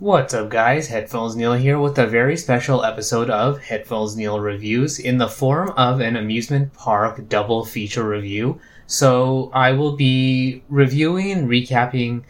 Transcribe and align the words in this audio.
What's 0.00 0.32
up 0.32 0.48
guys, 0.48 0.86
Headphones 0.86 1.34
Neil 1.34 1.54
here 1.54 1.76
with 1.76 1.98
a 1.98 2.06
very 2.06 2.36
special 2.36 2.84
episode 2.84 3.30
of 3.30 3.60
Headphones 3.60 4.16
Neil 4.16 4.38
Reviews 4.38 5.00
in 5.00 5.18
the 5.18 5.26
form 5.26 5.70
of 5.70 6.00
an 6.00 6.14
amusement 6.14 6.72
park 6.72 7.28
double 7.28 7.64
feature 7.64 8.08
review. 8.08 8.60
So 8.86 9.50
I 9.52 9.72
will 9.72 9.96
be 9.96 10.62
reviewing 10.68 11.32
and 11.32 11.48
recapping 11.48 12.22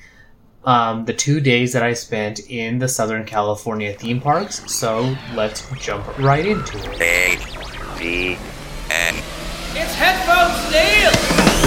um, 0.65 1.05
the 1.05 1.13
two 1.13 1.41
days 1.41 1.75
that 1.75 1.83
I 1.83 1.93
spent 1.93 2.41
in 2.49 2.79
the 2.79 2.89
Southern 2.89 3.27
California 3.27 3.93
theme 3.93 4.23
parks. 4.23 4.73
So 4.73 5.15
let's 5.35 5.71
jump 5.79 6.07
right 6.19 6.47
into 6.47 6.79
it. 6.79 7.03
A 7.03 7.37
V 7.99 8.39
N. 8.91 9.15
It's 9.75 9.95
Headphones 9.95 10.73
Neil! 10.73 11.58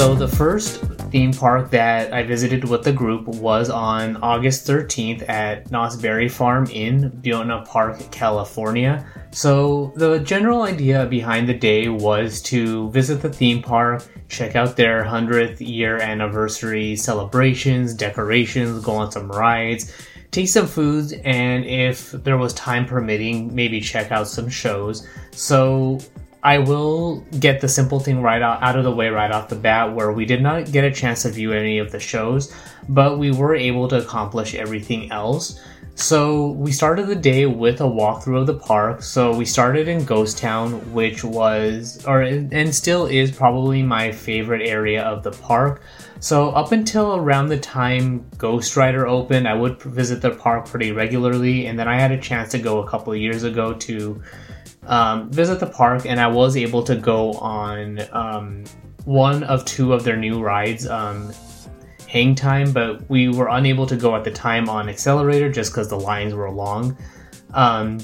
So 0.00 0.14
the 0.14 0.28
first 0.28 0.80
theme 1.12 1.30
park 1.30 1.70
that 1.72 2.14
I 2.14 2.22
visited 2.22 2.64
with 2.64 2.84
the 2.84 2.90
group 2.90 3.28
was 3.28 3.68
on 3.68 4.16
August 4.22 4.66
13th 4.66 5.28
at 5.28 5.70
Knott's 5.70 5.96
Berry 5.96 6.26
Farm 6.26 6.64
in 6.72 7.10
Buena 7.20 7.66
Park, 7.68 8.10
California. 8.10 9.04
So 9.30 9.92
the 9.96 10.20
general 10.20 10.62
idea 10.62 11.04
behind 11.04 11.50
the 11.50 11.52
day 11.52 11.90
was 11.90 12.40
to 12.44 12.88
visit 12.92 13.20
the 13.20 13.28
theme 13.28 13.60
park, 13.60 14.02
check 14.30 14.56
out 14.56 14.74
their 14.74 15.04
100th 15.04 15.60
year 15.60 15.98
anniversary 15.98 16.96
celebrations, 16.96 17.92
decorations, 17.92 18.82
go 18.82 18.92
on 18.92 19.12
some 19.12 19.30
rides, 19.30 19.92
take 20.30 20.48
some 20.48 20.66
foods, 20.66 21.12
and 21.26 21.66
if 21.66 22.12
there 22.12 22.38
was 22.38 22.54
time 22.54 22.86
permitting, 22.86 23.54
maybe 23.54 23.82
check 23.82 24.10
out 24.10 24.28
some 24.28 24.48
shows. 24.48 25.06
So 25.32 25.98
I 26.42 26.58
will 26.58 27.20
get 27.38 27.60
the 27.60 27.68
simple 27.68 28.00
thing 28.00 28.22
right 28.22 28.40
out, 28.40 28.62
out 28.62 28.76
of 28.76 28.84
the 28.84 28.92
way 28.92 29.08
right 29.08 29.30
off 29.30 29.48
the 29.48 29.56
bat, 29.56 29.94
where 29.94 30.12
we 30.12 30.24
did 30.24 30.42
not 30.42 30.72
get 30.72 30.84
a 30.84 30.90
chance 30.90 31.22
to 31.22 31.30
view 31.30 31.52
any 31.52 31.78
of 31.78 31.92
the 31.92 32.00
shows, 32.00 32.54
but 32.88 33.18
we 33.18 33.30
were 33.30 33.54
able 33.54 33.88
to 33.88 33.98
accomplish 33.98 34.54
everything 34.54 35.10
else. 35.12 35.60
So 35.96 36.52
we 36.52 36.72
started 36.72 37.08
the 37.08 37.16
day 37.16 37.44
with 37.44 37.82
a 37.82 37.84
walkthrough 37.84 38.40
of 38.40 38.46
the 38.46 38.54
park. 38.54 39.02
So 39.02 39.36
we 39.36 39.44
started 39.44 39.86
in 39.86 40.06
Ghost 40.06 40.38
Town, 40.38 40.92
which 40.94 41.22
was, 41.22 42.02
or 42.06 42.22
and 42.22 42.74
still 42.74 43.04
is 43.04 43.30
probably 43.30 43.82
my 43.82 44.10
favorite 44.10 44.66
area 44.66 45.02
of 45.02 45.22
the 45.22 45.32
park. 45.32 45.82
So 46.20 46.50
up 46.50 46.72
until 46.72 47.16
around 47.16 47.48
the 47.48 47.58
time 47.58 48.24
Ghost 48.38 48.76
Rider 48.76 49.06
opened, 49.06 49.46
I 49.46 49.52
would 49.52 49.82
visit 49.82 50.22
the 50.22 50.30
park 50.30 50.66
pretty 50.66 50.92
regularly, 50.92 51.66
and 51.66 51.78
then 51.78 51.88
I 51.88 52.00
had 52.00 52.12
a 52.12 52.18
chance 52.18 52.50
to 52.52 52.58
go 52.58 52.78
a 52.78 52.88
couple 52.88 53.12
of 53.12 53.18
years 53.18 53.42
ago 53.42 53.74
to 53.74 54.22
um, 54.86 55.30
visit 55.30 55.60
the 55.60 55.66
park, 55.66 56.06
and 56.06 56.20
I 56.20 56.28
was 56.28 56.56
able 56.56 56.82
to 56.84 56.96
go 56.96 57.32
on 57.34 58.00
um, 58.12 58.64
one 59.04 59.42
of 59.44 59.64
two 59.64 59.92
of 59.92 60.04
their 60.04 60.16
new 60.16 60.40
rides, 60.40 60.86
um, 60.86 61.32
Hang 62.08 62.34
Time, 62.34 62.72
but 62.72 63.08
we 63.08 63.28
were 63.28 63.48
unable 63.48 63.86
to 63.86 63.96
go 63.96 64.16
at 64.16 64.24
the 64.24 64.30
time 64.30 64.68
on 64.68 64.86
Xcelerator 64.86 65.52
just 65.52 65.72
because 65.72 65.88
the 65.88 65.98
lines 65.98 66.34
were 66.34 66.50
long. 66.50 66.96
Um, 67.54 67.98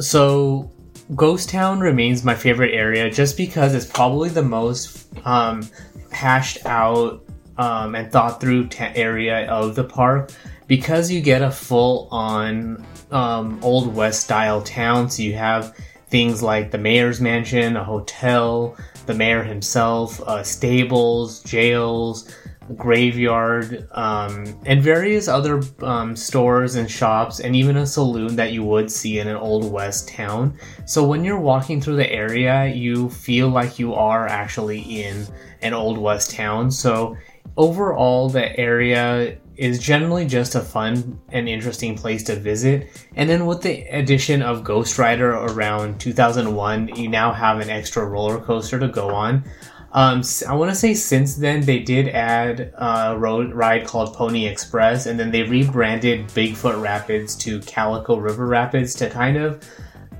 so 0.00 0.70
Ghost 1.14 1.48
Town 1.48 1.80
remains 1.80 2.24
my 2.24 2.34
favorite 2.34 2.74
area 2.74 3.08
just 3.10 3.36
because 3.36 3.74
it's 3.74 3.86
probably 3.86 4.28
the 4.28 4.42
most 4.42 5.06
um, 5.24 5.68
hashed 6.10 6.66
out 6.66 7.22
um, 7.58 7.94
and 7.94 8.10
thought 8.10 8.40
through 8.40 8.68
ta 8.68 8.90
area 8.94 9.46
of 9.48 9.74
the 9.74 9.84
park 9.84 10.32
because 10.66 11.10
you 11.10 11.20
get 11.20 11.42
a 11.42 11.50
full 11.50 12.08
on 12.10 12.84
um, 13.10 13.58
old 13.62 13.94
west 13.94 14.22
style 14.22 14.62
town. 14.62 15.10
So 15.10 15.22
you 15.22 15.34
have 15.34 15.76
things 16.08 16.42
like 16.42 16.70
the 16.70 16.78
mayor's 16.78 17.20
mansion, 17.20 17.76
a 17.76 17.84
hotel, 17.84 18.76
the 19.06 19.14
mayor 19.14 19.42
himself, 19.42 20.20
uh, 20.22 20.42
stables, 20.42 21.42
jails, 21.42 22.32
graveyard, 22.74 23.88
um, 23.92 24.44
and 24.66 24.82
various 24.82 25.28
other 25.28 25.62
um, 25.82 26.16
stores 26.16 26.74
and 26.74 26.90
shops, 26.90 27.40
and 27.40 27.54
even 27.54 27.76
a 27.76 27.86
saloon 27.86 28.34
that 28.36 28.52
you 28.52 28.64
would 28.64 28.90
see 28.90 29.18
in 29.20 29.28
an 29.28 29.36
old 29.36 29.70
west 29.70 30.08
town. 30.08 30.56
So 30.84 31.06
when 31.06 31.24
you're 31.24 31.38
walking 31.40 31.80
through 31.80 31.96
the 31.96 32.10
area, 32.10 32.66
you 32.66 33.08
feel 33.10 33.48
like 33.48 33.78
you 33.78 33.94
are 33.94 34.26
actually 34.26 34.80
in 34.80 35.26
an 35.62 35.74
old 35.74 35.98
west 35.98 36.32
town. 36.32 36.70
So 36.70 37.16
overall, 37.56 38.28
the 38.28 38.58
area 38.58 39.38
is 39.56 39.78
generally 39.78 40.26
just 40.26 40.54
a 40.54 40.60
fun 40.60 41.18
and 41.30 41.48
interesting 41.48 41.96
place 41.96 42.22
to 42.24 42.36
visit. 42.36 42.88
And 43.14 43.28
then 43.28 43.46
with 43.46 43.62
the 43.62 43.82
addition 43.88 44.42
of 44.42 44.64
Ghost 44.64 44.98
Rider 44.98 45.32
around 45.32 46.00
2001, 46.00 46.96
you 46.96 47.08
now 47.08 47.32
have 47.32 47.60
an 47.60 47.70
extra 47.70 48.04
roller 48.04 48.38
coaster 48.40 48.78
to 48.78 48.88
go 48.88 49.10
on. 49.10 49.44
Um, 49.92 50.22
I 50.46 50.54
want 50.54 50.70
to 50.70 50.74
say 50.74 50.92
since 50.92 51.36
then 51.36 51.62
they 51.62 51.78
did 51.78 52.08
add 52.08 52.72
a 52.76 53.16
road 53.16 53.54
ride 53.54 53.86
called 53.86 54.14
Pony 54.14 54.46
Express, 54.46 55.06
and 55.06 55.18
then 55.18 55.30
they 55.30 55.42
rebranded 55.42 56.28
Bigfoot 56.28 56.80
Rapids 56.82 57.34
to 57.36 57.60
Calico 57.60 58.16
River 58.16 58.46
Rapids 58.46 58.94
to 58.96 59.08
kind 59.08 59.38
of 59.38 59.64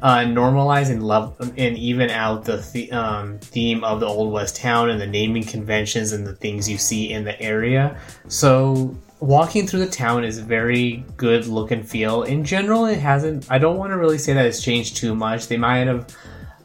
uh, 0.02 0.18
normalize 0.18 0.90
and 0.90 1.02
love 1.02 1.36
and 1.40 1.76
even 1.76 2.10
out 2.10 2.44
the, 2.44 2.66
the 2.72 2.90
um, 2.92 3.38
theme 3.38 3.82
of 3.84 4.00
the 4.00 4.06
old 4.06 4.32
west 4.32 4.56
town 4.56 4.90
and 4.90 5.00
the 5.00 5.06
naming 5.06 5.42
conventions 5.42 6.12
and 6.12 6.26
the 6.26 6.34
things 6.34 6.68
you 6.68 6.78
see 6.78 7.12
in 7.12 7.24
the 7.24 7.38
area. 7.40 7.98
So 8.28 8.96
walking 9.20 9.66
through 9.66 9.80
the 9.80 9.90
town 9.90 10.24
is 10.24 10.38
very 10.38 11.04
good 11.16 11.46
look 11.46 11.70
and 11.70 11.88
feel. 11.88 12.22
In 12.22 12.44
general, 12.44 12.86
it 12.86 12.98
hasn't. 12.98 13.50
I 13.50 13.58
don't 13.58 13.76
want 13.76 13.92
to 13.92 13.98
really 13.98 14.18
say 14.18 14.32
that 14.34 14.46
it's 14.46 14.62
changed 14.62 14.96
too 14.96 15.14
much. 15.14 15.48
They 15.48 15.56
might 15.56 15.86
have 15.86 16.14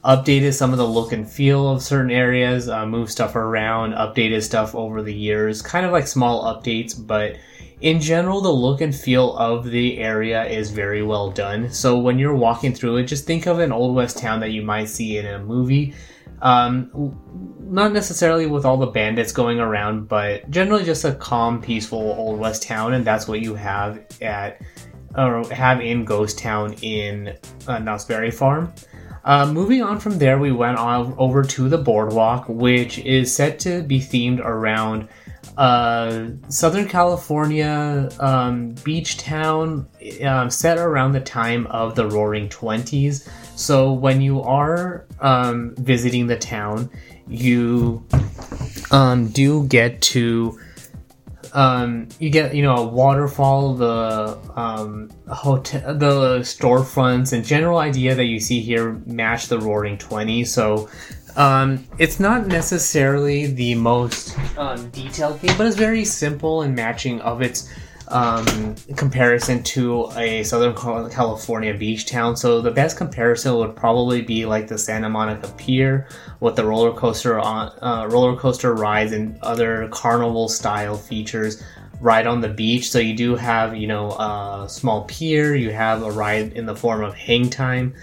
updated 0.04 0.54
some 0.54 0.72
of 0.72 0.78
the 0.78 0.88
look 0.88 1.12
and 1.12 1.30
feel 1.30 1.70
of 1.70 1.82
certain 1.82 2.12
areas, 2.12 2.68
uh, 2.68 2.86
moved 2.86 3.12
stuff 3.12 3.36
around, 3.36 3.94
updated 3.94 4.42
stuff 4.42 4.74
over 4.74 5.02
the 5.02 5.14
years, 5.14 5.62
kind 5.62 5.86
of 5.86 5.92
like 5.92 6.08
small 6.08 6.44
updates, 6.44 6.96
but 6.98 7.38
in 7.82 8.00
general, 8.00 8.42
the 8.42 8.52
look 8.52 8.82
and 8.82 8.96
feel 8.96 9.36
of 9.38 9.66
the 9.66 9.98
area 9.98 10.46
is 10.46 10.70
very 10.70 11.02
well 11.02 11.32
done. 11.32 11.72
So 11.72 11.98
when 11.98 12.20
you're 12.20 12.36
walking 12.36 12.74
through 12.74 12.98
it, 12.98 13.06
just 13.06 13.26
think 13.26 13.48
of 13.48 13.60
an 13.60 13.72
old 13.72 13.96
west 13.96 14.20
town 14.20 14.40
that 14.42 14.52
you 14.52 14.62
might 14.62 14.86
see 14.86 15.18
in 15.18 15.26
a 15.26 15.40
movie. 15.40 15.96
Um, 16.44 16.92
not 17.72 17.94
necessarily 17.94 18.48
with 18.48 18.66
all 18.66 18.78
the 18.78 18.88
bandits 18.88 19.32
going 19.32 19.60
around, 19.60 20.08
but 20.08 20.50
generally 20.52 20.84
just 20.84 21.06
a 21.06 21.14
calm, 21.16 21.62
peaceful 21.62 22.00
old 22.00 22.38
west 22.38 22.64
town, 22.64 22.94
and 22.94 23.06
that's 23.06 23.28
what 23.28 23.40
you 23.40 23.56
have 23.56 24.06
at 24.22 24.62
or 25.16 25.44
have 25.50 25.82
in 25.82 26.06
Ghost 26.06 26.38
Town 26.38 26.74
in 26.82 27.38
uh, 27.68 27.80
Knott's 27.80 28.06
Berry 28.06 28.32
Farm. 28.32 28.74
Uh, 29.24 29.52
moving 29.52 29.82
on 29.82 30.00
from 30.00 30.18
there, 30.18 30.40
we 30.40 30.52
went 30.52 30.78
on 30.78 31.14
over 31.18 31.44
to 31.44 31.70
the 31.70 31.78
boardwalk, 31.78 32.48
which 32.48 32.98
is 33.00 33.34
set 33.34 33.60
to 33.60 33.84
be 33.84 34.00
themed 34.00 34.40
around 34.40 35.08
uh, 35.58 36.28
Southern 36.48 36.88
California 36.88 38.10
um, 38.20 38.70
beach 38.84 39.18
town, 39.18 39.88
um, 40.24 40.50
set 40.50 40.78
around 40.78 41.12
the 41.12 41.20
time 41.20 41.68
of 41.68 41.94
the 41.96 42.08
Roaring 42.08 42.50
Twenties. 42.50 43.30
So 43.56 43.92
when 43.94 44.22
you 44.22 44.42
are 44.42 45.06
um, 45.20 45.76
visiting 45.76 46.26
the 46.26 46.38
town, 46.38 46.90
you 47.28 48.06
um, 48.92 49.28
do 49.30 49.66
get 49.68 50.02
to 50.02 50.60
um, 51.54 52.08
you 52.20 52.30
get 52.30 52.56
you 52.56 52.64
know 52.64 52.78
a 52.78 52.88
waterfall, 52.88 53.76
the 53.76 54.38
um, 54.56 55.10
hotel, 55.28 55.96
the 55.96 56.40
storefronts, 56.40 57.34
and 57.34 57.44
general 57.44 57.80
idea 57.80 58.16
that 58.16 58.26
you 58.26 58.40
see 58.40 58.62
here 58.62 58.94
match 59.06 59.48
the 59.48 59.60
Roaring 59.60 59.98
Twenty. 59.98 60.46
So 60.46 60.90
um, 61.36 61.86
it's 61.98 62.20
not 62.20 62.48
necessarily 62.48 63.48
the 63.48 63.76
most 63.76 64.38
um, 64.58 64.90
detailed 64.92 65.42
game, 65.42 65.58
but 65.58 65.68
it's 65.68 65.76
very 65.76 66.06
simple 66.06 66.64
in 66.64 66.76
matching 66.76 67.20
of 67.22 67.42
its 67.42 67.70
um, 68.12 68.76
comparison 68.96 69.64
to 69.64 70.12
a 70.16 70.44
Southern 70.44 70.76
California 70.76 71.74
beach 71.74 72.06
town. 72.06 72.36
So 72.36 72.62
the 72.62 72.72
best 72.72 72.98
comparison 72.98 73.56
would 73.56 73.76
probably 73.76 74.22
be 74.22 74.46
like 74.46 74.68
the 74.68 74.78
Santa 74.78 75.10
Monica 75.10 75.48
Pier 75.58 76.08
with 76.40 76.56
the 76.56 76.66
roller 76.66 76.94
coaster 76.94 77.40
on 77.40 77.72
uh, 77.82 78.08
roller 78.10 78.36
coaster 78.36 78.74
rides 78.74 79.14
and 79.14 79.40
other 79.42 79.88
carnival 79.90 80.50
style 80.50 80.98
features 80.98 81.64
right 82.02 82.28
on 82.28 82.42
the 82.42 82.50
beach. 82.50 82.90
So 82.90 83.00
you 83.00 83.16
do 83.16 83.36
have 83.36 83.76
you 83.76 83.88
know 83.88 84.12
a 84.12 84.68
small 84.70 85.06
pier. 85.06 85.56
You 85.56 85.72
have 85.72 86.04
a 86.04 86.12
ride 86.12 86.54
in 86.54 86.66
the 86.66 86.76
form 86.76 87.04
of 87.04 87.14
hang 87.14 87.50
time, 87.50 87.94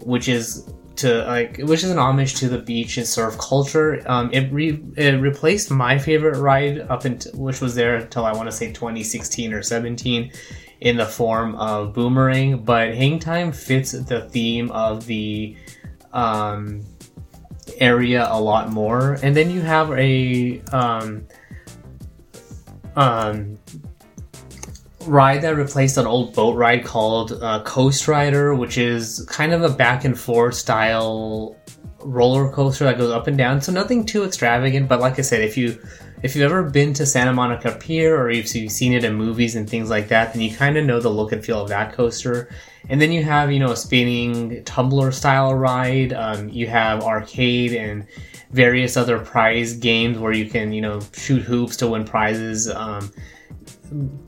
which 0.00 0.28
is 0.28 0.68
to 0.98 1.24
like 1.24 1.58
which 1.58 1.84
is 1.84 1.90
an 1.90 1.98
homage 1.98 2.34
to 2.34 2.48
the 2.48 2.58
beach 2.58 2.96
and 2.96 3.06
surf 3.06 3.38
culture. 3.38 4.02
Um, 4.06 4.30
it 4.32 4.52
re- 4.52 4.82
it 4.96 5.20
replaced 5.20 5.70
my 5.70 5.98
favorite 5.98 6.38
ride 6.38 6.80
up 6.80 7.04
until 7.04 7.32
which 7.32 7.60
was 7.60 7.74
there 7.74 7.96
until 7.96 8.24
I 8.24 8.32
want 8.32 8.48
to 8.48 8.52
say 8.52 8.72
2016 8.72 9.52
or 9.52 9.62
17 9.62 10.32
in 10.80 10.96
the 10.96 11.06
form 11.06 11.54
of 11.56 11.94
boomerang. 11.94 12.64
But 12.64 12.94
hang 12.94 13.18
time 13.18 13.52
fits 13.52 13.92
the 13.92 14.28
theme 14.28 14.70
of 14.72 15.06
the 15.06 15.56
um, 16.12 16.84
area 17.78 18.26
a 18.30 18.40
lot 18.40 18.70
more. 18.70 19.18
And 19.22 19.36
then 19.36 19.50
you 19.50 19.60
have 19.60 19.92
a 19.92 20.60
um, 20.72 21.26
um, 22.96 23.58
ride 25.08 25.42
that 25.42 25.56
replaced 25.56 25.96
an 25.96 26.06
old 26.06 26.34
boat 26.34 26.56
ride 26.56 26.84
called 26.84 27.32
uh, 27.42 27.62
Coast 27.64 28.06
Rider, 28.08 28.54
which 28.54 28.78
is 28.78 29.26
kind 29.28 29.52
of 29.52 29.62
a 29.62 29.68
back 29.68 30.04
and 30.04 30.18
forth 30.18 30.54
style 30.54 31.56
roller 32.00 32.50
coaster 32.52 32.84
that 32.84 32.98
goes 32.98 33.10
up 33.10 33.26
and 33.26 33.36
down. 33.36 33.60
So 33.60 33.72
nothing 33.72 34.04
too 34.06 34.24
extravagant, 34.24 34.88
but 34.88 35.00
like 35.00 35.18
I 35.18 35.22
said, 35.22 35.42
if 35.42 35.56
you 35.56 35.78
if 36.22 36.34
you've 36.34 36.50
ever 36.50 36.64
been 36.64 36.92
to 36.94 37.06
Santa 37.06 37.32
Monica 37.32 37.72
Pier 37.72 38.16
or 38.16 38.28
if 38.28 38.52
you've 38.54 38.72
seen 38.72 38.92
it 38.92 39.04
in 39.04 39.14
movies 39.14 39.54
and 39.54 39.70
things 39.70 39.88
like 39.88 40.08
that, 40.08 40.32
then 40.32 40.42
you 40.42 40.54
kind 40.54 40.76
of 40.76 40.84
know 40.84 41.00
the 41.00 41.08
look 41.08 41.30
and 41.30 41.44
feel 41.44 41.60
of 41.60 41.68
that 41.68 41.92
coaster. 41.92 42.48
And 42.88 43.00
then 43.00 43.12
you 43.12 43.22
have 43.22 43.52
you 43.52 43.58
know 43.58 43.72
a 43.72 43.76
spinning 43.76 44.64
tumbler 44.64 45.12
style 45.12 45.54
ride. 45.54 46.12
Um, 46.12 46.48
you 46.48 46.66
have 46.66 47.02
arcade 47.02 47.74
and 47.74 48.06
various 48.50 48.96
other 48.96 49.18
prize 49.18 49.74
games 49.74 50.18
where 50.18 50.32
you 50.32 50.48
can 50.48 50.72
you 50.72 50.80
know 50.80 51.00
shoot 51.12 51.42
hoops 51.42 51.76
to 51.78 51.88
win 51.88 52.04
prizes. 52.04 52.68
Um, 52.70 53.12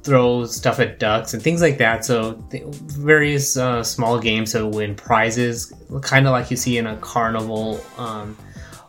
throw 0.03 0.47
stuff 0.47 0.81
at 0.81 0.99
ducks 0.99 1.35
and 1.35 1.43
things 1.43 1.61
like 1.61 1.79
that. 1.79 2.05
So 2.05 2.43
various 2.51 3.57
uh, 3.57 3.83
small 3.83 4.19
games 4.19 4.53
to 4.53 4.67
win 4.67 4.95
prizes, 4.95 5.73
kind 6.03 6.27
of 6.27 6.33
like 6.33 6.51
you 6.51 6.57
see 6.57 6.79
in 6.79 6.87
a 6.87 6.97
carnival 6.97 7.81
um, 7.99 8.37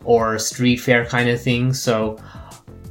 or 0.04 0.38
street 0.38 0.76
fair 0.76 1.04
kind 1.06 1.28
of 1.28 1.40
thing. 1.40 1.74
So 1.74 2.18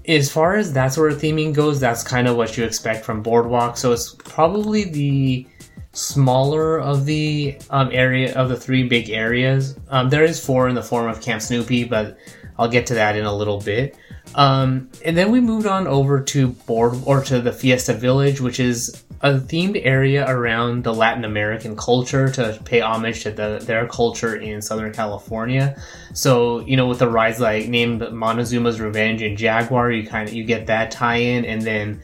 as 0.07 0.31
far 0.31 0.55
as 0.55 0.73
that 0.73 0.93
sort 0.93 1.11
of 1.11 1.19
theming 1.19 1.53
goes, 1.53 1.79
that's 1.79 2.03
kind 2.03 2.27
of 2.27 2.35
what 2.35 2.57
you 2.57 2.63
expect 2.63 3.05
from 3.05 3.21
Boardwalk. 3.21 3.77
So 3.77 3.91
it's 3.91 4.13
probably 4.13 4.85
the 4.85 5.47
smaller 5.93 6.79
of 6.79 7.05
the 7.05 7.57
um, 7.69 7.89
area 7.91 8.33
of 8.35 8.49
the 8.49 8.55
three 8.55 8.87
big 8.87 9.09
areas. 9.09 9.77
Um, 9.89 10.09
there 10.09 10.23
is 10.23 10.43
four 10.43 10.69
in 10.69 10.75
the 10.75 10.83
form 10.83 11.07
of 11.09 11.21
Camp 11.21 11.41
Snoopy, 11.41 11.85
but 11.85 12.17
I'll 12.57 12.69
get 12.69 12.85
to 12.87 12.93
that 12.95 13.15
in 13.15 13.25
a 13.25 13.35
little 13.35 13.59
bit. 13.59 13.97
Um, 14.35 14.89
and 15.03 15.17
then 15.17 15.31
we 15.31 15.41
moved 15.41 15.67
on 15.67 15.87
over 15.87 16.21
to 16.21 16.49
board 16.49 16.97
or 17.05 17.23
to 17.25 17.41
the 17.41 17.51
Fiesta 17.51 17.93
Village, 17.93 18.39
which 18.39 18.59
is 18.59 19.03
a 19.21 19.33
themed 19.33 19.79
area 19.85 20.27
around 20.27 20.83
the 20.83 20.93
Latin 20.93 21.25
American 21.25 21.75
culture 21.75 22.29
to 22.31 22.59
pay 22.65 22.81
homage 22.81 23.23
to 23.23 23.31
the, 23.31 23.61
their 23.63 23.87
culture 23.87 24.35
in 24.35 24.61
Southern 24.61 24.91
California. 24.93 25.79
So 26.13 26.61
you 26.61 26.77
know, 26.77 26.87
with 26.87 26.99
the 26.99 27.09
rides 27.09 27.39
like 27.39 27.67
named 27.67 28.01
Montezooma's 28.11 28.79
Revenge 28.79 29.21
and 29.21 29.37
Jaguar, 29.37 29.91
you 29.91 30.07
kind 30.07 30.27
of 30.27 30.33
you 30.33 30.43
get 30.43 30.67
that 30.67 30.91
tie-in, 30.91 31.45
and 31.45 31.61
then 31.61 32.01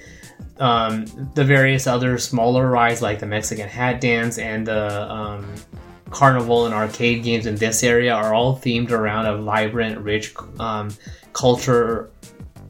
um, 0.59 1.05
the 1.33 1.43
various 1.43 1.87
other 1.87 2.17
smaller 2.17 2.69
rides 2.69 3.01
like 3.01 3.19
the 3.19 3.25
Mexican 3.25 3.67
Hat 3.67 4.01
Dance 4.01 4.37
and 4.37 4.67
the 4.67 5.11
um, 5.11 5.53
carnival 6.09 6.65
and 6.65 6.73
arcade 6.73 7.23
games 7.23 7.45
in 7.45 7.55
this 7.55 7.83
area 7.83 8.13
are 8.13 8.33
all 8.33 8.57
themed 8.57 8.91
around 8.91 9.25
a 9.25 9.37
vibrant, 9.41 9.97
rich 9.99 10.33
um, 10.59 10.89
culture 11.37 12.09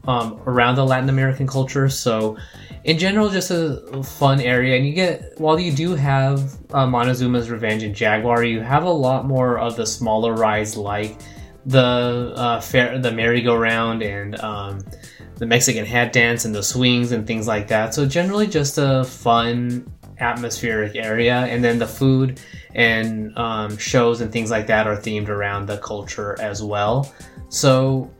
um, 0.06 0.40
around 0.46 0.76
the 0.76 0.84
Latin 0.84 1.08
American 1.08 1.46
culture. 1.46 1.88
So, 1.88 2.36
in 2.84 2.98
general, 2.98 3.28
just 3.28 3.50
a 3.50 4.02
fun 4.02 4.40
area. 4.40 4.76
And 4.76 4.86
you 4.86 4.94
get, 4.94 5.38
while 5.38 5.58
you 5.58 5.72
do 5.72 5.94
have 5.94 6.54
uh, 6.72 6.86
Montezooma's 6.86 7.50
Revenge 7.50 7.82
and 7.82 7.94
Jaguar, 7.94 8.44
you 8.44 8.60
have 8.60 8.84
a 8.84 8.90
lot 8.90 9.26
more 9.26 9.58
of 9.58 9.76
the 9.76 9.86
smaller 9.86 10.34
rides 10.34 10.76
like 10.76 11.18
the 11.66 12.32
uh, 12.36 12.60
fair, 12.60 12.98
the 12.98 13.12
merry-go-round 13.12 14.02
and 14.02 14.40
um, 14.40 14.80
the 15.36 15.46
Mexican 15.46 15.84
hat 15.84 16.12
dance 16.12 16.44
and 16.44 16.54
the 16.54 16.62
swings 16.62 17.12
and 17.12 17.26
things 17.26 17.46
like 17.46 17.68
that. 17.68 17.94
So, 17.94 18.06
generally, 18.06 18.46
just 18.46 18.78
a 18.78 19.04
fun 19.04 19.90
atmospheric 20.20 20.96
area. 20.96 21.40
And 21.46 21.62
then 21.62 21.78
the 21.78 21.86
food 21.86 22.40
and 22.74 23.36
um, 23.36 23.76
shows 23.76 24.20
and 24.20 24.32
things 24.32 24.50
like 24.50 24.66
that 24.66 24.86
are 24.86 24.96
themed 24.96 25.28
around 25.28 25.66
the 25.66 25.78
culture 25.78 26.36
as 26.40 26.62
well. 26.62 27.12
So, 27.50 28.10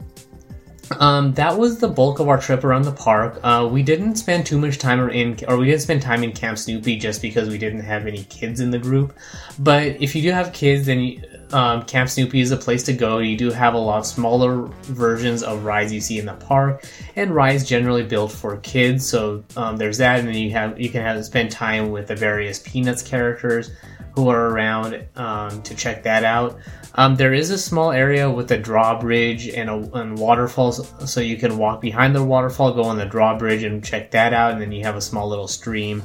um, 0.98 1.32
that 1.34 1.58
was 1.58 1.78
the 1.78 1.88
bulk 1.88 2.18
of 2.18 2.28
our 2.28 2.40
trip 2.40 2.64
around 2.64 2.82
the 2.82 2.92
park. 2.92 3.38
Uh, 3.42 3.68
we 3.70 3.82
didn't 3.82 4.16
spend 4.16 4.46
too 4.46 4.58
much 4.58 4.78
time 4.78 5.08
in, 5.10 5.38
or 5.46 5.56
we 5.56 5.66
didn't 5.66 5.82
spend 5.82 6.02
time 6.02 6.22
in 6.24 6.32
Camp 6.32 6.58
Snoopy 6.58 6.96
just 6.96 7.22
because 7.22 7.48
we 7.48 7.58
didn't 7.58 7.80
have 7.80 8.06
any 8.06 8.24
kids 8.24 8.60
in 8.60 8.70
the 8.70 8.78
group. 8.78 9.16
But 9.58 10.00
if 10.00 10.14
you 10.14 10.22
do 10.22 10.30
have 10.30 10.52
kids, 10.52 10.86
then 10.86 11.00
you, 11.00 11.22
um, 11.52 11.84
Camp 11.84 12.08
Snoopy 12.08 12.40
is 12.40 12.50
a 12.50 12.56
place 12.56 12.82
to 12.84 12.92
go. 12.92 13.18
You 13.18 13.36
do 13.36 13.50
have 13.50 13.74
a 13.74 13.78
lot 13.78 14.06
smaller 14.06 14.66
versions 14.82 15.42
of 15.42 15.64
rides 15.64 15.92
you 15.92 16.00
see 16.00 16.18
in 16.18 16.26
the 16.26 16.34
park, 16.34 16.84
and 17.16 17.30
rides 17.34 17.64
generally 17.64 18.02
built 18.02 18.32
for 18.32 18.56
kids. 18.58 19.06
So 19.08 19.44
um, 19.56 19.76
there's 19.76 19.98
that, 19.98 20.20
and 20.20 20.28
then 20.28 20.36
you 20.36 20.50
have 20.50 20.80
you 20.80 20.90
can 20.90 21.02
have 21.02 21.24
spend 21.24 21.50
time 21.50 21.90
with 21.90 22.08
the 22.08 22.16
various 22.16 22.58
Peanuts 22.58 23.02
characters 23.02 23.70
who 24.14 24.28
are 24.28 24.48
around 24.48 25.06
um, 25.16 25.62
to 25.62 25.74
check 25.74 26.02
that 26.02 26.24
out. 26.24 26.58
Um, 26.98 27.14
there 27.14 27.32
is 27.32 27.50
a 27.50 27.58
small 27.58 27.92
area 27.92 28.28
with 28.28 28.50
a 28.50 28.58
drawbridge 28.58 29.46
and, 29.46 29.70
a, 29.70 30.00
and 30.00 30.18
waterfalls, 30.18 30.92
so 31.08 31.20
you 31.20 31.36
can 31.36 31.56
walk 31.56 31.80
behind 31.80 32.12
the 32.12 32.24
waterfall, 32.24 32.72
go 32.72 32.82
on 32.82 32.98
the 32.98 33.06
drawbridge, 33.06 33.62
and 33.62 33.84
check 33.84 34.10
that 34.10 34.34
out. 34.34 34.50
And 34.50 34.60
then 34.60 34.72
you 34.72 34.82
have 34.82 34.96
a 34.96 35.00
small 35.00 35.28
little 35.28 35.46
stream 35.46 36.02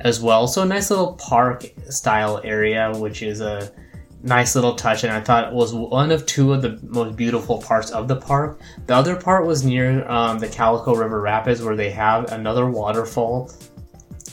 as 0.00 0.20
well. 0.20 0.48
So 0.48 0.62
a 0.62 0.66
nice 0.66 0.90
little 0.90 1.12
park 1.12 1.64
style 1.88 2.40
area, 2.42 2.90
which 2.96 3.22
is 3.22 3.40
a 3.40 3.72
nice 4.24 4.56
little 4.56 4.74
touch. 4.74 5.04
And 5.04 5.12
I 5.12 5.20
thought 5.20 5.46
it 5.46 5.54
was 5.54 5.72
one 5.72 6.10
of 6.10 6.26
two 6.26 6.52
of 6.52 6.60
the 6.60 6.76
most 6.82 7.14
beautiful 7.14 7.62
parts 7.62 7.92
of 7.92 8.08
the 8.08 8.16
park. 8.16 8.58
The 8.86 8.96
other 8.96 9.14
part 9.14 9.46
was 9.46 9.64
near 9.64 10.04
um, 10.10 10.40
the 10.40 10.48
Calico 10.48 10.96
River 10.96 11.20
Rapids, 11.20 11.62
where 11.62 11.76
they 11.76 11.90
have 11.92 12.32
another 12.32 12.68
waterfall 12.68 13.52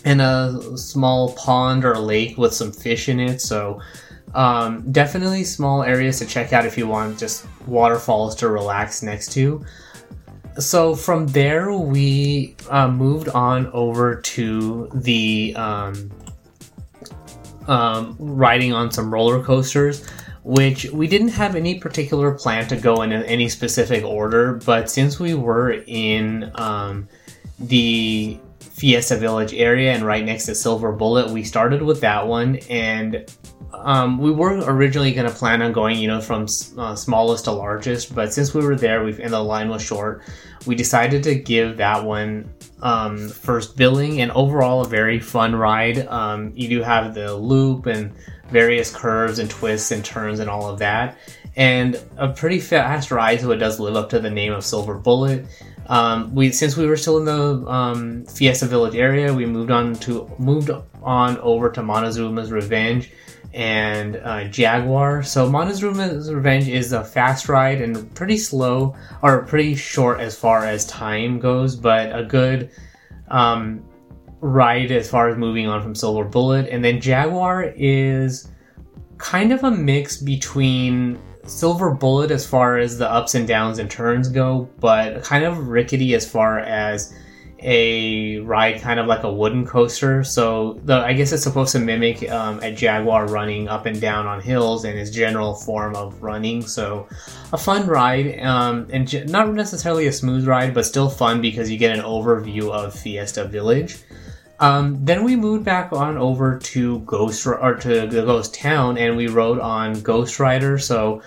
and 0.05 0.21
a 0.21 0.75
small 0.75 1.33
pond 1.35 1.85
or 1.85 1.99
lake 1.99 2.35
with 2.35 2.55
some 2.55 2.71
fish 2.71 3.09
in 3.09 3.19
it. 3.19 3.41
So 3.41 3.79
um, 4.33 4.91
definitely 4.91 5.43
small 5.43 5.83
areas 5.83 6.19
to 6.19 6.25
check 6.25 6.53
out 6.53 6.65
if 6.65 6.77
you 6.77 6.88
want 6.88 7.17
just 7.19 7.45
waterfalls 7.65 8.36
to 8.36 8.50
relax 8.50 9.01
next 9.01 9.31
to. 9.33 9.65
So 10.57 10.95
from 10.95 11.27
there, 11.27 11.71
we 11.71 12.55
uh, 12.69 12.89
moved 12.89 13.29
on 13.29 13.67
over 13.67 14.15
to 14.15 14.89
the 14.93 15.55
um, 15.55 16.12
um, 17.67 18.15
riding 18.19 18.74
on 18.74 18.91
some 18.91 19.13
roller 19.13 19.41
coasters, 19.43 20.05
which 20.43 20.86
we 20.91 21.07
didn't 21.07 21.29
have 21.29 21.55
any 21.55 21.79
particular 21.79 22.31
plan 22.31 22.67
to 22.67 22.75
go 22.75 23.03
in 23.03 23.13
any 23.13 23.48
specific 23.48 24.03
order. 24.03 24.55
But 24.65 24.89
since 24.89 25.19
we 25.19 25.33
were 25.33 25.83
in 25.88 26.51
um, 26.55 27.07
the 27.59 28.39
Fiesta 28.59 29.17
Village 29.17 29.53
area 29.53 29.93
and 29.93 30.03
right 30.03 30.25
next 30.25 30.45
to 30.45 30.55
Silver 30.55 30.91
Bullet, 30.91 31.29
we 31.29 31.43
started 31.43 31.81
with 31.81 32.01
that 32.01 32.27
one 32.27 32.57
and 32.69 33.29
um, 33.73 34.17
we 34.17 34.31
were 34.31 34.59
originally 34.65 35.13
going 35.13 35.29
to 35.29 35.35
plan 35.35 35.61
on 35.61 35.71
going, 35.71 35.97
you 35.97 36.07
know, 36.07 36.21
from 36.21 36.47
uh, 36.77 36.95
smallest 36.95 37.45
to 37.45 37.51
largest, 37.51 38.15
but 38.15 38.33
since 38.33 38.53
we 38.53 38.63
were 38.63 38.75
there, 38.75 39.03
we 39.03 39.21
and 39.21 39.33
the 39.33 39.41
line 39.41 39.69
was 39.69 39.83
short, 39.83 40.23
we 40.65 40.75
decided 40.75 41.23
to 41.23 41.35
give 41.35 41.77
that 41.77 42.03
one 42.03 42.51
um, 42.81 43.29
first 43.29 43.77
billing. 43.77 44.21
And 44.21 44.31
overall, 44.31 44.81
a 44.81 44.88
very 44.88 45.19
fun 45.19 45.55
ride. 45.55 46.07
Um, 46.07 46.51
you 46.55 46.67
do 46.67 46.81
have 46.81 47.13
the 47.13 47.33
loop 47.35 47.85
and 47.85 48.13
various 48.49 48.93
curves 48.93 49.39
and 49.39 49.49
twists 49.49 49.91
and 49.91 50.03
turns 50.03 50.39
and 50.39 50.49
all 50.49 50.67
of 50.67 50.79
that. 50.79 51.17
And 51.55 52.01
a 52.17 52.29
pretty 52.29 52.59
fast 52.59 53.11
ride, 53.11 53.41
so 53.41 53.51
it 53.51 53.57
does 53.57 53.79
live 53.79 53.95
up 53.95 54.09
to 54.09 54.19
the 54.19 54.29
name 54.29 54.53
of 54.53 54.63
Silver 54.63 54.95
Bullet. 54.95 55.45
Um, 55.88 56.33
we 56.33 56.51
since 56.51 56.77
we 56.77 56.85
were 56.85 56.97
still 56.97 57.17
in 57.17 57.25
the 57.25 57.69
um, 57.69 58.25
Fiesta 58.25 58.65
Village 58.65 58.95
area, 58.95 59.33
we 59.33 59.45
moved 59.45 59.71
on 59.71 59.95
to 59.95 60.31
moved 60.38 60.69
on 61.01 61.38
over 61.39 61.69
to 61.71 61.81
Montezooma's 61.81 62.51
Revenge 62.51 63.11
and 63.53 64.17
uh, 64.17 64.45
Jaguar. 64.45 65.23
So 65.23 65.49
Montezooma's 65.49 66.33
Revenge 66.33 66.67
is 66.67 66.93
a 66.93 67.03
fast 67.03 67.49
ride 67.49 67.81
and 67.81 68.13
pretty 68.15 68.37
slow 68.37 68.95
or 69.21 69.43
pretty 69.43 69.75
short 69.75 70.19
as 70.19 70.37
far 70.37 70.65
as 70.65 70.85
time 70.85 71.39
goes, 71.39 71.75
but 71.75 72.17
a 72.17 72.23
good 72.23 72.69
um, 73.29 73.83
ride 74.41 74.91
as 74.91 75.09
far 75.09 75.29
as 75.29 75.37
moving 75.37 75.67
on 75.67 75.81
from 75.81 75.95
Silver 75.95 76.23
Bullet. 76.23 76.69
And 76.69 76.83
then 76.83 77.01
Jaguar 77.01 77.73
is 77.75 78.49
kind 79.17 79.51
of 79.51 79.63
a 79.63 79.71
mix 79.71 80.17
between 80.17 81.19
Silver 81.45 81.91
Bullet 81.91 82.31
as 82.31 82.45
far 82.45 82.77
as 82.77 82.97
the 82.97 83.09
ups 83.11 83.35
and 83.35 83.47
downs 83.47 83.79
and 83.79 83.89
turns 83.89 84.29
go, 84.29 84.69
but 84.79 85.23
kind 85.23 85.43
of 85.43 85.67
rickety 85.67 86.13
as 86.13 86.29
far 86.29 86.59
as 86.59 87.13
a 87.61 88.39
ride, 88.39 88.81
kind 88.81 88.99
of 88.99 89.07
like 89.07 89.23
a 89.23 89.31
wooden 89.31 89.65
coaster. 89.65 90.23
So 90.23 90.79
the 90.83 90.95
I 90.95 91.13
guess 91.13 91.31
it's 91.31 91.43
supposed 91.43 91.71
to 91.73 91.79
mimic 91.79 92.29
um, 92.29 92.59
a 92.59 92.71
Jaguar 92.71 93.27
running 93.27 93.67
up 93.67 93.85
and 93.85 93.99
down 93.99 94.27
on 94.27 94.41
hills 94.41 94.85
and 94.85 94.97
its 94.97 95.11
general 95.11 95.53
form 95.53 95.95
of 95.95 96.21
running. 96.21 96.61
So 96.61 97.07
a 97.51 97.57
fun 97.57 97.87
ride, 97.87 98.39
um, 98.39 98.87
and 98.91 99.07
j- 99.07 99.25
not 99.25 99.53
necessarily 99.53 100.07
a 100.07 100.13
smooth 100.13 100.47
ride, 100.47 100.73
but 100.73 100.85
still 100.85 101.09
fun 101.09 101.41
because 101.41 101.69
you 101.69 101.77
get 101.77 101.97
an 101.97 102.03
overview 102.03 102.71
of 102.71 102.93
Fiesta 102.93 103.45
Village. 103.45 103.97
Um, 104.59 105.05
then 105.05 105.23
we 105.23 105.35
moved 105.35 105.63
back 105.63 105.93
on 105.93 106.17
over 106.17 106.57
to 106.59 106.99
Ghost 106.99 107.47
or 107.47 107.75
to 107.75 108.07
the 108.07 108.25
Ghost 108.25 108.53
Town, 108.53 108.97
and 108.97 109.15
we 109.15 109.27
rode 109.27 109.59
on 109.59 110.01
Ghost 110.01 110.39
Rider. 110.39 110.77
So, 110.77 111.21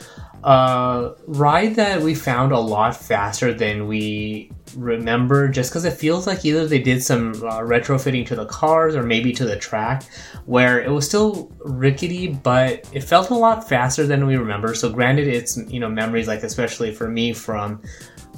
uh, 0.44 1.14
ride 1.26 1.76
that 1.76 2.00
we 2.02 2.14
found 2.14 2.52
a 2.52 2.58
lot 2.58 2.96
faster 2.96 3.52
than 3.52 3.86
we 3.86 4.50
remember, 4.76 5.48
just 5.48 5.70
because 5.70 5.84
it 5.84 5.92
feels 5.92 6.26
like 6.26 6.44
either 6.44 6.66
they 6.66 6.80
did 6.80 7.02
some 7.02 7.32
uh, 7.32 7.60
retrofitting 7.60 8.26
to 8.26 8.34
the 8.34 8.46
cars 8.46 8.96
or 8.96 9.02
maybe 9.02 9.32
to 9.32 9.44
the 9.44 9.56
track, 9.56 10.02
where 10.46 10.82
it 10.82 10.90
was 10.90 11.06
still 11.06 11.50
rickety, 11.60 12.28
but 12.28 12.88
it 12.92 13.02
felt 13.02 13.30
a 13.30 13.34
lot 13.34 13.68
faster 13.68 14.06
than 14.06 14.26
we 14.26 14.36
remember. 14.36 14.74
So, 14.74 14.90
granted, 14.90 15.28
it's 15.28 15.56
you 15.68 15.78
know 15.78 15.88
memories 15.88 16.26
like 16.26 16.42
especially 16.42 16.92
for 16.92 17.08
me 17.08 17.32
from 17.32 17.80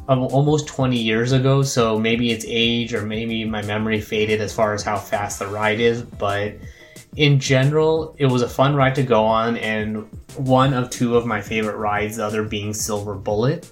um, 0.08 0.20
almost 0.24 0.66
20 0.66 0.98
years 0.98 1.32
ago, 1.32 1.62
so 1.62 1.98
maybe 1.98 2.30
it's 2.30 2.44
age 2.46 2.92
or 2.92 3.02
maybe 3.06 3.44
my 3.44 3.62
memory 3.62 4.00
faded 4.00 4.40
as 4.40 4.54
far 4.54 4.74
as 4.74 4.82
how 4.82 4.98
fast 4.98 5.38
the 5.38 5.46
ride 5.46 5.80
is, 5.80 6.02
but 6.02 6.54
in 7.16 7.38
general, 7.38 8.14
it 8.18 8.26
was 8.26 8.42
a 8.42 8.48
fun 8.48 8.74
ride 8.74 8.94
to 8.96 9.02
go 9.02 9.24
on 9.24 9.56
and 9.58 10.08
one 10.36 10.74
of 10.74 10.90
two 10.90 11.16
of 11.16 11.26
my 11.26 11.40
favorite 11.40 11.76
rides, 11.76 12.16
the 12.16 12.24
other 12.24 12.42
being 12.42 12.74
Silver 12.74 13.14
Bullet. 13.14 13.70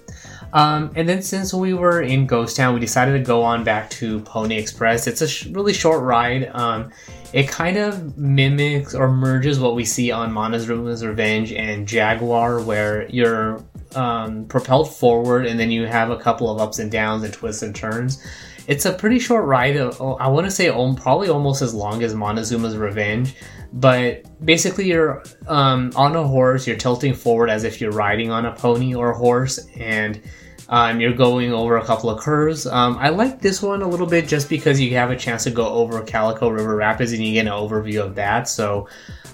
Um, 0.53 0.91
and 0.95 1.09
then 1.09 1.21
since 1.21 1.53
we 1.53 1.73
were 1.73 2.01
in 2.01 2.27
Ghost 2.27 2.55
Town, 2.55 2.73
we 2.73 2.79
decided 2.79 3.13
to 3.13 3.19
go 3.19 3.41
on 3.41 3.63
back 3.63 3.89
to 3.91 4.19
Pony 4.21 4.57
Express. 4.57 5.07
It's 5.07 5.21
a 5.21 5.27
sh- 5.27 5.47
really 5.47 5.73
short 5.73 6.03
ride. 6.03 6.51
Um, 6.53 6.91
it 7.33 7.47
kind 7.47 7.77
of 7.77 8.15
mimics 8.17 8.93
or 8.93 9.11
merges 9.11 9.59
what 9.59 9.75
we 9.75 9.83
see 9.83 10.11
on 10.11 10.31
Montezooma's 10.31 11.03
Revenge 11.03 11.51
and 11.51 11.87
Jaguar, 11.87 12.61
where 12.61 13.09
you're 13.09 13.63
um, 13.95 14.45
propelled 14.45 14.93
forward 14.93 15.47
and 15.47 15.59
then 15.59 15.71
you 15.71 15.85
have 15.85 16.11
a 16.11 16.17
couple 16.17 16.49
of 16.49 16.59
ups 16.59 16.79
and 16.79 16.91
downs 16.91 17.23
and 17.23 17.33
twists 17.33 17.63
and 17.63 17.75
turns. 17.75 18.23
It's 18.67 18.85
a 18.85 18.93
pretty 18.93 19.19
short 19.19 19.45
ride. 19.45 19.75
I 19.77 20.27
want 20.27 20.45
to 20.45 20.51
say 20.51 20.69
probably 20.95 21.29
almost 21.29 21.61
as 21.61 21.73
long 21.73 22.03
as 22.03 22.15
Montezooma's 22.15 22.77
Revenge, 22.77 23.35
but 23.73 24.23
basically 24.45 24.87
you're 24.87 25.23
um, 25.47 25.91
on 25.95 26.15
a 26.15 26.25
horse. 26.25 26.65
You're 26.65 26.77
tilting 26.77 27.13
forward 27.13 27.49
as 27.49 27.63
if 27.63 27.81
you're 27.81 27.91
riding 27.91 28.31
on 28.31 28.45
a 28.45 28.53
pony 28.53 28.93
or 28.95 29.11
a 29.11 29.17
horse, 29.17 29.67
and 29.77 30.21
um, 30.69 30.99
you're 30.99 31.13
going 31.13 31.51
over 31.51 31.77
a 31.77 31.85
couple 31.85 32.09
of 32.09 32.21
curves. 32.21 32.65
Um, 32.65 32.97
I 32.99 33.09
like 33.09 33.39
this 33.39 33.61
one 33.61 33.81
a 33.81 33.87
little 33.87 34.07
bit 34.07 34.27
just 34.27 34.49
because 34.49 34.79
you 34.79 34.95
have 34.95 35.11
a 35.11 35.15
chance 35.15 35.43
to 35.43 35.51
go 35.51 35.67
over 35.67 36.01
Calico 36.01 36.49
River 36.49 36.75
Rapids 36.75 37.11
and 37.11 37.23
you 37.23 37.33
get 37.33 37.47
an 37.47 37.53
overview 37.53 38.01
of 38.01 38.15
that. 38.15 38.47
So 38.47 38.87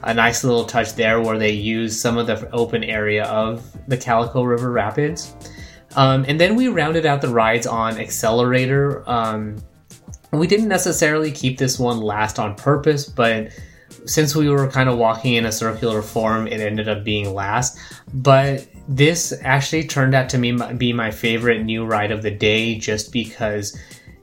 a 0.03 0.13
nice 0.13 0.43
little 0.43 0.65
touch 0.65 0.95
there 0.95 1.21
where 1.21 1.37
they 1.37 1.51
use 1.51 1.99
some 1.99 2.17
of 2.17 2.27
the 2.27 2.49
open 2.51 2.83
area 2.83 3.25
of 3.25 3.63
the 3.87 3.97
Calico 3.97 4.43
River 4.43 4.71
Rapids. 4.71 5.35
Um, 5.95 6.25
and 6.27 6.39
then 6.39 6.55
we 6.55 6.67
rounded 6.67 7.05
out 7.05 7.21
the 7.21 7.29
rides 7.29 7.65
on 7.65 7.95
Xcelerator. 7.95 9.07
Um, 9.07 9.57
we 10.31 10.47
didn't 10.47 10.67
necessarily 10.67 11.31
keep 11.31 11.57
this 11.57 11.79
one 11.79 11.99
last 11.99 12.37
on 12.37 12.55
purpose, 12.55 13.07
but 13.07 13.51
since 14.05 14.35
we 14.35 14.49
were 14.49 14.67
kind 14.69 14.89
of 14.89 14.97
walking 14.97 15.35
in 15.35 15.45
a 15.45 15.51
circular 15.51 16.01
form, 16.01 16.47
it 16.47 16.61
ended 16.61 16.87
up 16.87 17.03
being 17.03 17.33
last. 17.33 17.77
But 18.13 18.67
this 18.87 19.33
actually 19.41 19.87
turned 19.87 20.15
out 20.15 20.29
to 20.29 20.37
me 20.37 20.57
be 20.77 20.93
my 20.93 21.11
favorite 21.11 21.63
new 21.63 21.85
ride 21.85 22.11
of 22.11 22.21
the 22.21 22.31
day 22.31 22.77
just 22.77 23.11
because 23.11 23.77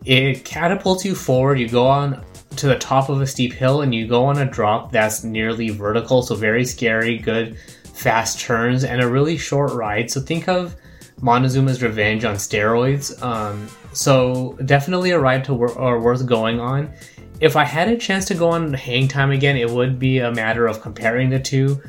it 0.05 0.45
catapults 0.45 1.05
you 1.05 1.15
forward. 1.15 1.59
You 1.59 1.69
go 1.69 1.87
on 1.87 2.25
to 2.57 2.69
the 2.69 2.79
top 2.79 3.09
of 3.09 3.21
a 3.21 3.27
steep 3.27 3.53
hill 3.53 3.83
and 3.83 3.95
you 3.95 4.07
go 4.07 4.25
on 4.25 4.39
a 4.39 4.47
drop 4.47 4.93
that's 4.93 5.25
nearly 5.25 5.71
vertical, 5.71 6.23
so 6.23 6.35
very 6.35 6.65
scary, 6.65 7.19
good 7.19 7.59
fast 7.93 8.41
turns, 8.41 8.85
and 8.85 9.03
a 9.03 9.09
really 9.09 9.37
short 9.37 9.73
ride. 9.73 10.11
So 10.11 10.21
think 10.21 10.49
of 10.49 10.77
Montezooma's 11.21 11.83
Revenge 11.83 12.25
on 12.25 12.37
steroids. 12.37 13.21
Um, 13.23 13.69
so 13.93 14.59
definitely 14.65 15.11
a 15.13 15.19
ride 15.19 15.45
to 15.45 15.55
wor- 15.55 15.79
or 15.79 16.01
worth 16.01 16.27
going 16.27 16.61
on. 16.61 16.93
If 17.41 17.57
I 17.57 17.65
had 17.65 17.89
a 17.89 17.97
chance 17.97 18.25
to 18.27 18.35
go 18.35 18.49
on 18.49 18.73
Hang 18.73 19.09
Time 19.09 19.31
again, 19.31 19.57
it 19.57 19.71
would 19.71 19.99
be 19.99 20.19
a 20.19 20.33
matter 20.33 20.67
of 20.67 20.81
comparing 20.81 21.31
the 21.31 21.39
two. 21.39 21.81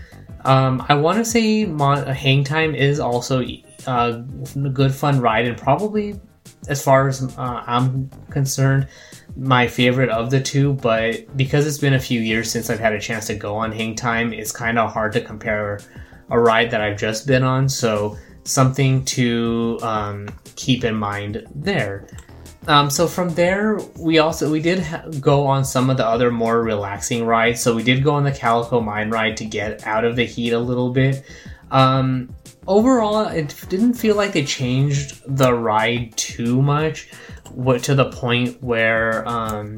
Um, 0.45 0.85
I 0.87 0.95
want 0.95 1.17
to 1.17 1.25
say 1.25 1.65
Mon- 1.65 2.07
Hang 2.07 2.43
Time 2.43 2.75
is 2.75 2.99
also 2.99 3.43
uh, 3.85 4.23
a 4.55 4.69
good 4.69 4.93
fun 4.93 5.19
ride 5.19 5.45
and 5.45 5.57
probably, 5.57 6.19
as 6.67 6.81
far 6.83 7.07
as 7.07 7.23
uh, 7.37 7.63
I'm 7.65 8.09
concerned, 8.29 8.87
my 9.35 9.67
favorite 9.67 10.09
of 10.09 10.31
the 10.31 10.41
two. 10.41 10.73
But 10.73 11.35
because 11.37 11.67
it's 11.67 11.77
been 11.77 11.93
a 11.93 11.99
few 11.99 12.21
years 12.21 12.51
since 12.51 12.69
I've 12.69 12.79
had 12.79 12.93
a 12.93 12.99
chance 12.99 13.27
to 13.27 13.35
go 13.35 13.55
on 13.55 13.71
Hang 13.71 13.95
Time, 13.95 14.31
it's 14.33 14.51
kind 14.51 14.79
of 14.79 14.91
hard 14.91 15.13
to 15.13 15.21
compare 15.21 15.79
a 16.29 16.39
ride 16.39 16.71
that 16.71 16.81
I've 16.81 16.97
just 16.97 17.27
been 17.27 17.43
on. 17.43 17.69
So 17.69 18.17
something 18.47 19.03
to 19.05 19.79
um, 19.81 20.27
keep 20.55 20.83
in 20.83 20.95
mind 20.95 21.45
there. 21.53 22.07
Um, 22.67 22.89
so 22.89 23.07
from 23.07 23.29
there, 23.33 23.79
we 23.97 24.19
also 24.19 24.51
we 24.51 24.61
did 24.61 24.79
ha- 24.79 25.05
go 25.21 25.45
on 25.45 25.63
some 25.63 25.89
of 25.89 25.95
the 25.95 26.05
other 26.05 26.31
more 26.31 26.61
relaxing 26.61 27.25
rides. 27.25 27.61
So 27.61 27.75
we 27.75 27.83
did 27.83 28.03
go 28.03 28.11
on 28.11 28.23
the 28.23 28.31
Calico 28.31 28.81
Mine 28.81 29.09
ride 29.09 29.37
to 29.37 29.45
get 29.45 29.87
out 29.87 30.03
of 30.03 30.15
the 30.15 30.25
heat 30.25 30.51
a 30.51 30.59
little 30.59 30.91
bit. 30.91 31.23
Um, 31.71 32.33
overall, 32.67 33.27
it 33.27 33.55
didn't 33.69 33.93
feel 33.93 34.15
like 34.15 34.33
they 34.33 34.43
changed 34.43 35.21
the 35.27 35.53
ride 35.53 36.15
too 36.17 36.61
much, 36.61 37.09
what 37.51 37.83
to 37.83 37.95
the 37.95 38.11
point 38.11 38.61
where 38.61 39.27
um, 39.27 39.77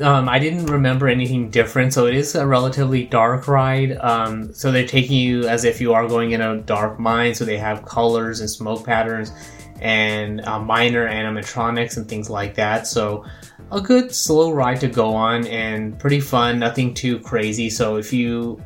um, 0.00 0.28
I 0.28 0.38
didn't 0.38 0.66
remember 0.66 1.08
anything 1.08 1.50
different. 1.50 1.92
So 1.92 2.06
it 2.06 2.14
is 2.14 2.34
a 2.34 2.46
relatively 2.46 3.04
dark 3.04 3.48
ride. 3.48 3.98
Um, 3.98 4.52
so 4.54 4.70
they're 4.70 4.86
taking 4.86 5.16
you 5.16 5.48
as 5.48 5.64
if 5.64 5.80
you 5.80 5.92
are 5.92 6.06
going 6.06 6.30
in 6.30 6.40
a 6.40 6.58
dark 6.58 6.98
mine. 7.00 7.34
So 7.34 7.44
they 7.44 7.58
have 7.58 7.84
colors 7.84 8.40
and 8.40 8.48
smoke 8.48 8.86
patterns 8.86 9.32
and 9.80 10.42
uh, 10.42 10.60
minor 10.60 11.08
animatronics 11.08 11.96
and 11.96 12.08
things 12.08 12.30
like 12.30 12.54
that. 12.54 12.86
So 12.86 13.24
a 13.72 13.80
good 13.80 14.14
slow 14.14 14.52
ride 14.52 14.80
to 14.80 14.88
go 14.88 15.14
on 15.14 15.46
and 15.46 15.98
pretty 15.98 16.20
fun. 16.20 16.58
Nothing 16.58 16.94
too 16.94 17.18
crazy. 17.20 17.70
So 17.70 17.96
if 17.96 18.12
you 18.12 18.62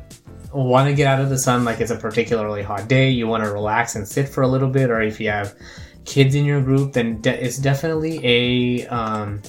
want 0.53 0.87
to 0.87 0.95
get 0.95 1.07
out 1.07 1.21
of 1.21 1.29
the 1.29 1.37
sun, 1.37 1.65
like 1.65 1.81
it's 1.81 1.91
a 1.91 1.97
particularly 1.97 2.63
hot 2.63 2.87
day, 2.87 3.09
you 3.09 3.27
want 3.27 3.43
to 3.43 3.51
relax 3.51 3.95
and 3.95 4.07
sit 4.07 4.29
for 4.29 4.41
a 4.41 4.47
little 4.47 4.69
bit, 4.69 4.89
or 4.89 5.01
if 5.01 5.19
you 5.19 5.29
have 5.29 5.55
kids 6.05 6.35
in 6.35 6.45
your 6.45 6.61
group, 6.61 6.93
then 6.93 7.19
de- 7.21 7.43
it's 7.43 7.57
definitely 7.57 8.19
a 8.23 8.87
um, 8.87 9.41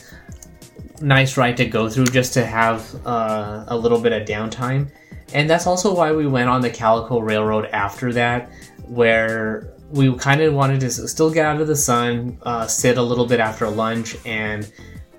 nice 1.01 1.37
ride 1.37 1.57
to 1.59 1.67
go 1.67 1.89
through 1.89 2.07
just 2.07 2.35
to 2.35 2.45
have 2.45 2.95
uh, 3.07 3.65
a 3.69 3.77
little 3.77 4.01
bit 4.01 4.13
of 4.13 4.27
downtime. 4.27 4.91
And 5.35 5.51
that's 5.51 5.67
also 5.67 5.95
why 5.95 6.13
we 6.13 6.27
went 6.27 6.49
on 6.49 6.61
the 6.61 6.71
Calico 6.71 7.19
Railroad 7.19 7.67
after 7.67 8.13
that, 8.13 8.51
where 8.87 9.73
we 9.91 10.15
kind 10.17 10.41
of 10.41 10.55
wanted 10.55 10.81
to 10.81 10.91
still 10.91 11.31
get 11.31 11.47
out 11.47 11.61
of 11.61 11.67
the 11.67 11.77
sun, 11.77 12.39
uh, 12.43 12.67
sit 12.67 12.99
a 12.99 13.03
little 13.03 13.27
bit 13.27 13.41
after 13.41 13.69
lunch, 13.69 14.17
and 14.25 14.71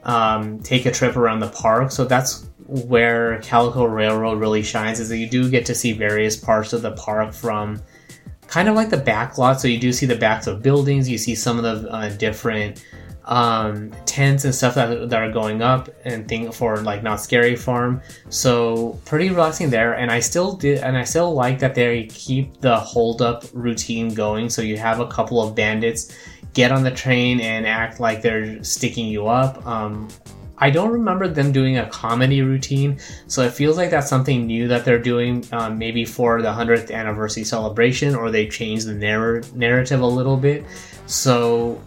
um, 0.03 0.59
take 0.59 0.85
a 0.85 0.91
trip 0.91 1.15
around 1.17 1.39
the 1.39 1.49
park. 1.49 1.91
So 1.91 2.05
that's 2.05 2.47
where 2.65 3.41
Calico 3.41 3.85
Railroad 3.85 4.39
really 4.39 4.63
shines, 4.63 4.99
is 4.99 5.09
that 5.09 5.17
you 5.17 5.29
do 5.29 5.49
get 5.49 5.65
to 5.67 5.75
see 5.75 5.93
various 5.93 6.35
parts 6.35 6.73
of 6.73 6.81
the 6.81 6.91
park 6.91 7.33
from 7.33 7.81
kind 8.47 8.69
of 8.69 8.75
like 8.75 8.89
the 8.89 8.97
back 8.97 9.37
lot. 9.37 9.59
So 9.59 9.67
you 9.67 9.79
do 9.79 9.91
see 9.91 10.05
the 10.05 10.15
backs 10.15 10.47
of 10.47 10.61
buildings, 10.61 11.09
you 11.09 11.17
see 11.17 11.35
some 11.35 11.57
of 11.57 11.63
the 11.63 11.91
uh, 11.91 12.09
different 12.09 12.83
um, 13.27 13.91
tents 14.05 14.45
and 14.45 14.55
stuff 14.55 14.75
that, 14.75 15.09
that 15.09 15.21
are 15.21 15.31
going 15.31 15.61
up 15.61 15.89
and 16.05 16.27
thing 16.27 16.51
for 16.51 16.77
like 16.77 17.03
Knott's 17.03 17.23
Scary 17.23 17.55
Farm. 17.55 18.01
So 18.29 18.99
pretty 19.05 19.29
relaxing 19.29 19.69
there. 19.69 19.93
And 19.93 20.09
I 20.09 20.19
still 20.19 20.53
did, 20.53 20.79
and 20.79 20.97
I 20.97 21.03
still 21.03 21.33
like 21.33 21.59
that 21.59 21.75
they 21.75 22.05
keep 22.05 22.59
the 22.61 22.77
hold 22.77 23.21
up 23.21 23.43
routine 23.53 24.13
going. 24.13 24.49
So 24.49 24.61
you 24.61 24.77
have 24.77 24.99
a 24.99 25.07
couple 25.07 25.41
of 25.41 25.55
bandits 25.55 26.15
get 26.53 26.71
on 26.71 26.83
the 26.83 26.91
train 26.91 27.39
and 27.41 27.67
act 27.67 27.99
like 27.99 28.21
they're 28.21 28.63
sticking 28.63 29.07
you 29.07 29.27
up. 29.27 29.65
Um, 29.67 30.07
I 30.59 30.71
don't 30.71 30.91
remember 30.91 31.27
them 31.27 31.51
doing 31.51 31.77
a 31.77 31.85
comedy 31.87 32.41
routine, 32.41 32.97
so 33.27 33.43
it 33.43 33.53
feels 33.53 33.77
like 33.77 33.91
that's 33.91 34.09
something 34.09 34.47
new 34.47 34.67
that 34.69 34.85
they're 34.85 34.97
doing, 34.97 35.45
um, 35.51 35.77
maybe 35.77 36.03
for 36.03 36.41
the 36.41 36.51
100th 36.51 36.91
anniversary 36.91 37.43
celebration, 37.43 38.15
or 38.15 38.31
they 38.31 38.47
changed 38.47 38.87
the 38.87 38.95
narr- 38.95 39.43
narrative 39.53 40.01
a 40.01 40.07
little 40.07 40.35
bit. 40.35 40.65
So, 41.05 41.79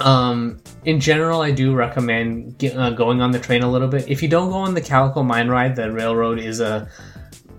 um, 0.00 0.60
in 0.84 1.00
general, 1.00 1.40
I 1.40 1.50
do 1.50 1.74
recommend 1.74 2.58
get, 2.58 2.76
uh, 2.76 2.90
going 2.90 3.20
on 3.20 3.30
the 3.30 3.38
train 3.38 3.62
a 3.62 3.70
little 3.70 3.88
bit. 3.88 4.08
If 4.08 4.22
you 4.22 4.28
don't 4.28 4.50
go 4.50 4.56
on 4.56 4.74
the 4.74 4.80
Calico 4.80 5.22
Mine 5.22 5.48
Ride, 5.48 5.76
the 5.76 5.92
railroad 5.92 6.38
is 6.38 6.60
a 6.60 6.88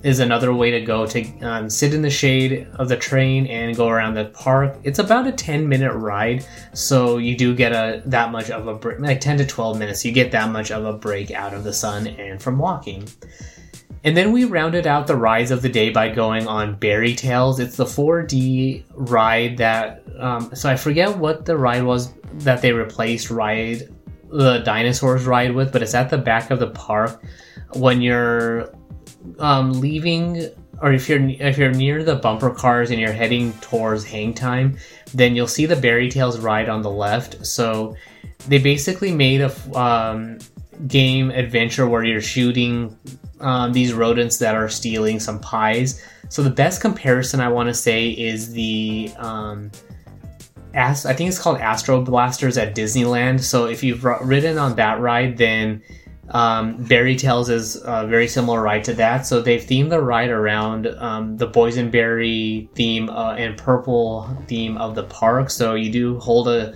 is 0.04 0.20
another 0.20 0.52
way 0.52 0.72
to 0.72 0.82
go 0.82 1.06
to 1.06 1.40
um, 1.42 1.70
sit 1.70 1.94
in 1.94 2.02
the 2.02 2.10
shade 2.10 2.68
of 2.76 2.90
the 2.90 2.98
train 2.98 3.46
and 3.46 3.76
go 3.76 3.88
around 3.88 4.16
the 4.16 4.26
park. 4.26 4.76
It's 4.84 4.98
about 4.98 5.28
a 5.28 5.32
10 5.32 5.68
minute 5.68 5.94
ride, 5.94 6.46
so 6.74 7.18
you 7.18 7.38
do 7.38 7.56
get 7.56 7.72
a 7.72 8.02
that 8.08 8.32
much 8.32 8.50
of 8.50 8.68
a 8.68 8.74
break, 8.74 9.00
like 9.00 9.22
10 9.22 9.38
to 9.38 9.46
12 9.46 9.78
minutes. 9.78 10.04
You 10.04 10.12
get 10.12 10.32
that 10.32 10.50
much 10.50 10.72
of 10.72 10.86
a 10.86 10.94
break 10.94 11.32
out 11.32 11.54
of 11.54 11.64
the 11.64 11.74
sun 11.74 12.08
and 12.08 12.42
from 12.42 12.58
walking. 12.58 13.08
And 14.04 14.18
then 14.18 14.32
we 14.32 14.46
rounded 14.46 14.88
out 14.88 15.06
the 15.06 15.16
rides 15.16 15.52
of 15.52 15.62
the 15.62 15.70
day 15.70 15.92
by 15.92 16.10
going 16.10 16.48
on 16.48 16.76
Beary 16.76 17.14
Tales. 17.14 17.60
It's 17.60 17.78
the 17.78 17.86
4D 17.86 18.84
ride 18.94 19.58
that, 19.58 20.04
um, 20.18 20.56
so 20.56 20.70
I 20.72 20.76
forget 20.76 21.16
what 21.16 21.46
the 21.46 21.56
ride 21.56 21.84
was 21.84 22.12
that 22.40 22.62
they 22.62 22.72
replaced 22.72 23.30
ride 23.30 23.90
the 24.32 24.60
dinosaurs 24.60 25.26
ride 25.26 25.54
with, 25.54 25.74
but 25.74 25.82
it's 25.82 25.94
at 25.94 26.10
the 26.10 26.18
back 26.18 26.52
of 26.52 26.60
the 26.60 26.70
park 26.70 27.22
when 27.74 28.02
you're 28.02 28.74
um, 29.40 29.74
leaving 29.74 30.50
or 30.82 30.92
if 30.94 31.08
you're 31.08 31.22
if 31.22 31.58
you're 31.58 31.72
near 31.72 32.04
the 32.04 32.16
bumper 32.16 32.50
cars 32.50 32.90
and 32.90 33.00
you're 33.00 33.12
heading 33.12 33.54
towards 33.54 34.04
hang 34.04 34.34
time, 34.34 34.78
then 35.14 35.36
you'll 35.36 35.48
see 35.48 35.66
the 35.66 35.76
Beary 35.76 36.10
Tales 36.10 36.40
ride 36.40 36.70
on 36.70 36.82
the 36.82 36.90
left. 36.90 37.46
So 37.46 37.96
they 38.48 38.58
basically 38.58 39.14
made 39.14 39.42
a 39.42 39.80
um, 39.80 40.40
game 40.88 41.30
adventure 41.30 41.88
where 41.88 42.04
you're 42.04 42.22
shooting 42.22 42.98
um, 43.42 43.74
these 43.74 43.94
rodents 43.94 44.38
that 44.40 44.56
are 44.56 44.70
stealing 44.70 45.20
some 45.20 45.40
pies. 45.40 46.04
So 46.30 46.42
the 46.42 46.50
best 46.50 46.82
comparison 46.82 47.42
I 47.42 47.50
want 47.50 47.68
to 47.68 47.74
say 47.74 48.10
is 48.10 48.52
the 48.54 49.12
um, 49.18 49.72
Ast- 50.74 51.06
I 51.06 51.14
think 51.14 51.30
it's 51.30 51.40
called 51.40 51.58
Astro 51.60 52.02
Blasters 52.02 52.58
at 52.58 52.76
Disneyland. 52.76 53.42
So 53.42 53.66
if 53.66 53.84
you've 53.84 54.06
r- 54.06 54.24
ridden 54.24 54.58
on 54.58 54.76
that 54.76 55.00
ride, 55.00 55.38
then 55.38 55.82
um, 56.30 56.78
Beary 56.84 57.16
Tales 57.16 57.50
is 57.50 57.76
a 57.84 58.08
very 58.08 58.28
similar 58.28 58.62
ride 58.62 58.84
to 58.86 58.94
that. 58.94 59.26
So 59.26 59.42
they've 59.42 59.62
themed 59.62 59.90
the 59.90 60.02
ride 60.02 60.30
around 60.30 60.88
um, 60.88 61.38
the 61.38 61.48
boysenberry 61.48 62.70
theme 62.74 63.10
uh, 63.10 63.34
and 63.34 63.58
purple 63.58 64.30
theme 64.48 64.78
of 64.78 64.96
the 64.96 65.04
park. 65.04 65.50
So 65.50 65.76
you 65.76 65.92
do 65.92 66.20
hold 66.20 66.48
a 66.48 66.74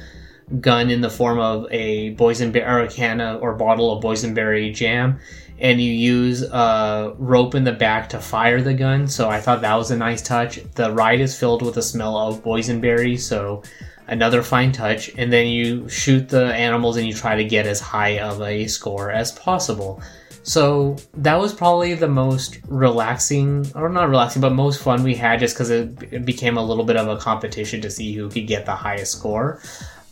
gun 0.59 0.89
in 0.89 1.01
the 1.01 1.09
form 1.09 1.39
of 1.39 1.65
a 1.71 2.13
boysenberry 2.15 2.67
or 2.67 2.81
a 2.81 2.87
can 2.87 3.21
of, 3.21 3.41
or 3.41 3.55
bottle 3.55 3.95
of 3.97 4.03
boysenberry 4.03 4.73
jam, 4.73 5.19
and 5.59 5.81
you 5.81 5.91
use 5.91 6.43
a 6.43 7.13
rope 7.17 7.55
in 7.55 7.63
the 7.63 7.71
back 7.71 8.09
to 8.09 8.19
fire 8.19 8.61
the 8.61 8.73
gun. 8.73 9.07
So 9.07 9.29
I 9.29 9.39
thought 9.39 9.61
that 9.61 9.75
was 9.75 9.91
a 9.91 9.97
nice 9.97 10.21
touch. 10.21 10.59
The 10.73 10.91
ride 10.91 11.21
is 11.21 11.37
filled 11.37 11.61
with 11.61 11.75
the 11.75 11.81
smell 11.81 12.17
of 12.17 12.43
boysenberry, 12.43 13.19
so 13.19 13.63
another 14.07 14.43
fine 14.43 14.71
touch. 14.71 15.11
And 15.17 15.31
then 15.31 15.47
you 15.47 15.87
shoot 15.87 16.27
the 16.29 16.53
animals 16.53 16.97
and 16.97 17.07
you 17.07 17.13
try 17.13 17.35
to 17.35 17.43
get 17.43 17.65
as 17.65 17.79
high 17.79 18.19
of 18.19 18.41
a 18.41 18.67
score 18.67 19.11
as 19.11 19.31
possible. 19.31 20.01
So 20.43 20.97
that 21.15 21.39
was 21.39 21.53
probably 21.53 21.95
the 21.95 22.07
most 22.07 22.59
relaxing, 22.67 23.65
or 23.73 23.89
not 23.89 24.09
relaxing, 24.09 24.43
but 24.43 24.53
most 24.53 24.79
fun 24.79 25.01
we 25.01 25.15
had 25.15 25.39
just 25.39 25.55
because 25.55 25.71
it, 25.71 25.97
it 26.11 26.23
became 26.23 26.57
a 26.57 26.63
little 26.63 26.83
bit 26.83 26.97
of 26.97 27.07
a 27.07 27.17
competition 27.17 27.81
to 27.81 27.89
see 27.89 28.13
who 28.13 28.29
could 28.29 28.45
get 28.45 28.67
the 28.67 28.75
highest 28.75 29.13
score. 29.13 29.59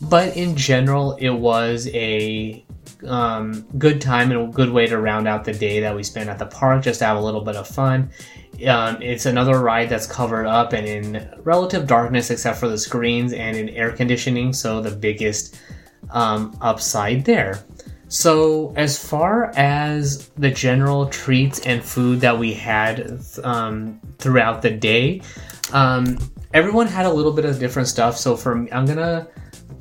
But 0.00 0.36
in 0.36 0.56
general, 0.56 1.12
it 1.20 1.30
was 1.30 1.86
a 1.94 2.64
um, 3.06 3.66
good 3.78 4.00
time 4.00 4.30
and 4.30 4.40
a 4.40 4.46
good 4.52 4.70
way 4.70 4.86
to 4.86 4.98
round 4.98 5.28
out 5.28 5.44
the 5.44 5.52
day 5.52 5.80
that 5.80 5.94
we 5.94 6.02
spent 6.02 6.28
at 6.28 6.38
the 6.38 6.46
park, 6.46 6.82
just 6.82 7.00
to 7.00 7.06
have 7.06 7.16
a 7.16 7.20
little 7.20 7.40
bit 7.40 7.56
of 7.56 7.66
fun. 7.66 8.10
Um, 8.66 9.02
it's 9.02 9.26
another 9.26 9.58
ride 9.58 9.88
that's 9.88 10.06
covered 10.06 10.46
up 10.46 10.72
and 10.72 10.86
in 10.86 11.28
relative 11.42 11.86
darkness, 11.86 12.30
except 12.30 12.58
for 12.58 12.68
the 12.68 12.78
screens 12.78 13.32
and 13.32 13.56
in 13.56 13.68
air 13.70 13.90
conditioning, 13.92 14.52
so 14.52 14.80
the 14.80 14.94
biggest 14.94 15.58
um, 16.10 16.56
upside 16.60 17.24
there. 17.24 17.64
So, 18.08 18.72
as 18.76 19.02
far 19.02 19.52
as 19.56 20.28
the 20.36 20.50
general 20.50 21.06
treats 21.06 21.60
and 21.66 21.82
food 21.82 22.20
that 22.20 22.38
we 22.38 22.52
had 22.52 23.20
um, 23.42 24.00
throughout 24.18 24.62
the 24.62 24.70
day, 24.70 25.20
um, 25.72 26.18
everyone 26.52 26.86
had 26.86 27.06
a 27.06 27.12
little 27.12 27.32
bit 27.32 27.44
of 27.44 27.58
different 27.58 27.88
stuff. 27.88 28.16
So, 28.16 28.36
for 28.36 28.54
me, 28.54 28.70
I'm 28.70 28.86
gonna 28.86 29.26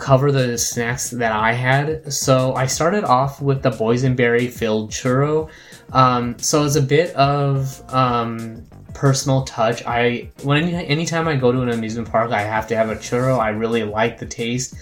cover 0.03 0.31
the 0.31 0.57
snacks 0.57 1.09
that 1.11 1.31
I 1.31 1.53
had. 1.53 2.11
So, 2.11 2.53
I 2.55 2.67
started 2.67 3.03
off 3.05 3.41
with 3.41 3.61
the 3.61 3.71
boysenberry 3.71 4.51
filled 4.51 4.91
churro. 4.91 5.49
Um, 5.91 6.37
so, 6.39 6.65
it's 6.65 6.75
a 6.75 6.81
bit 6.81 7.15
of 7.15 7.81
um, 7.93 8.63
personal 8.93 9.43
touch. 9.43 9.83
I 9.85 10.29
when 10.43 10.69
anytime 10.69 11.27
I 11.27 11.35
go 11.35 11.51
to 11.51 11.61
an 11.61 11.69
amusement 11.69 12.09
park, 12.09 12.31
I 12.31 12.41
have 12.41 12.67
to 12.67 12.75
have 12.75 12.89
a 12.89 12.95
churro. 12.95 13.39
I 13.39 13.49
really 13.49 13.83
like 13.83 14.17
the 14.17 14.25
taste 14.25 14.75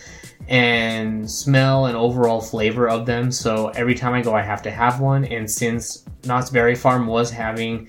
and 0.48 1.30
smell 1.30 1.86
and 1.86 1.96
overall 1.96 2.42
flavor 2.42 2.90
of 2.90 3.06
them. 3.06 3.32
So 3.32 3.70
every 3.70 3.96
time 3.96 4.14
I 4.14 4.22
go, 4.22 4.36
I 4.36 4.42
have 4.42 4.62
to 4.64 4.72
have 4.72 5.00
one. 5.00 5.26
And 5.26 5.50
since 5.50 6.06
Knott's 6.26 6.50
Berry 6.50 6.76
Farm 6.76 7.08
was 7.08 7.32
having 7.32 7.88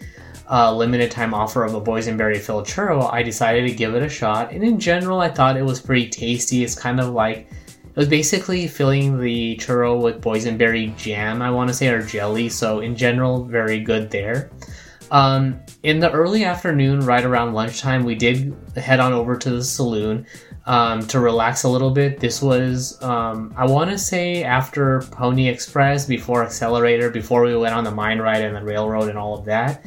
a 0.54 0.70
limited 0.70 1.10
time 1.10 1.32
offer 1.32 1.64
of 1.64 1.72
a 1.72 1.80
boysenberry 1.80 2.36
filled 2.36 2.66
churro, 2.66 3.10
I 3.10 3.22
decided 3.22 3.66
to 3.66 3.74
give 3.74 3.94
it 3.94 4.02
a 4.02 4.08
shot. 4.08 4.52
And 4.52 4.62
in 4.62 4.78
general, 4.78 5.18
I 5.18 5.30
thought 5.30 5.56
it 5.56 5.64
was 5.64 5.80
pretty 5.80 6.10
tasty. 6.10 6.62
It's 6.62 6.74
kind 6.74 7.00
of 7.00 7.14
like 7.14 7.48
it 7.48 7.96
was 7.96 8.06
basically 8.06 8.68
filling 8.68 9.18
the 9.18 9.56
churro 9.56 9.98
with 9.98 10.20
boysenberry 10.20 10.94
jam, 10.98 11.40
I 11.40 11.50
want 11.50 11.68
to 11.68 11.74
say, 11.74 11.88
or 11.88 12.02
jelly. 12.02 12.50
So 12.50 12.80
in 12.80 12.96
general, 12.96 13.44
very 13.44 13.80
good 13.80 14.10
there. 14.10 14.50
Um, 15.10 15.58
in 15.82 16.00
the 16.00 16.10
early 16.10 16.44
afternoon, 16.44 17.00
right 17.00 17.24
around 17.24 17.54
lunchtime, 17.54 18.04
we 18.04 18.14
did 18.14 18.54
head 18.76 19.00
on 19.00 19.14
over 19.14 19.36
to 19.36 19.50
the 19.50 19.64
saloon 19.64 20.26
um, 20.66 21.06
to 21.06 21.18
relax 21.18 21.62
a 21.62 21.68
little 21.68 21.90
bit. 21.90 22.20
This 22.20 22.42
was, 22.42 23.02
um, 23.02 23.54
I 23.56 23.64
want 23.64 23.90
to 23.90 23.96
say, 23.96 24.44
after 24.44 25.00
Pony 25.12 25.48
Express, 25.48 26.06
before 26.06 26.44
Xcelerator, 26.44 27.10
before 27.10 27.42
we 27.42 27.56
went 27.56 27.74
on 27.74 27.84
the 27.84 27.90
mine 27.90 28.18
ride 28.18 28.42
and 28.42 28.54
the 28.54 28.62
railroad 28.62 29.08
and 29.08 29.18
all 29.18 29.38
of 29.38 29.46
that. 29.46 29.86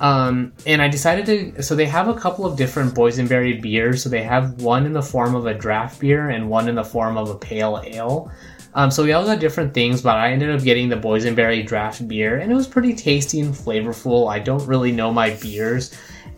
Um, 0.00 0.52
and 0.66 0.80
I 0.80 0.88
decided 0.88 1.26
to. 1.26 1.62
So 1.62 1.76
they 1.76 1.86
have 1.86 2.08
a 2.08 2.14
couple 2.14 2.46
of 2.46 2.56
different 2.56 2.94
boysenberry 2.94 3.60
beers. 3.60 4.02
So 4.02 4.08
they 4.08 4.22
have 4.22 4.62
one 4.62 4.86
in 4.86 4.92
the 4.92 5.02
form 5.02 5.34
of 5.34 5.46
a 5.46 5.54
draft 5.54 6.00
beer 6.00 6.30
and 6.30 6.48
one 6.48 6.68
in 6.68 6.74
the 6.74 6.84
form 6.84 7.16
of 7.16 7.28
a 7.28 7.36
pale 7.36 7.82
ale. 7.84 8.32
Um, 8.72 8.90
so 8.90 9.02
we 9.02 9.12
all 9.12 9.24
got 9.24 9.40
different 9.40 9.74
things, 9.74 10.00
but 10.00 10.16
I 10.16 10.30
ended 10.30 10.50
up 10.50 10.62
getting 10.62 10.88
the 10.88 10.96
boysenberry 10.96 11.66
draft 11.66 12.06
beer, 12.06 12.38
and 12.38 12.52
it 12.52 12.54
was 12.54 12.68
pretty 12.68 12.94
tasty 12.94 13.40
and 13.40 13.52
flavorful. 13.52 14.30
I 14.30 14.38
don't 14.38 14.64
really 14.66 14.92
know 14.92 15.12
my 15.12 15.30
beers, 15.34 15.92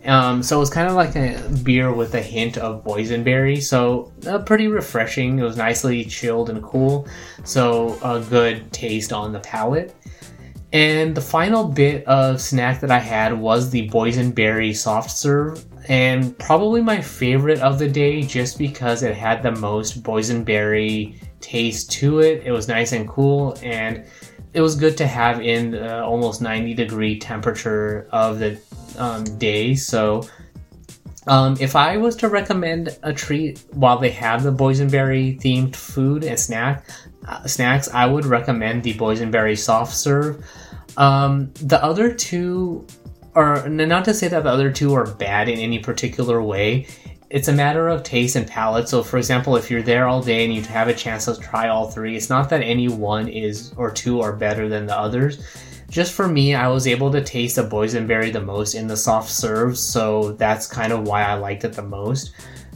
um, 0.05 0.41
so 0.41 0.57
it 0.57 0.59
was 0.59 0.71
kind 0.71 0.87
of 0.87 0.95
like 0.95 1.15
a 1.15 1.47
beer 1.63 1.93
with 1.93 2.15
a 2.15 2.21
hint 2.21 2.57
of 2.57 2.83
boysenberry. 2.83 3.61
So 3.61 4.11
uh, 4.27 4.39
pretty 4.39 4.67
refreshing. 4.67 5.37
It 5.37 5.43
was 5.43 5.57
nicely 5.57 6.03
chilled 6.05 6.49
and 6.49 6.63
cool, 6.63 7.07
so 7.43 7.99
a 8.03 8.19
good 8.19 8.71
taste 8.73 9.13
on 9.13 9.31
the 9.31 9.39
palate. 9.39 9.95
And 10.73 11.13
the 11.13 11.21
final 11.21 11.65
bit 11.65 12.03
of 12.07 12.41
snack 12.41 12.81
that 12.81 12.89
I 12.89 12.97
had 12.97 13.39
was 13.39 13.69
the 13.69 13.87
boysenberry 13.89 14.75
soft 14.75 15.11
serve, 15.11 15.63
and 15.87 16.35
probably 16.39 16.81
my 16.81 16.99
favorite 16.99 17.59
of 17.59 17.77
the 17.77 17.87
day 17.87 18.23
just 18.23 18.57
because 18.57 19.03
it 19.03 19.15
had 19.15 19.43
the 19.43 19.51
most 19.51 20.01
boysenberry 20.01 21.15
taste 21.41 21.91
to 21.91 22.21
it. 22.21 22.41
It 22.43 22.51
was 22.51 22.67
nice 22.67 22.91
and 22.91 23.07
cool, 23.07 23.55
and 23.61 24.03
it 24.53 24.61
was 24.61 24.75
good 24.75 24.97
to 24.97 25.05
have 25.05 25.41
in 25.41 25.71
the 25.71 26.03
almost 26.03 26.41
90 26.41 26.73
degree 26.73 27.19
temperature 27.19 28.07
of 28.11 28.39
the 28.39 28.59
um, 28.97 29.25
day. 29.37 29.75
So, 29.75 30.27
um, 31.27 31.55
if 31.59 31.75
I 31.75 31.97
was 31.97 32.15
to 32.17 32.29
recommend 32.29 32.97
a 33.03 33.13
treat 33.13 33.63
while 33.73 33.99
they 33.99 34.09
have 34.09 34.41
the 34.41 34.51
boysenberry 34.51 35.39
themed 35.39 35.75
food 35.75 36.23
and 36.23 36.39
snack 36.39 36.89
uh, 37.27 37.45
snacks, 37.45 37.89
I 37.89 38.07
would 38.07 38.25
recommend 38.25 38.81
the 38.81 38.95
boysenberry 38.95 39.57
soft 39.57 39.93
serve. 39.93 40.43
Um, 40.97 41.51
the 41.55 41.83
other 41.83 42.13
two 42.13 42.85
are 43.35 43.67
not 43.67 44.05
to 44.05 44.13
say 44.13 44.27
that 44.27 44.43
the 44.43 44.49
other 44.49 44.71
two 44.71 44.93
are 44.93 45.07
bad 45.07 45.49
in 45.49 45.57
any 45.59 45.79
particular 45.79 46.41
way 46.41 46.87
it's 47.33 47.47
a 47.47 47.51
matter 47.53 47.87
of 47.87 48.03
taste 48.03 48.35
and 48.35 48.45
palate. 48.45 48.87
So, 48.87 49.01
for 49.01 49.17
example, 49.17 49.55
if 49.55 49.71
you're 49.71 49.81
there 49.81 50.07
all 50.07 50.21
day 50.21 50.45
and 50.45 50.53
you 50.53 50.61
have 50.61 50.87
a 50.87 50.93
chance 50.93 51.25
to 51.25 51.35
try 51.35 51.67
all 51.67 51.89
three, 51.89 52.15
it's 52.15 52.29
not 52.29 52.47
that 52.51 52.61
any 52.61 52.87
one 52.87 53.27
is 53.27 53.73
or 53.75 53.89
two 53.89 54.21
are 54.21 54.33
better 54.33 54.69
than 54.69 54.85
the 54.85 54.95
others. 54.95 55.43
Just 55.89 56.13
for 56.13 56.27
me, 56.27 56.53
I 56.53 56.67
was 56.67 56.85
able 56.85 57.11
to 57.11 57.23
taste 57.23 57.55
the 57.55 57.63
boysenberry 57.63 58.31
the 58.31 58.39
most 58.39 58.75
in 58.75 58.85
the 58.85 58.95
soft 58.95 59.31
serves, 59.31 59.79
so 59.79 60.33
that's 60.33 60.67
kind 60.67 60.93
of 60.93 61.07
why 61.07 61.23
I 61.23 61.33
liked 61.33 61.63
it 61.63 61.73
the 61.73 61.81
most. 61.81 62.33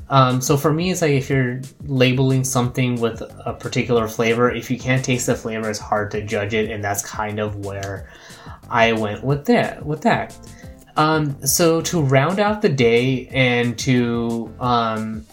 Um, 0.09 0.39
so 0.41 0.55
for 0.55 0.71
me, 0.71 0.91
it's 0.91 1.01
like 1.01 1.11
if 1.11 1.29
you're 1.29 1.61
labeling 1.83 2.43
something 2.43 2.99
with 2.99 3.21
a 3.21 3.53
particular 3.53 4.07
flavor, 4.07 4.49
if 4.49 4.71
you 4.71 4.79
can't 4.79 5.03
taste 5.03 5.25
the 5.27 5.35
flavor, 5.35 5.69
it's 5.69 5.79
hard 5.79 6.11
to 6.11 6.21
judge 6.21 6.53
it, 6.53 6.71
and 6.71 6.83
that's 6.83 7.05
kind 7.05 7.39
of 7.39 7.65
where 7.65 8.09
I 8.69 8.93
went 8.93 9.23
with 9.23 9.45
that. 9.45 9.85
With 9.85 10.01
that. 10.03 10.37
Um, 10.95 11.45
so 11.45 11.81
to 11.81 12.01
round 12.01 12.39
out 12.39 12.61
the 12.61 12.69
day 12.69 13.27
and 13.27 13.77
to 13.79 14.51
um, 14.59 15.25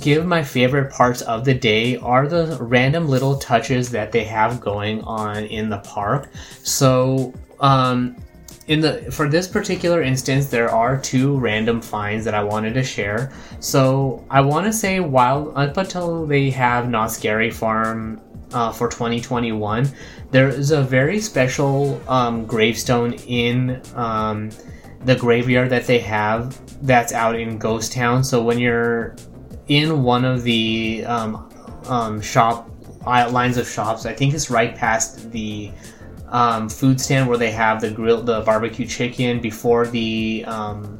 give 0.00 0.26
my 0.26 0.42
favorite 0.44 0.92
parts 0.92 1.22
of 1.22 1.44
the 1.44 1.54
day 1.54 1.96
are 1.96 2.28
the 2.28 2.56
random 2.60 3.08
little 3.08 3.36
touches 3.36 3.90
that 3.90 4.12
they 4.12 4.24
have 4.24 4.60
going 4.60 5.00
on 5.02 5.44
in 5.44 5.68
the 5.70 5.78
park. 5.78 6.30
So, 6.62 7.34
um, 7.60 8.16
in 8.68 8.80
the 8.80 9.10
for 9.10 9.28
this 9.28 9.48
particular 9.48 10.02
instance, 10.02 10.46
there 10.46 10.70
are 10.70 10.98
two 10.98 11.38
random 11.38 11.80
finds 11.80 12.24
that 12.26 12.34
I 12.34 12.44
wanted 12.44 12.74
to 12.74 12.84
share. 12.84 13.32
So 13.60 14.24
I 14.30 14.42
want 14.42 14.66
to 14.66 14.72
say 14.72 15.00
while 15.00 15.52
up 15.56 15.76
until 15.78 16.26
they 16.26 16.50
have 16.50 16.88
Knott's 16.88 17.14
Scary 17.14 17.50
Farm 17.50 18.20
uh, 18.52 18.70
for 18.70 18.88
2021, 18.88 19.90
there 20.30 20.48
is 20.48 20.70
a 20.70 20.82
very 20.82 21.18
special 21.18 22.00
um, 22.08 22.44
gravestone 22.44 23.14
in 23.26 23.80
um, 23.94 24.50
the 25.04 25.16
graveyard 25.16 25.70
that 25.70 25.86
they 25.86 25.98
have 26.00 26.58
that's 26.86 27.14
out 27.14 27.40
in 27.40 27.56
Ghost 27.56 27.92
Town. 27.92 28.22
So 28.22 28.42
when 28.42 28.58
you're 28.58 29.16
in 29.68 30.02
one 30.02 30.26
of 30.26 30.42
the 30.42 31.04
um, 31.06 31.50
um, 31.86 32.20
shop 32.20 32.70
uh, 33.06 33.30
lines 33.30 33.56
of 33.56 33.66
shops, 33.66 34.04
I 34.04 34.12
think 34.12 34.34
it's 34.34 34.50
right 34.50 34.74
past 34.76 35.32
the 35.32 35.70
um, 36.30 36.68
food 36.68 37.00
stand 37.00 37.28
where 37.28 37.38
they 37.38 37.50
have 37.50 37.80
the 37.80 37.90
grill, 37.90 38.22
the 38.22 38.40
barbecue 38.42 38.86
chicken 38.86 39.40
before 39.40 39.86
the 39.86 40.44
um, 40.46 40.98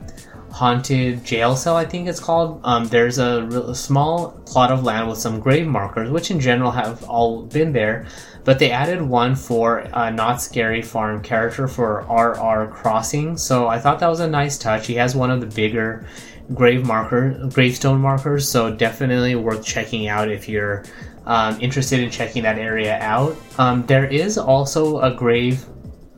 haunted 0.51 1.25
jail 1.25 1.55
cell. 1.55 1.77
I 1.77 1.85
think 1.85 2.09
it's 2.09 2.21
called. 2.21 2.61
Um, 2.65 2.87
there's 2.89 3.19
a, 3.19 3.45
real, 3.45 3.71
a 3.71 3.75
small 3.75 4.31
plot 4.47 4.71
of 4.71 4.83
land 4.83 5.09
with 5.09 5.19
some 5.19 5.41
grave 5.41 5.67
markers, 5.67 6.11
which 6.11 6.31
in 6.31 6.41
general 6.41 6.71
have 6.71 7.05
all 7.05 7.43
been 7.43 7.73
there, 7.73 8.07
but 8.45 8.59
they 8.59 8.71
added 8.71 9.03
one 9.03 9.35
for 9.37 9.79
a 9.93 10.11
Knott's 10.11 10.45
Scary 10.45 10.83
Farm 10.83 11.23
character 11.23 11.69
for 11.69 12.01
RR 12.09 12.73
Crossing. 12.73 13.37
So 13.37 13.69
I 13.69 13.79
thought 13.79 14.01
that 14.01 14.09
was 14.09 14.21
a 14.21 14.29
nice 14.29 14.59
touch. 14.59 14.87
He 14.87 14.95
has 14.95 15.15
one 15.15 15.31
of 15.31 15.41
the 15.41 15.47
bigger 15.47 16.07
grave 16.55 16.87
marker 16.87 17.49
gravestone 17.53 18.01
markers, 18.01 18.49
so 18.49 18.75
definitely 18.75 19.35
worth 19.35 19.65
checking 19.65 20.09
out 20.09 20.31
if 20.31 20.49
you're 20.49 20.85
um, 21.27 21.61
interested 21.61 22.01
in 22.01 22.11
checking 22.11 22.43
that 22.43 22.59
area 22.59 22.99
out. 23.01 23.37
Um, 23.59 23.85
there 23.87 24.07
is 24.07 24.39
also 24.39 25.01
a 25.01 25.15
grave 25.15 25.65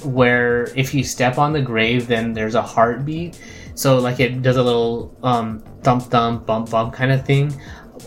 where 0.05 0.65
if 0.77 0.95
you 0.95 1.05
step 1.05 1.37
on 1.39 1.53
the 1.53 1.61
grave, 1.61 2.07
then 2.07 2.33
there's 2.33 2.55
a 2.55 2.63
heartbeat. 2.63 3.41
So 3.75 3.99
like 3.99 4.21
it 4.21 4.43
does 4.43 4.57
a 4.57 4.63
little 4.63 5.17
um, 5.23 5.61
thump 5.83 6.05
thump 6.05 6.47
bump 6.47 6.71
bump 6.71 6.95
kind 6.95 7.13
of 7.13 7.25
thing. 7.27 7.53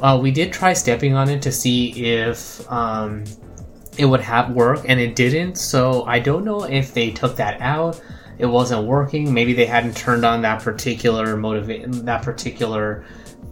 Uh, 0.02 0.20
we 0.22 0.32
did 0.32 0.52
try 0.52 0.74
stepping 0.74 1.14
on 1.14 1.30
it 1.30 1.42
to 1.42 1.52
see 1.52 1.92
if 2.04 2.70
um, 2.72 3.24
it 3.98 4.06
would 4.06 4.22
have 4.22 4.52
work, 4.52 4.86
and 4.88 5.00
it 5.00 5.16
didn't. 5.16 5.56
So 5.56 6.04
I 6.06 6.20
don't 6.20 6.44
know 6.44 6.64
if 6.64 6.94
they 6.94 7.12
took 7.12 7.36
that 7.36 7.62
out. 7.62 8.02
It 8.38 8.46
wasn't 8.46 8.88
working. 8.88 9.34
Maybe 9.34 9.54
they 9.54 9.66
hadn't 9.66 9.96
turned 9.96 10.26
on 10.26 10.42
that 10.42 10.62
particular 10.62 11.38
motivate 11.38 11.92
that 12.06 12.24
particular 12.24 13.06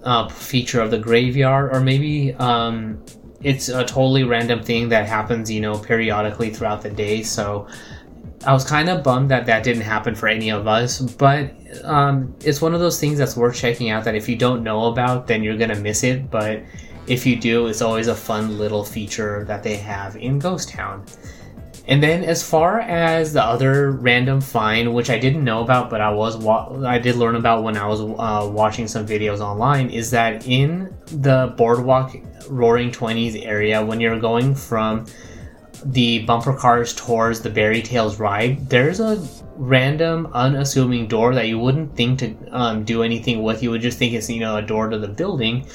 uh, 0.04 0.28
feature 0.30 0.82
of 0.82 0.92
the 0.92 0.98
graveyard, 0.98 1.76
or 1.76 1.80
maybe 1.80 2.34
um, 2.36 3.04
it's 3.44 3.70
a 3.70 3.84
totally 3.84 4.24
random 4.24 4.64
thing 4.64 4.90
that 4.90 5.08
happens, 5.08 5.50
you 5.50 5.62
know, 5.62 5.78
periodically 5.78 6.50
throughout 6.50 6.82
the 6.82 6.90
day. 6.90 7.24
So 7.24 7.68
I 8.46 8.54
was 8.54 8.64
kind 8.64 8.90
of 8.90 9.04
bummed 9.04 9.30
that 9.30 9.46
that 9.46 9.64
didn't 9.64 9.84
happen 9.84 10.16
for 10.16 10.28
any 10.28 10.50
of 10.50 10.68
us, 10.68 11.00
but 11.00 11.52
um, 11.84 12.36
it's 12.44 12.62
one 12.62 12.74
of 12.74 12.80
those 12.80 13.00
things 13.00 13.18
that's 13.18 13.38
worth 13.38 13.56
checking 13.56 13.90
out. 13.90 14.04
That 14.04 14.16
if 14.16 14.28
you 14.28 14.36
don't 14.36 14.64
know 14.64 14.86
about, 14.86 15.28
then 15.28 15.44
you're 15.44 15.58
gonna 15.58 15.76
miss 15.80 16.04
it. 16.04 16.32
But 16.32 16.64
if 17.08 17.26
you 17.26 17.36
do, 17.36 17.68
it's 17.68 17.82
always 17.82 18.08
a 18.08 18.16
fun 18.16 18.58
little 18.58 18.84
feature 18.84 19.44
that 19.46 19.64
they 19.64 19.76
have 19.78 20.16
in 20.16 20.40
Ghost 20.40 20.70
Town. 20.70 21.06
And 21.88 22.02
then 22.02 22.24
as 22.24 22.48
far 22.48 22.80
as 22.80 23.34
the 23.34 23.44
other 23.44 23.92
random 23.92 24.40
find, 24.40 24.94
which 24.94 25.10
I 25.10 25.18
didn't 25.18 25.44
know 25.44 25.62
about, 25.64 25.90
but 25.90 26.00
I 26.00 26.12
was 26.12 26.38
wa- 26.38 26.84
I 26.86 27.00
did 27.00 27.16
learn 27.16 27.36
about 27.36 27.64
when 27.64 27.76
I 27.76 27.88
was 27.88 28.02
uh, 28.02 28.48
watching 28.52 28.88
some 28.88 29.06
videos 29.06 29.40
online, 29.40 29.90
is 29.90 30.12
that 30.12 30.48
in 30.48 30.94
the 31.08 31.54
Boardwalk 31.58 32.16
Roaring 32.50 32.92
Twenties 32.92 33.36
area, 33.36 33.84
when 33.84 34.00
you're 34.00 34.20
going 34.20 34.54
from 34.54 35.06
the 35.84 36.24
bumper 36.26 36.54
cars 36.54 36.94
towards 36.94 37.42
the 37.42 37.50
Beary 37.50 37.82
Tales 37.82 38.20
ride, 38.20 38.70
there's 38.70 39.00
a 39.00 39.28
random, 39.56 40.28
unassuming 40.34 41.08
door 41.08 41.34
that 41.34 41.48
you 41.48 41.58
wouldn't 41.58 41.96
think 41.96 42.20
to 42.20 42.36
um, 42.52 42.84
do 42.84 43.02
anything 43.02 43.42
with. 43.42 43.64
You 43.64 43.72
would 43.72 43.82
just 43.82 43.98
think 43.98 44.14
it's 44.14 44.30
you 44.30 44.40
know 44.40 44.58
a 44.58 44.62
door 44.62 44.90
to 44.90 45.00
the 45.00 45.08
building, 45.08 45.66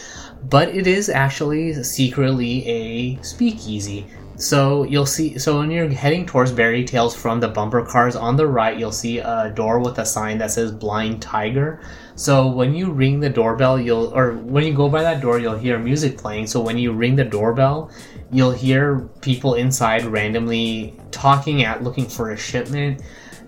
but 0.44 0.68
it 0.68 0.86
is 0.86 1.08
actually 1.08 1.82
secretly 1.82 2.64
a 2.66 3.22
speakeasy. 3.22 4.06
So 4.36 4.84
you'll 4.84 5.06
see. 5.06 5.38
So 5.38 5.58
when 5.58 5.70
you're 5.70 5.88
heading 5.88 6.26
towards 6.26 6.52
Beary 6.52 6.84
Tales 6.84 7.16
from 7.16 7.40
the 7.40 7.48
bumper 7.48 7.82
cars 7.82 8.16
on 8.16 8.36
the 8.36 8.46
right, 8.46 8.78
you'll 8.78 8.92
see 8.92 9.18
a 9.18 9.50
door 9.54 9.78
with 9.78 9.98
a 9.98 10.04
sign 10.04 10.38
that 10.38 10.50
says 10.50 10.70
"Blind 10.72 11.22
Tiger." 11.22 11.80
So 12.16 12.46
when 12.46 12.74
you 12.74 12.90
ring 12.90 13.20
the 13.20 13.30
doorbell, 13.30 13.80
you'll 13.80 14.12
or 14.14 14.34
when 14.34 14.64
you 14.64 14.74
go 14.74 14.90
by 14.90 15.02
that 15.02 15.22
door, 15.22 15.38
you'll 15.38 15.56
hear 15.56 15.78
music 15.78 16.18
playing. 16.18 16.48
So 16.48 16.60
when 16.60 16.76
you 16.76 16.92
ring 16.92 17.16
the 17.16 17.24
doorbell, 17.24 17.90
you'll 18.30 18.52
hear 18.52 19.08
people 19.22 19.54
inside 19.54 20.04
randomly 20.04 20.94
talking 21.10 21.64
at 21.64 21.82
looking 21.82 22.06
for 22.06 22.32
a 22.32 22.36
shipment, 22.36 23.02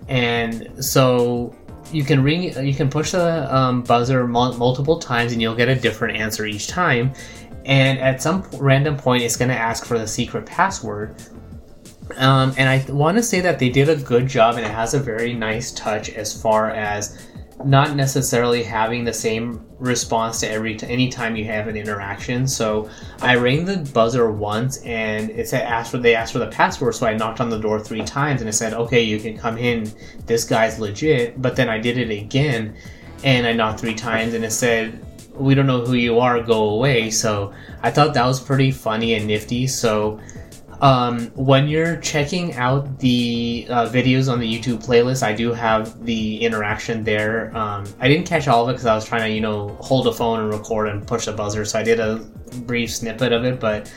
and 0.07 0.83
so 0.83 1.55
you 1.91 2.03
can 2.03 2.23
ring 2.23 2.43
you 2.65 2.73
can 2.73 2.89
push 2.89 3.11
the 3.11 3.55
um, 3.55 3.81
buzzer 3.83 4.27
mul- 4.27 4.57
multiple 4.57 4.99
times 4.99 5.31
and 5.33 5.41
you'll 5.41 5.55
get 5.55 5.69
a 5.69 5.75
different 5.75 6.17
answer 6.17 6.45
each 6.45 6.67
time 6.67 7.11
and 7.69 7.99
at 7.99 8.21
some 8.21 8.43
random 8.53 8.97
point 8.97 9.23
it's 9.23 9.37
going 9.37 9.49
to 9.49 9.55
ask 9.55 9.85
for 9.85 9.97
the 9.97 10.07
secret 10.07 10.45
password 10.45 11.15
um, 12.17 12.53
and 12.57 12.67
i 12.67 12.83
want 12.91 13.15
to 13.15 13.23
say 13.23 13.39
that 13.39 13.59
they 13.59 13.69
did 13.69 13.87
a 13.87 13.95
good 13.95 14.27
job 14.27 14.55
and 14.55 14.65
it 14.65 14.71
has 14.71 14.93
a 14.93 14.99
very 14.99 15.33
nice 15.33 15.71
touch 15.71 16.09
as 16.09 16.41
far 16.41 16.71
as 16.71 17.29
not 17.65 17.95
necessarily 17.95 18.63
having 18.63 19.03
the 19.03 19.13
same 19.13 19.65
response 19.79 20.39
to 20.39 20.49
every 20.49 20.75
t- 20.75 20.87
anytime 20.87 21.35
you 21.35 21.43
have 21.45 21.67
an 21.67 21.75
interaction. 21.75 22.47
So 22.47 22.89
I 23.21 23.35
rang 23.35 23.65
the 23.65 23.77
buzzer 23.93 24.31
once, 24.31 24.77
and 24.83 25.29
it 25.31 25.49
said 25.49 25.63
asked 25.63 25.91
for 25.91 25.97
they 25.97 26.15
asked 26.15 26.31
for 26.31 26.39
the 26.39 26.47
password. 26.47 26.95
So 26.95 27.05
I 27.05 27.15
knocked 27.15 27.41
on 27.41 27.49
the 27.49 27.59
door 27.59 27.79
three 27.79 28.03
times, 28.03 28.41
and 28.41 28.49
it 28.49 28.53
said, 28.53 28.73
"Okay, 28.73 29.01
you 29.01 29.19
can 29.19 29.37
come 29.37 29.57
in. 29.57 29.91
This 30.25 30.45
guy's 30.45 30.79
legit." 30.79 31.41
But 31.41 31.55
then 31.55 31.67
I 31.67 31.79
did 31.79 31.97
it 31.97 32.09
again, 32.09 32.75
and 33.23 33.45
I 33.45 33.51
knocked 33.51 33.81
three 33.81 33.95
times, 33.95 34.33
and 34.33 34.45
it 34.45 34.51
said, 34.51 35.05
"We 35.39 35.55
don't 35.55 35.67
know 35.67 35.85
who 35.85 35.93
you 35.93 36.19
are. 36.19 36.41
Go 36.41 36.69
away." 36.69 37.09
So 37.09 37.53
I 37.81 37.91
thought 37.91 38.13
that 38.13 38.25
was 38.25 38.39
pretty 38.39 38.71
funny 38.71 39.13
and 39.13 39.27
nifty. 39.27 39.67
So 39.67 40.19
um, 40.81 41.27
when 41.35 41.67
you're 41.67 41.97
checking 41.97 42.55
out 42.55 42.99
the 42.99 43.67
uh, 43.69 43.89
videos 43.89 44.31
on 44.31 44.39
the 44.39 44.47
YouTube 44.51 44.85
playlist, 44.85 45.23
I 45.23 45.33
do 45.33 45.51
have 45.51 46.05
the 46.05 46.39
interaction 46.41 47.03
there. 47.03 47.55
Um, 47.55 47.85
I 47.99 48.07
didn't 48.07 48.27
catch 48.27 48.47
all 48.47 48.63
of 48.63 48.69
it 48.69 48.73
because 48.73 48.85
I 48.85 48.95
was 48.95 49.05
trying 49.05 49.21
to, 49.21 49.29
you 49.29 49.41
know, 49.41 49.69
hold 49.81 50.07
a 50.07 50.13
phone 50.13 50.39
and 50.39 50.53
record 50.53 50.87
and 50.87 51.05
push 51.05 51.25
the 51.25 51.33
buzzer, 51.33 51.65
so 51.65 51.79
I 51.79 51.83
did 51.83 51.99
a 51.99 52.17
brief 52.61 52.95
snippet 52.95 53.33
of 53.33 53.43
it, 53.43 53.59
but 53.59 53.91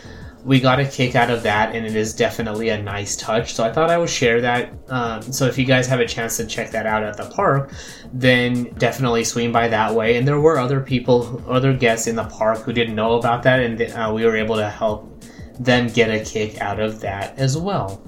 we 0.45 0.61
got 0.61 0.81
a 0.81 0.85
kick 0.85 1.15
out 1.15 1.31
of 1.31 1.43
that, 1.45 1.75
and 1.75 1.87
it 1.87 1.95
is 1.95 2.15
definitely 2.15 2.71
a 2.71 2.83
nice 2.83 3.15
touch. 3.17 3.55
So 3.55 3.65
I 3.65 3.73
thought 3.73 3.91
I 3.91 3.99
would 3.99 4.11
share 4.11 4.41
that. 4.41 4.73
Um, 4.89 5.23
so 5.23 5.47
if 5.47 5.57
you 5.57 5.65
guys 5.65 5.87
have 5.87 6.01
a 6.01 6.07
chance 6.07 6.37
to 6.39 6.47
check 6.47 6.71
that 6.73 6.87
out 6.87 7.05
at 7.05 7.17
the 7.17 7.27
park, 7.27 7.73
then 8.13 8.65
definitely 8.75 9.25
swing 9.25 9.53
by 9.53 9.69
that 9.69 9.95
way. 9.95 10.17
And 10.17 10.27
there 10.27 10.41
were 10.41 10.59
other 10.59 10.81
people, 10.81 11.43
other 11.49 11.73
guests 11.73 12.07
in 12.07 12.17
the 12.17 12.25
park 12.25 12.59
who 12.59 12.73
didn't 12.73 12.95
know 12.95 13.15
about 13.15 13.43
that, 13.45 13.61
and 13.61 13.81
uh, 13.81 14.13
we 14.15 14.25
were 14.25 14.37
able 14.37 14.57
to 14.57 14.69
help 14.69 15.25
them 15.61 15.87
get 15.89 16.11
a 16.11 16.25
kick 16.25 16.61
out 16.61 16.81
of 16.81 17.01
that 17.01 17.39
as 17.39 17.57
well. 17.57 18.03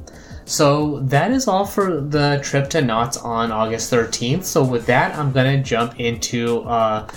So 0.45 1.01
that 1.01 1.31
is 1.31 1.49
all 1.49 1.65
for 1.65 2.01
the 2.01 2.41
trip 2.43 2.69
to 2.71 2.83
Knott's 2.83 3.17
on 3.17 3.51
August 3.51 3.93
13th. 3.93 4.45
So 4.45 4.63
with 4.63 4.87
that, 4.87 5.17
I'm 5.17 5.33
gonna 5.33 5.63
jump 5.63 5.99
into 5.99 6.59
a 6.67 7.09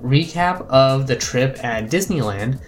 recap 0.00 0.66
of 0.68 1.06
the 1.06 1.16
trip 1.16 1.62
at 1.64 1.90
Disneyland, 1.90 2.60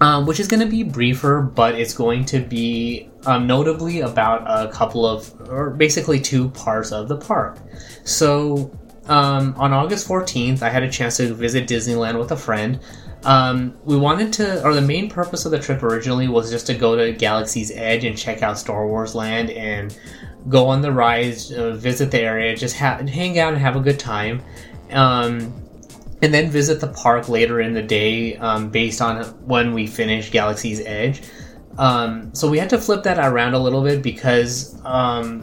um, 0.00 0.26
which 0.26 0.40
is 0.40 0.48
gonna 0.48 0.66
be 0.66 0.82
briefer, 0.82 1.42
but 1.42 1.74
it's 1.74 1.94
going 1.94 2.24
to 2.26 2.40
be 2.40 3.08
um, 3.26 3.46
notably 3.46 4.00
about 4.00 4.44
a 4.46 4.70
couple 4.72 5.06
of, 5.06 5.32
or 5.48 5.70
basically 5.70 6.20
two 6.20 6.48
parts 6.50 6.92
of 6.92 7.08
the 7.08 7.16
park. 7.16 7.58
So 8.04 8.70
um, 9.06 9.54
on 9.56 9.72
August 9.72 10.08
14th, 10.08 10.62
I 10.62 10.70
had 10.70 10.82
a 10.82 10.90
chance 10.90 11.16
to 11.18 11.34
visit 11.34 11.68
Disneyland 11.68 12.18
with 12.18 12.32
a 12.32 12.36
friend. 12.36 12.80
Um, 13.24 13.76
we 13.84 13.96
wanted 13.96 14.32
to, 14.34 14.64
or 14.64 14.74
the 14.74 14.80
main 14.80 15.10
purpose 15.10 15.44
of 15.44 15.50
the 15.50 15.58
trip 15.58 15.82
originally 15.82 16.28
was 16.28 16.50
just 16.50 16.66
to 16.68 16.74
go 16.74 16.96
to 16.96 17.12
Galaxy's 17.12 17.70
Edge 17.70 18.04
and 18.04 18.16
check 18.16 18.42
out 18.42 18.58
Star 18.58 18.86
Wars 18.86 19.14
Land 19.14 19.50
and 19.50 19.98
go 20.48 20.68
on 20.68 20.80
the 20.80 20.92
rides, 20.92 21.52
uh, 21.52 21.72
visit 21.72 22.10
the 22.10 22.20
area, 22.20 22.56
just 22.56 22.76
ha- 22.76 23.02
hang 23.06 23.38
out 23.38 23.52
and 23.52 23.60
have 23.60 23.76
a 23.76 23.80
good 23.80 23.98
time. 23.98 24.42
Um, 24.90 25.52
and 26.22 26.34
then 26.34 26.50
visit 26.50 26.80
the 26.80 26.88
park 26.88 27.28
later 27.28 27.60
in 27.60 27.72
the 27.72 27.82
day 27.82 28.36
um, 28.36 28.68
based 28.68 29.00
on 29.00 29.24
when 29.46 29.72
we 29.72 29.86
finish 29.86 30.30
Galaxy's 30.30 30.80
Edge. 30.80 31.22
Um, 31.78 32.34
so 32.34 32.48
we 32.48 32.58
had 32.58 32.70
to 32.70 32.78
flip 32.78 33.02
that 33.04 33.18
around 33.18 33.54
a 33.54 33.58
little 33.58 33.82
bit 33.82 34.02
because 34.02 34.78
um, 34.84 35.42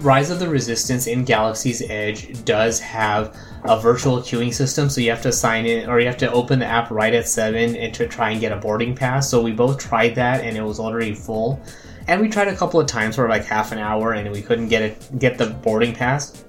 Rise 0.00 0.30
of 0.30 0.38
the 0.38 0.48
Resistance 0.48 1.08
in 1.08 1.24
Galaxy's 1.24 1.82
Edge 1.82 2.44
does 2.44 2.78
have 2.78 3.36
a 3.64 3.80
virtual 3.80 4.18
queuing 4.18 4.54
system, 4.54 4.88
so 4.88 5.00
you 5.00 5.10
have 5.10 5.22
to 5.22 5.32
sign 5.32 5.66
in 5.66 5.88
or 5.88 5.98
you 5.98 6.06
have 6.06 6.16
to 6.18 6.30
open 6.30 6.60
the 6.60 6.66
app 6.66 6.90
right 6.90 7.12
at 7.12 7.26
seven 7.26 7.74
and 7.74 7.92
to 7.94 8.06
try 8.06 8.30
and 8.30 8.40
get 8.40 8.52
a 8.52 8.56
boarding 8.56 8.94
pass. 8.94 9.28
So 9.28 9.42
we 9.42 9.50
both 9.50 9.78
tried 9.78 10.14
that, 10.14 10.44
and 10.44 10.56
it 10.56 10.62
was 10.62 10.78
already 10.78 11.14
full. 11.14 11.60
And 12.06 12.20
we 12.20 12.28
tried 12.28 12.48
a 12.48 12.56
couple 12.56 12.78
of 12.78 12.86
times 12.86 13.16
for 13.16 13.28
like 13.28 13.44
half 13.44 13.72
an 13.72 13.78
hour, 13.78 14.12
and 14.12 14.30
we 14.30 14.40
couldn't 14.40 14.68
get 14.68 14.82
it 14.82 15.18
get 15.18 15.36
the 15.36 15.46
boarding 15.46 15.94
pass. 15.94 16.44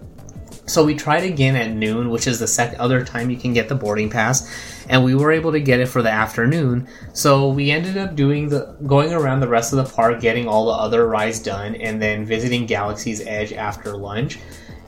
So 0.69 0.86
we 0.86 0.93
tried 0.93 1.23
again 1.23 1.55
at 1.55 1.71
noon, 1.71 2.12
which 2.12 2.27
is 2.27 2.38
the 2.38 2.47
second 2.47 2.79
other 2.79 3.03
time 3.03 3.32
you 3.32 3.38
can 3.38 3.53
get 3.53 3.69
the 3.69 3.75
boarding 3.75 4.10
pass, 4.10 4.47
and 4.88 5.03
we 5.03 5.15
were 5.15 5.32
able 5.32 5.51
to 5.51 5.60
get 5.60 5.79
it 5.79 5.88
for 5.88 6.03
the 6.03 6.12
afternoon. 6.12 6.88
So 7.13 7.49
we 7.49 7.71
ended 7.71 7.97
up 7.97 8.15
doing 8.15 8.49
the 8.49 8.77
going 8.86 9.12
around 9.12 9.39
the 9.39 9.47
rest 9.47 9.73
of 9.73 9.77
the 9.77 9.91
park, 9.91 10.21
getting 10.21 10.47
all 10.47 10.67
the 10.67 10.71
other 10.73 11.08
rides 11.08 11.39
done, 11.39 11.75
and 11.75 11.99
then 11.99 12.23
visiting 12.23 12.67
Galaxy's 12.67 13.25
Edge 13.25 13.51
after 13.51 13.97
lunch. 13.97 14.38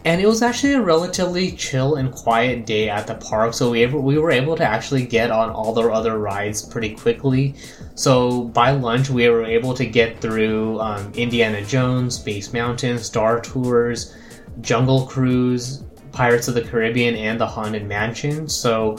And 0.03 0.19
it 0.19 0.25
was 0.25 0.41
actually 0.41 0.73
a 0.73 0.81
relatively 0.81 1.51
chill 1.51 1.95
and 1.95 2.11
quiet 2.11 2.65
day 2.65 2.89
at 2.89 3.05
the 3.05 3.15
park, 3.15 3.53
so 3.53 3.71
we 3.71 3.85
we 3.87 4.17
were 4.17 4.31
able 4.31 4.55
to 4.57 4.63
actually 4.63 5.05
get 5.05 5.31
on 5.31 5.49
all 5.49 5.73
the 5.73 5.89
other 5.89 6.17
rides 6.17 6.61
pretty 6.61 6.95
quickly. 6.95 7.55
So 7.95 8.45
by 8.45 8.71
lunch, 8.71 9.09
we 9.09 9.29
were 9.29 9.45
able 9.45 9.73
to 9.75 9.85
get 9.85 10.19
through 10.19 10.79
um, 10.79 11.11
Indiana 11.13 11.63
Jones, 11.63 12.15
Space 12.15 12.53
Mountain, 12.53 12.99
Star 12.99 13.41
Tours. 13.41 14.15
Jungle 14.59 15.05
Cruise, 15.05 15.83
Pirates 16.11 16.47
of 16.47 16.55
the 16.55 16.61
Caribbean, 16.61 17.15
and 17.15 17.39
the 17.39 17.47
Haunted 17.47 17.87
Mansion. 17.87 18.49
So 18.49 18.97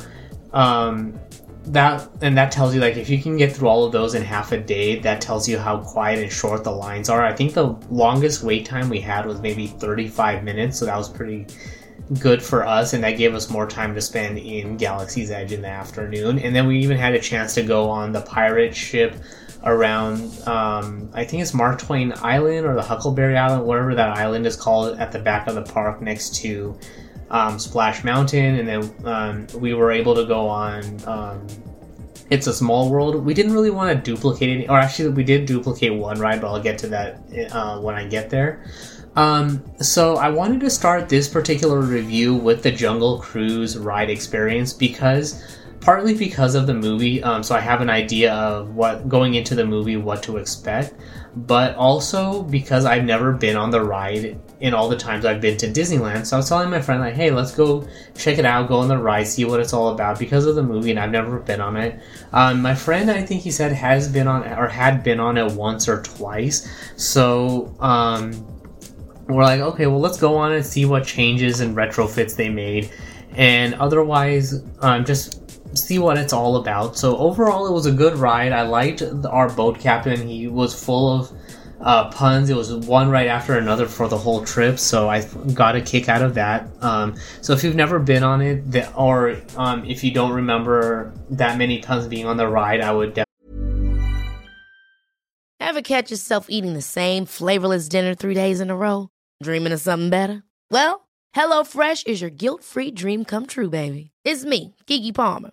um, 0.52 1.18
that 1.66 2.08
and 2.22 2.36
that 2.36 2.50
tells 2.50 2.74
you 2.74 2.80
like 2.80 2.96
if 2.96 3.08
you 3.08 3.22
can 3.22 3.36
get 3.36 3.52
through 3.52 3.68
all 3.68 3.84
of 3.84 3.92
those 3.92 4.14
in 4.14 4.22
half 4.22 4.52
a 4.52 4.58
day, 4.58 4.98
that 5.00 5.20
tells 5.20 5.48
you 5.48 5.58
how 5.58 5.78
quiet 5.78 6.18
and 6.18 6.32
short 6.32 6.64
the 6.64 6.72
lines 6.72 7.08
are. 7.08 7.24
I 7.24 7.34
think 7.34 7.54
the 7.54 7.68
longest 7.90 8.42
wait 8.42 8.64
time 8.64 8.88
we 8.88 9.00
had 9.00 9.26
was 9.26 9.40
maybe 9.40 9.66
35 9.66 10.42
minutes, 10.42 10.78
so 10.78 10.86
that 10.86 10.96
was 10.96 11.08
pretty 11.08 11.46
good 12.18 12.42
for 12.42 12.66
us 12.66 12.92
and 12.92 13.02
that 13.04 13.12
gave 13.12 13.34
us 13.34 13.48
more 13.48 13.66
time 13.66 13.94
to 13.94 14.00
spend 14.00 14.38
in 14.38 14.76
Galaxy's 14.76 15.30
Edge 15.30 15.52
in 15.52 15.62
the 15.62 15.68
afternoon. 15.68 16.38
And 16.38 16.54
then 16.54 16.66
we 16.66 16.78
even 16.80 16.98
had 16.98 17.14
a 17.14 17.20
chance 17.20 17.54
to 17.54 17.62
go 17.62 17.88
on 17.88 18.12
the 18.12 18.20
pirate 18.22 18.74
ship 18.74 19.16
around 19.64 20.20
um, 20.46 21.10
I 21.14 21.24
think 21.24 21.42
it's 21.42 21.54
Mark 21.54 21.80
Twain 21.80 22.12
Island 22.22 22.66
or 22.66 22.74
the 22.74 22.82
Huckleberry 22.82 23.36
Island, 23.36 23.64
whatever 23.64 23.94
that 23.94 24.16
island 24.16 24.46
is 24.46 24.56
called, 24.56 24.98
at 24.98 25.12
the 25.12 25.18
back 25.18 25.46
of 25.46 25.54
the 25.54 25.62
park 25.62 26.00
next 26.00 26.34
to 26.36 26.78
um, 27.30 27.58
Splash 27.58 28.04
Mountain, 28.04 28.58
and 28.58 28.68
then 28.68 28.94
um, 29.04 29.46
we 29.60 29.74
were 29.74 29.90
able 29.90 30.14
to 30.14 30.26
go 30.26 30.48
on. 30.48 30.82
Um, 31.06 31.46
it's 32.30 32.46
a 32.46 32.52
small 32.52 32.90
world. 32.90 33.24
We 33.24 33.34
didn't 33.34 33.52
really 33.52 33.70
want 33.70 33.96
to 33.96 34.02
duplicate 34.02 34.48
any, 34.48 34.68
or 34.68 34.78
actually, 34.78 35.10
we 35.10 35.24
did 35.24 35.46
duplicate 35.46 35.94
one 35.94 36.18
ride, 36.18 36.40
but 36.40 36.48
I'll 36.48 36.62
get 36.62 36.78
to 36.78 36.86
that 36.88 37.20
uh, 37.52 37.78
when 37.80 37.94
I 37.94 38.06
get 38.06 38.30
there. 38.30 38.64
Um, 39.16 39.62
so 39.78 40.16
I 40.16 40.30
wanted 40.30 40.60
to 40.60 40.70
start 40.70 41.08
this 41.08 41.28
particular 41.28 41.80
review 41.80 42.34
with 42.34 42.62
the 42.62 42.70
Jungle 42.70 43.18
Cruise 43.18 43.76
ride 43.76 44.08
experience 44.08 44.72
because 44.72 45.42
partly 45.82 46.14
because 46.14 46.54
of 46.54 46.68
the 46.68 46.74
movie, 46.74 47.22
um, 47.24 47.42
so 47.42 47.56
I 47.56 47.60
have 47.60 47.80
an 47.80 47.90
idea 47.90 48.32
of 48.32 48.74
what 48.74 49.08
going 49.08 49.34
into 49.34 49.56
the 49.56 49.66
movie 49.66 49.96
what 49.96 50.22
to 50.22 50.36
expect, 50.36 50.94
but 51.34 51.74
also 51.74 52.44
because 52.44 52.84
I've 52.84 53.04
never 53.04 53.32
been 53.32 53.56
on 53.56 53.70
the 53.70 53.82
ride 53.82 54.40
in 54.60 54.74
all 54.74 54.88
the 54.88 54.96
times 54.96 55.24
I've 55.24 55.40
been 55.40 55.56
to 55.58 55.66
Disneyland. 55.66 56.24
So 56.24 56.36
I 56.36 56.38
was 56.38 56.48
telling 56.48 56.70
my 56.70 56.80
friend 56.80 57.00
like, 57.00 57.14
"Hey, 57.14 57.32
let's 57.32 57.52
go 57.52 57.86
check 58.16 58.38
it 58.38 58.44
out, 58.44 58.68
go 58.68 58.76
on 58.76 58.86
the 58.86 58.96
ride, 58.96 59.26
see 59.26 59.44
what 59.44 59.58
it's 59.58 59.72
all 59.72 59.88
about." 59.88 60.20
Because 60.20 60.46
of 60.46 60.54
the 60.54 60.62
movie, 60.62 60.90
and 60.90 61.00
I've 61.00 61.10
never 61.10 61.40
been 61.40 61.60
on 61.60 61.76
it. 61.76 62.00
Um, 62.32 62.62
my 62.62 62.76
friend, 62.76 63.10
I 63.10 63.22
think 63.22 63.42
he 63.42 63.50
said, 63.50 63.72
has 63.72 64.08
been 64.08 64.28
on 64.28 64.46
or 64.56 64.68
had 64.68 65.02
been 65.02 65.18
on 65.18 65.36
it 65.36 65.52
once 65.52 65.88
or 65.88 66.02
twice. 66.02 66.68
So. 66.96 67.74
Um, 67.80 68.46
we're 69.28 69.44
like, 69.44 69.60
okay, 69.60 69.86
well, 69.86 70.00
let's 70.00 70.18
go 70.18 70.36
on 70.36 70.52
and 70.52 70.66
see 70.66 70.84
what 70.84 71.06
changes 71.06 71.60
and 71.60 71.76
retrofits 71.76 72.34
they 72.34 72.50
made 72.50 72.90
and 73.34 73.74
otherwise 73.74 74.62
um, 74.80 75.04
just 75.04 75.41
see 75.74 75.98
what 75.98 76.16
it's 76.18 76.32
all 76.32 76.56
about. 76.56 76.96
So 76.96 77.16
overall, 77.16 77.66
it 77.66 77.72
was 77.72 77.86
a 77.86 77.92
good 77.92 78.16
ride. 78.16 78.52
I 78.52 78.62
liked 78.62 79.02
our 79.28 79.48
boat 79.48 79.78
captain. 79.78 80.26
He 80.26 80.48
was 80.48 80.74
full 80.74 81.20
of 81.20 81.32
uh, 81.80 82.10
puns. 82.10 82.48
It 82.48 82.56
was 82.56 82.72
one 82.72 83.10
right 83.10 83.26
after 83.26 83.58
another 83.58 83.86
for 83.86 84.08
the 84.08 84.16
whole 84.16 84.44
trip, 84.44 84.78
so 84.78 85.08
I 85.08 85.24
got 85.52 85.76
a 85.76 85.80
kick 85.80 86.08
out 86.08 86.22
of 86.22 86.34
that. 86.34 86.68
Um, 86.80 87.16
so 87.40 87.52
if 87.52 87.64
you've 87.64 87.74
never 87.74 87.98
been 87.98 88.22
on 88.22 88.40
it, 88.40 88.86
or 88.96 89.36
um, 89.56 89.84
if 89.84 90.04
you 90.04 90.12
don't 90.12 90.32
remember 90.32 91.12
that 91.30 91.58
many 91.58 91.80
puns 91.80 92.06
being 92.06 92.26
on 92.26 92.36
the 92.36 92.46
ride, 92.46 92.80
I 92.80 92.92
would. 92.92 93.14
definitely. 93.14 93.26
Ever 95.60 95.82
catch 95.82 96.10
yourself 96.10 96.46
eating 96.48 96.74
the 96.74 96.82
same 96.82 97.24
flavorless 97.24 97.88
dinner 97.88 98.14
three 98.14 98.34
days 98.34 98.60
in 98.60 98.70
a 98.70 98.76
row? 98.76 99.08
Dreaming 99.42 99.72
of 99.72 99.80
something 99.80 100.10
better? 100.10 100.42
Well, 100.70 101.08
HelloFresh 101.34 102.06
is 102.06 102.20
your 102.20 102.30
guilt-free 102.30 102.90
dream 102.92 103.24
come 103.24 103.46
true, 103.46 103.70
baby. 103.70 104.10
It's 104.24 104.44
me, 104.44 104.74
Keke 104.86 105.14
Palmer. 105.14 105.52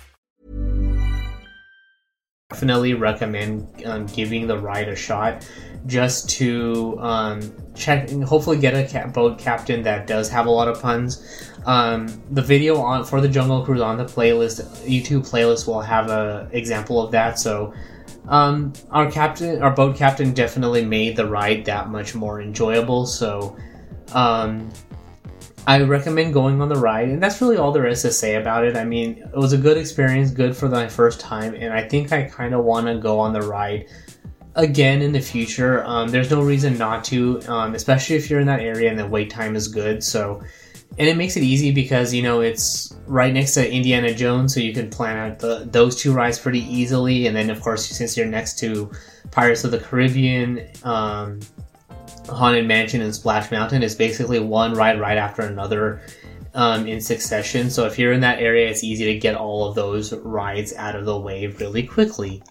Definitely 2.51 2.95
recommend 2.95 3.65
um, 3.85 4.05
giving 4.07 4.45
the 4.45 4.57
ride 4.57 4.89
a 4.89 4.95
shot 4.95 5.47
just 5.87 6.29
to 6.31 6.97
um, 6.99 7.39
check 7.75 8.11
and 8.11 8.23
hopefully 8.23 8.57
get 8.57 8.73
a 8.73 9.07
boat 9.07 9.39
captain 9.39 9.81
that 9.83 10.05
does 10.05 10.29
have 10.29 10.45
a 10.45 10.49
lot 10.49 10.67
of 10.67 10.81
puns. 10.81 11.49
Um, 11.65 12.21
the 12.31 12.41
video 12.41 12.77
on 12.81 13.05
for 13.05 13.21
the 13.21 13.29
Jungle 13.29 13.63
Cruise 13.63 13.81
on 13.81 13.97
the 13.97 14.05
playlist, 14.05 14.61
YouTube 14.85 15.27
playlist, 15.29 15.65
will 15.65 15.81
have 15.81 16.09
a 16.09 16.49
example 16.51 17.01
of 17.01 17.11
that. 17.11 17.39
So 17.39 17.73
um, 18.27 18.73
our 18.91 19.09
captain, 19.09 19.61
our 19.61 19.71
boat 19.71 19.95
captain, 19.95 20.33
definitely 20.33 20.83
made 20.83 21.15
the 21.15 21.27
ride 21.27 21.63
that 21.65 21.89
much 21.89 22.13
more 22.15 22.41
enjoyable. 22.41 23.05
So 23.05 23.55
um, 24.13 24.69
I 25.67 25.81
recommend 25.83 26.33
going 26.33 26.59
on 26.61 26.69
the 26.69 26.75
ride, 26.75 27.09
and 27.09 27.21
that's 27.21 27.39
really 27.39 27.57
all 27.57 27.71
there 27.71 27.85
is 27.85 28.01
to 28.01 28.11
say 28.11 28.35
about 28.35 28.65
it. 28.65 28.75
I 28.75 28.83
mean, 28.83 29.17
it 29.19 29.35
was 29.35 29.53
a 29.53 29.57
good 29.57 29.77
experience, 29.77 30.31
good 30.31 30.57
for 30.57 30.67
my 30.67 30.87
first 30.87 31.19
time, 31.19 31.53
and 31.53 31.71
I 31.71 31.87
think 31.87 32.11
I 32.11 32.23
kind 32.23 32.55
of 32.55 32.65
want 32.65 32.87
to 32.87 32.97
go 32.97 33.19
on 33.19 33.31
the 33.31 33.41
ride 33.41 33.87
again 34.55 35.01
in 35.01 35.11
the 35.11 35.21
future. 35.21 35.83
Um, 35.85 36.09
there's 36.09 36.31
no 36.31 36.41
reason 36.41 36.77
not 36.77 37.03
to, 37.05 37.41
um, 37.47 37.75
especially 37.75 38.15
if 38.15 38.29
you're 38.29 38.39
in 38.39 38.47
that 38.47 38.59
area 38.59 38.89
and 38.89 38.99
the 38.99 39.05
wait 39.05 39.29
time 39.29 39.55
is 39.55 39.67
good. 39.67 40.03
So, 40.03 40.41
and 40.97 41.07
it 41.07 41.15
makes 41.15 41.37
it 41.37 41.43
easy 41.43 41.71
because 41.71 42.13
you 42.13 42.21
know 42.21 42.41
it's 42.41 42.93
right 43.05 43.33
next 43.33 43.53
to 43.53 43.71
Indiana 43.71 44.13
Jones, 44.13 44.53
so 44.53 44.59
you 44.59 44.73
can 44.73 44.89
plan 44.89 45.17
out 45.17 45.39
the, 45.39 45.67
those 45.71 45.95
two 45.95 46.11
rides 46.11 46.39
pretty 46.39 46.61
easily. 46.61 47.27
And 47.27 47.35
then, 47.35 47.49
of 47.49 47.61
course, 47.61 47.85
since 47.85 48.17
you're 48.17 48.25
next 48.25 48.57
to 48.59 48.91
Pirates 49.29 49.63
of 49.63 49.71
the 49.71 49.79
Caribbean, 49.79 50.67
um, 50.83 51.39
Haunted 52.31 52.67
Mansion, 52.67 53.01
and 53.01 53.13
Splash 53.13 53.51
Mountain, 53.51 53.83
is 53.83 53.95
basically 53.95 54.39
one 54.39 54.73
ride 54.73 54.99
right 54.99 55.17
after 55.17 55.43
another. 55.43 56.01
Um, 56.53 56.85
in 56.85 56.99
succession. 56.99 57.69
So 57.69 57.85
if 57.85 57.97
you're 57.97 58.11
in 58.11 58.19
that 58.19 58.41
area, 58.41 58.69
it's 58.69 58.83
easy 58.83 59.05
to 59.05 59.17
get 59.17 59.35
all 59.35 59.69
of 59.69 59.73
those 59.73 60.11
rides 60.11 60.73
out 60.73 60.97
of 60.97 61.05
the 61.05 61.17
way 61.17 61.47
really 61.47 61.83
quickly. 61.83 62.43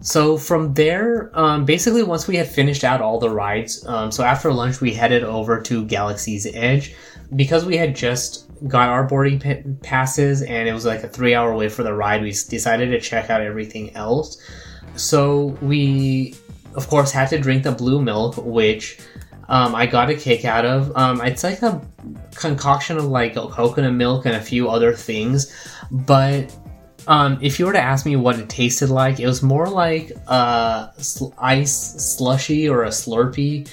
So 0.00 0.36
from 0.36 0.74
there, 0.74 1.30
um, 1.36 1.64
basically, 1.64 2.04
once 2.04 2.28
we 2.28 2.36
had 2.36 2.46
finished 2.46 2.84
out 2.84 3.00
all 3.00 3.18
the 3.18 3.30
rides, 3.30 3.84
um, 3.88 4.12
so 4.12 4.22
after 4.22 4.52
lunch, 4.52 4.80
we 4.80 4.94
headed 4.94 5.24
over 5.24 5.60
to 5.62 5.84
Galaxy's 5.86 6.46
Edge 6.54 6.94
because 7.34 7.64
we 7.64 7.76
had 7.76 7.96
just 7.96 8.48
got 8.68 8.88
our 8.88 9.02
boarding 9.02 9.40
pa- 9.40 9.68
passes 9.82 10.42
and 10.42 10.68
it 10.68 10.72
was 10.72 10.84
like 10.84 11.02
a 11.02 11.08
three 11.08 11.34
hour 11.34 11.52
wait 11.52 11.72
for 11.72 11.82
the 11.82 11.92
ride. 11.92 12.22
We 12.22 12.30
decided 12.30 12.90
to 12.90 13.00
check 13.00 13.28
out 13.28 13.40
everything 13.40 13.92
else. 13.96 14.40
So 14.94 15.58
we 15.60 16.36
of 16.74 16.88
course, 16.88 17.12
had 17.12 17.28
to 17.30 17.38
drink 17.38 17.64
the 17.64 17.72
blue 17.72 18.00
milk, 18.00 18.36
which 18.38 18.98
um, 19.52 19.74
I 19.74 19.84
got 19.84 20.08
a 20.08 20.14
kick 20.14 20.46
out 20.46 20.64
of. 20.64 20.90
Um, 20.96 21.20
it's 21.20 21.44
like 21.44 21.60
a 21.60 21.80
concoction 22.34 22.96
of 22.96 23.04
like 23.04 23.34
coconut 23.34 23.92
milk 23.92 24.24
and 24.24 24.34
a 24.34 24.40
few 24.40 24.70
other 24.70 24.94
things, 24.94 25.54
but 25.90 26.56
um, 27.06 27.38
if 27.42 27.58
you 27.58 27.66
were 27.66 27.74
to 27.74 27.80
ask 27.80 28.06
me 28.06 28.16
what 28.16 28.38
it 28.38 28.48
tasted 28.48 28.88
like, 28.88 29.20
it 29.20 29.26
was 29.26 29.42
more 29.42 29.68
like 29.68 30.10
a 30.26 30.90
sl- 30.96 31.34
ice 31.36 32.16
slushy 32.16 32.66
or 32.66 32.84
a 32.84 32.88
Slurpee, 32.88 33.68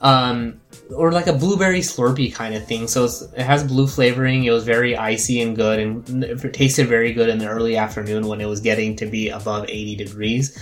um, 0.00 0.60
or 0.94 1.12
like 1.12 1.26
a 1.26 1.32
blueberry 1.32 1.80
Slurpee 1.80 2.32
kind 2.32 2.54
of 2.54 2.66
thing. 2.66 2.86
So 2.86 3.04
it 3.04 3.42
has 3.42 3.64
blue 3.64 3.86
flavoring. 3.86 4.44
It 4.44 4.50
was 4.50 4.64
very 4.64 4.96
icy 4.96 5.40
and 5.40 5.56
good, 5.56 5.78
and 5.78 6.24
it 6.24 6.54
tasted 6.54 6.86
very 6.86 7.12
good 7.12 7.28
in 7.28 7.38
the 7.38 7.48
early 7.48 7.76
afternoon 7.76 8.26
when 8.26 8.40
it 8.40 8.46
was 8.46 8.60
getting 8.60 8.96
to 8.96 9.06
be 9.06 9.28
above 9.28 9.64
80 9.68 9.96
degrees. 9.96 10.58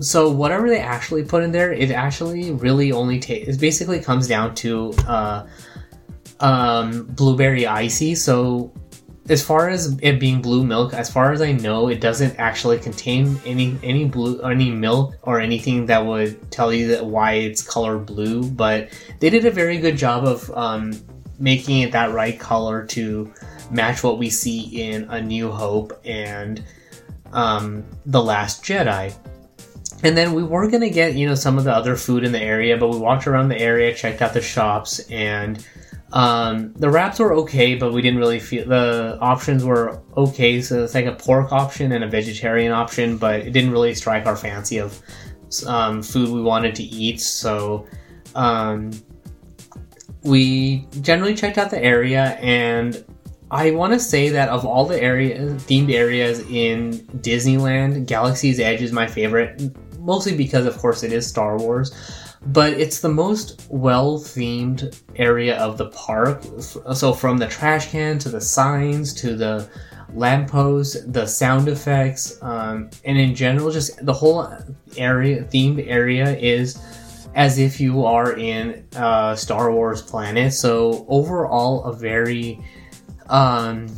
So 0.00 0.30
whatever 0.30 0.68
they 0.68 0.80
actually 0.80 1.24
put 1.24 1.42
in 1.42 1.52
there, 1.52 1.72
it 1.72 1.90
actually 1.90 2.52
really 2.52 2.92
only 2.92 3.18
ta- 3.18 3.34
it 3.34 3.58
basically 3.60 4.00
comes 4.00 4.28
down 4.28 4.54
to 4.56 4.92
uh, 5.06 5.46
um, 6.40 7.04
blueberry 7.06 7.66
icy. 7.66 8.14
So 8.14 8.72
as 9.28 9.44
far 9.44 9.68
as 9.68 9.98
it 10.02 10.18
being 10.18 10.42
blue 10.42 10.64
milk, 10.64 10.94
as 10.94 11.10
far 11.10 11.32
as 11.32 11.40
I 11.40 11.52
know, 11.52 11.88
it 11.88 12.00
doesn't 12.00 12.36
actually 12.38 12.78
contain 12.78 13.40
any 13.46 13.78
any 13.82 14.04
blue 14.04 14.40
any 14.42 14.70
milk 14.70 15.14
or 15.22 15.40
anything 15.40 15.86
that 15.86 16.04
would 16.04 16.50
tell 16.50 16.72
you 16.72 16.88
that 16.88 17.06
why 17.06 17.34
it's 17.34 17.62
colored 17.62 18.06
blue. 18.06 18.42
But 18.42 18.88
they 19.20 19.30
did 19.30 19.44
a 19.44 19.50
very 19.50 19.78
good 19.78 19.96
job 19.96 20.24
of 20.24 20.50
um, 20.50 20.92
making 21.38 21.80
it 21.80 21.92
that 21.92 22.12
right 22.12 22.38
color 22.38 22.84
to 22.86 23.32
match 23.70 24.02
what 24.02 24.18
we 24.18 24.28
see 24.28 24.82
in 24.82 25.04
A 25.04 25.22
New 25.22 25.50
Hope 25.50 25.98
and 26.04 26.62
um, 27.32 27.84
The 28.06 28.22
Last 28.22 28.64
Jedi. 28.64 29.14
And 30.04 30.16
then 30.16 30.32
we 30.32 30.42
were 30.42 30.68
gonna 30.68 30.90
get 30.90 31.14
you 31.14 31.28
know 31.28 31.36
some 31.36 31.58
of 31.58 31.64
the 31.64 31.72
other 31.72 31.94
food 31.94 32.24
in 32.24 32.32
the 32.32 32.42
area, 32.42 32.76
but 32.76 32.88
we 32.88 32.98
walked 32.98 33.28
around 33.28 33.50
the 33.50 33.58
area, 33.58 33.94
checked 33.94 34.20
out 34.20 34.34
the 34.34 34.42
shops, 34.42 34.98
and 35.10 35.64
um, 36.12 36.74
the 36.74 36.90
wraps 36.90 37.18
were 37.18 37.32
okay, 37.34 37.74
but 37.74 37.92
we 37.92 38.02
didn't 38.02 38.18
really 38.18 38.38
feel 38.38 38.68
the 38.68 39.18
options 39.20 39.64
were 39.64 40.02
okay. 40.16 40.60
So 40.60 40.84
it's 40.84 40.94
like 40.94 41.06
a 41.06 41.14
pork 41.14 41.52
option 41.52 41.92
and 41.92 42.04
a 42.04 42.08
vegetarian 42.08 42.72
option, 42.72 43.16
but 43.16 43.40
it 43.40 43.52
didn't 43.52 43.70
really 43.70 43.94
strike 43.94 44.26
our 44.26 44.36
fancy 44.36 44.78
of 44.78 45.00
um, 45.66 46.02
food 46.02 46.28
we 46.28 46.42
wanted 46.42 46.74
to 46.76 46.82
eat. 46.82 47.20
So 47.20 47.86
um, 48.34 48.92
we 50.22 50.86
generally 51.00 51.34
checked 51.34 51.56
out 51.56 51.70
the 51.70 51.82
area, 51.82 52.38
and 52.40 53.02
I 53.50 53.70
want 53.70 53.94
to 53.94 53.98
say 53.98 54.28
that 54.28 54.50
of 54.50 54.66
all 54.66 54.84
the 54.84 55.02
area 55.02 55.38
themed 55.38 55.92
areas 55.92 56.40
in 56.50 56.92
Disneyland, 57.22 58.06
Galaxy's 58.06 58.60
Edge 58.60 58.82
is 58.82 58.92
my 58.92 59.06
favorite, 59.06 59.62
mostly 59.98 60.36
because, 60.36 60.66
of 60.66 60.76
course, 60.76 61.02
it 61.02 61.12
is 61.12 61.26
Star 61.26 61.56
Wars 61.56 61.90
but 62.46 62.72
it's 62.72 63.00
the 63.00 63.08
most 63.08 63.66
well 63.70 64.18
themed 64.18 65.00
area 65.16 65.56
of 65.58 65.78
the 65.78 65.90
park. 65.90 66.42
So 66.60 67.12
from 67.12 67.38
the 67.38 67.46
trash 67.46 67.90
can 67.90 68.18
to 68.20 68.28
the 68.28 68.40
signs 68.40 69.14
to 69.14 69.36
the 69.36 69.68
lampposts, 70.14 71.02
the 71.06 71.26
sound 71.26 71.68
effects, 71.68 72.42
um, 72.42 72.90
and 73.04 73.18
in 73.18 73.34
general, 73.34 73.70
just 73.70 74.04
the 74.04 74.12
whole 74.12 74.46
area 74.96 75.44
themed 75.44 75.86
area 75.88 76.36
is 76.36 76.78
as 77.34 77.58
if 77.58 77.80
you 77.80 78.04
are 78.04 78.36
in 78.36 78.84
a 78.94 79.34
Star 79.36 79.72
Wars 79.72 80.02
planet. 80.02 80.52
So 80.52 81.06
overall, 81.08 81.84
a 81.84 81.92
very 81.92 82.62
um, 83.28 83.88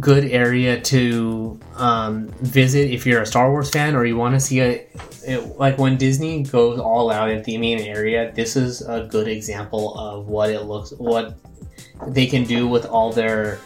good 0.00 0.24
area 0.24 0.80
to 0.80 1.58
um, 1.76 2.28
visit 2.40 2.90
if 2.90 3.06
you're 3.06 3.22
a 3.22 3.26
Star 3.26 3.50
Wars 3.50 3.70
fan 3.70 3.96
or 3.96 4.04
you 4.04 4.16
want 4.16 4.34
to 4.34 4.40
see 4.40 4.60
a 4.60 4.86
it, 5.26 5.58
like 5.58 5.78
when 5.78 5.96
Disney 5.96 6.42
goes 6.42 6.78
all 6.78 7.10
out 7.10 7.30
in 7.30 7.42
theming 7.42 7.80
an 7.80 7.86
area. 7.86 8.32
This 8.34 8.56
is 8.56 8.82
a 8.82 9.06
good 9.10 9.28
example 9.28 9.98
of 9.98 10.26
what 10.26 10.50
it 10.50 10.62
looks 10.62 10.92
what 10.92 11.38
they 12.06 12.26
can 12.26 12.44
do 12.44 12.68
with 12.68 12.86
all 12.86 13.12
their 13.12 13.58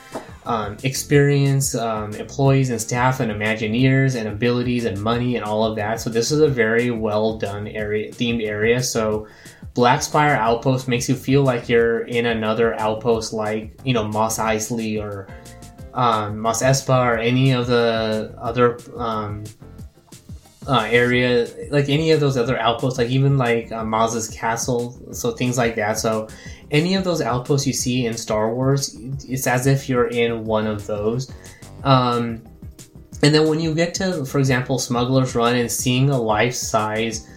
um, 0.44 0.76
experience, 0.82 1.74
um, 1.74 2.12
employees 2.14 2.70
and 2.70 2.80
staff 2.80 3.20
and 3.20 3.30
Imagineers 3.30 4.16
and 4.18 4.28
abilities 4.28 4.84
and 4.84 5.00
money 5.00 5.36
and 5.36 5.44
all 5.44 5.64
of 5.64 5.76
that. 5.76 6.00
So 6.00 6.10
this 6.10 6.32
is 6.32 6.40
a 6.40 6.48
very 6.48 6.90
well 6.90 7.38
done 7.38 7.68
area, 7.68 8.10
themed 8.10 8.44
area. 8.44 8.82
So 8.82 9.28
Black 9.74 10.02
Spire 10.02 10.34
Outpost 10.34 10.88
makes 10.88 11.08
you 11.08 11.14
feel 11.14 11.42
like 11.42 11.68
you're 11.68 12.00
in 12.00 12.26
another 12.26 12.78
outpost, 12.78 13.32
like 13.32 13.72
you 13.84 13.94
know 13.94 14.04
Mos 14.04 14.38
Eisley 14.38 15.00
or 15.00 15.28
um, 15.94 16.38
Mos 16.38 16.62
Espa 16.62 17.06
or 17.06 17.18
any 17.18 17.52
of 17.52 17.66
the 17.66 18.34
other 18.38 18.78
um, 18.96 19.44
uh, 20.66 20.86
area, 20.90 21.48
like 21.70 21.88
any 21.88 22.12
of 22.12 22.20
those 22.20 22.36
other 22.36 22.58
outposts, 22.58 22.98
like 22.98 23.10
even 23.10 23.36
like 23.36 23.72
uh, 23.72 23.84
Maz's 23.84 24.28
castle, 24.28 24.98
so 25.12 25.32
things 25.32 25.58
like 25.58 25.74
that. 25.76 25.98
So 25.98 26.28
any 26.70 26.94
of 26.94 27.04
those 27.04 27.20
outposts 27.20 27.66
you 27.66 27.72
see 27.72 28.06
in 28.06 28.16
Star 28.16 28.54
Wars, 28.54 28.96
it's 29.28 29.46
as 29.46 29.66
if 29.66 29.88
you're 29.88 30.08
in 30.08 30.44
one 30.44 30.66
of 30.66 30.86
those. 30.86 31.30
Um, 31.84 32.42
and 33.22 33.34
then 33.34 33.48
when 33.48 33.60
you 33.60 33.74
get 33.74 33.94
to, 33.94 34.24
for 34.24 34.38
example, 34.38 34.78
Smuggler's 34.78 35.34
Run 35.34 35.56
and 35.56 35.70
seeing 35.70 36.10
a 36.10 36.20
life-size 36.20 37.28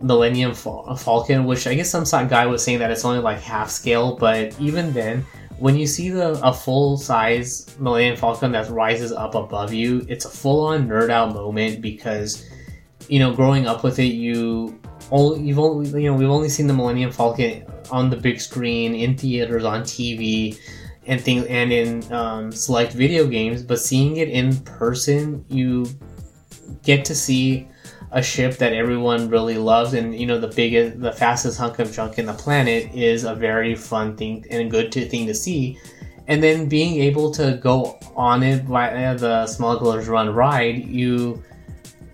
Millennium 0.00 0.54
Fal- 0.54 0.96
Falcon, 0.96 1.44
which 1.44 1.66
I 1.66 1.74
guess 1.74 1.90
some 1.90 2.28
guy 2.28 2.46
was 2.46 2.62
saying 2.62 2.78
that 2.78 2.90
it's 2.90 3.04
only 3.04 3.20
like 3.20 3.40
half 3.40 3.70
scale, 3.70 4.16
but 4.16 4.58
even 4.60 4.92
then, 4.92 5.24
when 5.58 5.76
you 5.76 5.86
see 5.86 6.10
the 6.10 6.32
a 6.42 6.52
full 6.52 6.96
size 6.96 7.76
Millennium 7.78 8.16
Falcon 8.16 8.52
that 8.52 8.68
rises 8.70 9.12
up 9.12 9.34
above 9.34 9.72
you, 9.72 10.04
it's 10.08 10.24
a 10.24 10.30
full 10.30 10.66
on 10.66 10.88
nerd 10.88 11.10
out 11.10 11.32
moment 11.32 11.80
because 11.80 12.48
you 13.08 13.18
know, 13.18 13.32
growing 13.32 13.66
up 13.66 13.84
with 13.84 13.98
it, 13.98 14.14
you 14.14 14.78
only 15.10 15.42
you've 15.42 15.58
only 15.58 15.88
you 16.02 16.10
know 16.10 16.16
we've 16.16 16.30
only 16.30 16.48
seen 16.48 16.66
the 16.66 16.74
Millennium 16.74 17.12
Falcon 17.12 17.64
on 17.90 18.10
the 18.10 18.16
big 18.16 18.40
screen 18.40 18.94
in 18.94 19.16
theaters 19.16 19.64
on 19.64 19.82
TV 19.82 20.58
and 21.06 21.20
things 21.20 21.44
and 21.46 21.72
in 21.72 22.12
um, 22.12 22.50
select 22.50 22.92
video 22.92 23.26
games, 23.26 23.62
but 23.62 23.78
seeing 23.78 24.16
it 24.16 24.28
in 24.28 24.56
person, 24.60 25.44
you 25.48 25.86
get 26.82 27.04
to 27.04 27.14
see 27.14 27.68
a 28.14 28.22
ship 28.22 28.56
that 28.58 28.72
everyone 28.72 29.28
really 29.28 29.58
loves 29.58 29.92
and 29.92 30.18
you 30.18 30.24
know 30.24 30.38
the 30.38 30.48
biggest 30.48 31.00
the 31.00 31.12
fastest 31.12 31.58
hunk 31.58 31.80
of 31.80 31.92
junk 31.92 32.16
in 32.16 32.26
the 32.26 32.32
planet 32.32 32.94
is 32.94 33.24
a 33.24 33.34
very 33.34 33.74
fun 33.74 34.16
thing 34.16 34.46
and 34.50 34.62
a 34.62 34.68
good 34.70 34.92
thing 34.92 35.26
to 35.26 35.34
see. 35.34 35.78
And 36.26 36.42
then 36.42 36.68
being 36.68 37.02
able 37.02 37.32
to 37.32 37.58
go 37.60 37.98
on 38.16 38.42
it 38.42 38.64
via 38.64 39.18
the 39.18 39.46
smugglers 39.46 40.08
run 40.08 40.30
ride 40.30 40.86
you 40.86 41.42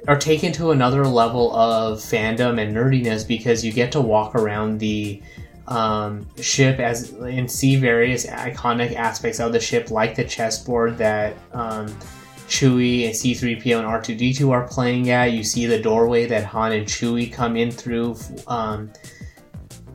are 0.08 0.18
taken 0.18 0.52
to 0.52 0.70
another 0.70 1.06
level 1.06 1.54
of 1.54 1.98
fandom 1.98 2.60
and 2.60 2.74
nerdiness 2.74 3.28
because 3.28 3.62
you 3.62 3.70
get 3.70 3.92
to 3.92 4.00
walk 4.00 4.34
around 4.34 4.78
the 4.78 5.22
um, 5.68 6.26
ship 6.40 6.80
as 6.80 7.12
and 7.12 7.48
see 7.50 7.76
various 7.76 8.26
iconic 8.26 8.94
aspects 8.94 9.38
of 9.38 9.52
the 9.52 9.60
ship, 9.60 9.90
like 9.90 10.16
the 10.16 10.24
chessboard 10.24 10.98
that 10.98 11.36
um, 11.52 11.86
Chewie 12.50 13.06
and 13.06 13.14
C-3PO 13.14 13.78
and 13.78 13.86
R2D2 13.86 14.50
are 14.50 14.66
playing 14.66 15.08
at. 15.10 15.32
You 15.32 15.44
see 15.44 15.66
the 15.66 15.80
doorway 15.80 16.26
that 16.26 16.44
Han 16.44 16.72
and 16.72 16.86
Chewie 16.86 17.32
come 17.32 17.56
in 17.56 17.70
through. 17.70 18.16
Um, 18.48 18.92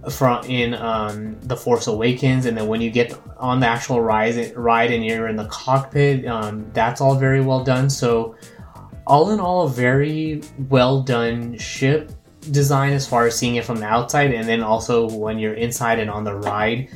from 0.10 0.44
in 0.46 0.76
um, 0.76 1.36
the 1.42 1.58
Force 1.58 1.88
Awakens, 1.88 2.46
and 2.46 2.56
then 2.56 2.68
when 2.68 2.80
you 2.80 2.92
get 2.92 3.20
on 3.38 3.60
the 3.60 3.66
actual 3.66 4.02
ride, 4.02 4.56
ride 4.56 4.92
and 4.92 5.04
you're 5.04 5.28
in 5.28 5.36
the 5.36 5.48
cockpit, 5.48 6.28
um, 6.28 6.70
that's 6.74 7.02
all 7.02 7.16
very 7.16 7.42
well 7.42 7.64
done. 7.64 7.90
So 7.90 8.36
all 9.08 9.32
in 9.32 9.40
all, 9.40 9.66
a 9.66 9.70
very 9.70 10.44
well 10.70 11.02
done 11.02 11.58
ship 11.58 12.12
design 12.52 12.94
as 12.94 13.08
far 13.08 13.26
as 13.26 13.36
seeing 13.36 13.56
it 13.56 13.66
from 13.66 13.78
the 13.78 13.88
outside, 13.88 14.32
and 14.32 14.48
then 14.48 14.62
also 14.62 15.10
when 15.10 15.40
you're 15.40 15.56
inside 15.56 16.00
and 16.00 16.10
on 16.10 16.24
the 16.24 16.36
ride. 16.36 16.90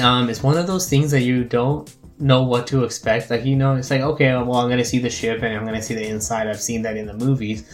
Um, 0.00 0.30
it's 0.30 0.42
one 0.42 0.56
of 0.56 0.66
those 0.66 0.88
things 0.88 1.10
that 1.10 1.20
you 1.20 1.44
don't 1.44 1.94
know 2.18 2.42
what 2.42 2.66
to 2.68 2.84
expect. 2.84 3.30
Like, 3.30 3.44
you 3.44 3.56
know, 3.56 3.74
it's 3.74 3.90
like, 3.90 4.00
okay, 4.00 4.32
well, 4.32 4.56
I'm 4.56 4.70
to 4.70 4.84
see 4.84 4.98
the 4.98 5.10
ship 5.10 5.42
and 5.42 5.56
I'm 5.56 5.66
to 5.74 5.82
see 5.82 5.94
the 5.94 6.06
inside. 6.06 6.46
I've 6.46 6.60
seen 6.60 6.82
that 6.82 6.96
in 6.96 7.06
the 7.06 7.14
movies. 7.14 7.68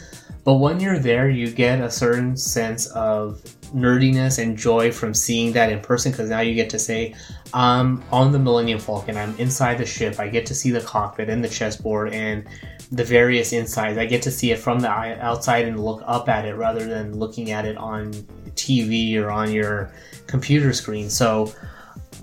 But 0.45 0.55
when 0.55 0.81
you're 0.81 0.99
there, 0.99 1.31
you 1.31 1.51
get 1.51 1.81
a 1.81 1.91
certain 1.91 2.37
sense 2.37 2.87
of 2.89 3.41
nerdiness 3.73 4.43
and 4.43 4.57
joy 4.57 4.91
from 4.91 5.15
seeing 5.15 5.53
that 5.53 5.71
in 5.71 5.81
person 5.81 6.11
because 6.13 6.29
now 6.29 6.41
you 6.41 6.55
get 6.55 6.69
to 6.71 6.79
say, 6.79 7.15
I'm 7.55 8.03
on 8.11 8.33
the 8.33 8.39
Millennium 8.39 8.81
Falcon, 8.81 9.17
I'm 9.17 9.37
inside 9.39 9.79
the 9.79 9.87
ship, 9.87 10.19
I 10.19 10.29
get 10.29 10.45
to 10.47 10.55
see 10.55 10.71
the 10.71 10.81
cockpit 10.81 11.31
and 11.31 11.43
the 11.45 11.49
chessboard 11.49 12.13
and 12.13 12.47
the 12.91 13.05
various 13.05 13.53
insides. 13.53 13.97
I 13.97 14.05
get 14.05 14.21
to 14.23 14.31
see 14.31 14.51
it 14.51 14.59
from 14.59 14.81
the 14.81 14.89
outside 14.89 15.67
and 15.67 15.83
look 15.83 16.03
up 16.07 16.29
at 16.29 16.45
it 16.45 16.55
rather 16.55 16.87
than 16.87 17.19
looking 17.19 17.53
at 17.53 17.65
it 17.65 17.77
on 17.77 18.13
TV 18.55 19.17
or 19.17 19.31
on 19.31 19.51
your 19.51 19.93
computer 20.27 20.73
screen. 20.73 21.09
So, 21.09 21.53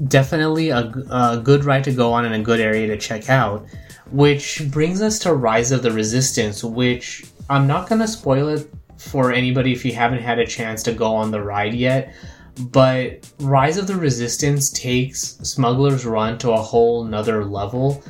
definitely 0.07 0.69
a, 0.69 0.91
a 1.09 1.41
good 1.43 1.65
ride 1.65 1.83
to 1.85 1.91
go 1.91 2.11
on 2.13 2.25
and 2.25 2.35
a 2.35 2.39
good 2.39 2.59
area 2.59 2.87
to 2.87 2.97
check 2.97 3.29
out. 3.29 3.65
Which 4.11 4.63
brings 4.71 5.01
us 5.01 5.19
to 5.19 5.33
Rise 5.33 5.71
of 5.71 5.83
the 5.83 5.91
Resistance, 5.91 6.63
which 6.63 7.25
I'm 7.49 7.67
not 7.67 7.87
going 7.87 8.01
to 8.01 8.07
spoil 8.07 8.49
it 8.49 8.67
for 8.97 9.31
anybody 9.31 9.71
if 9.71 9.85
you 9.85 9.93
haven't 9.93 10.21
had 10.21 10.39
a 10.39 10.47
chance 10.47 10.81
to 10.83 10.93
go 10.93 11.13
on 11.13 11.31
the 11.31 11.41
ride 11.41 11.73
yet. 11.73 12.13
But 12.59 13.31
Rise 13.39 13.77
of 13.77 13.87
the 13.87 13.95
Resistance 13.95 14.71
takes 14.71 15.37
Smuggler's 15.43 16.05
Run 16.05 16.37
to 16.39 16.51
a 16.51 16.61
whole 16.61 17.03
nother 17.03 17.45
level 17.45 18.03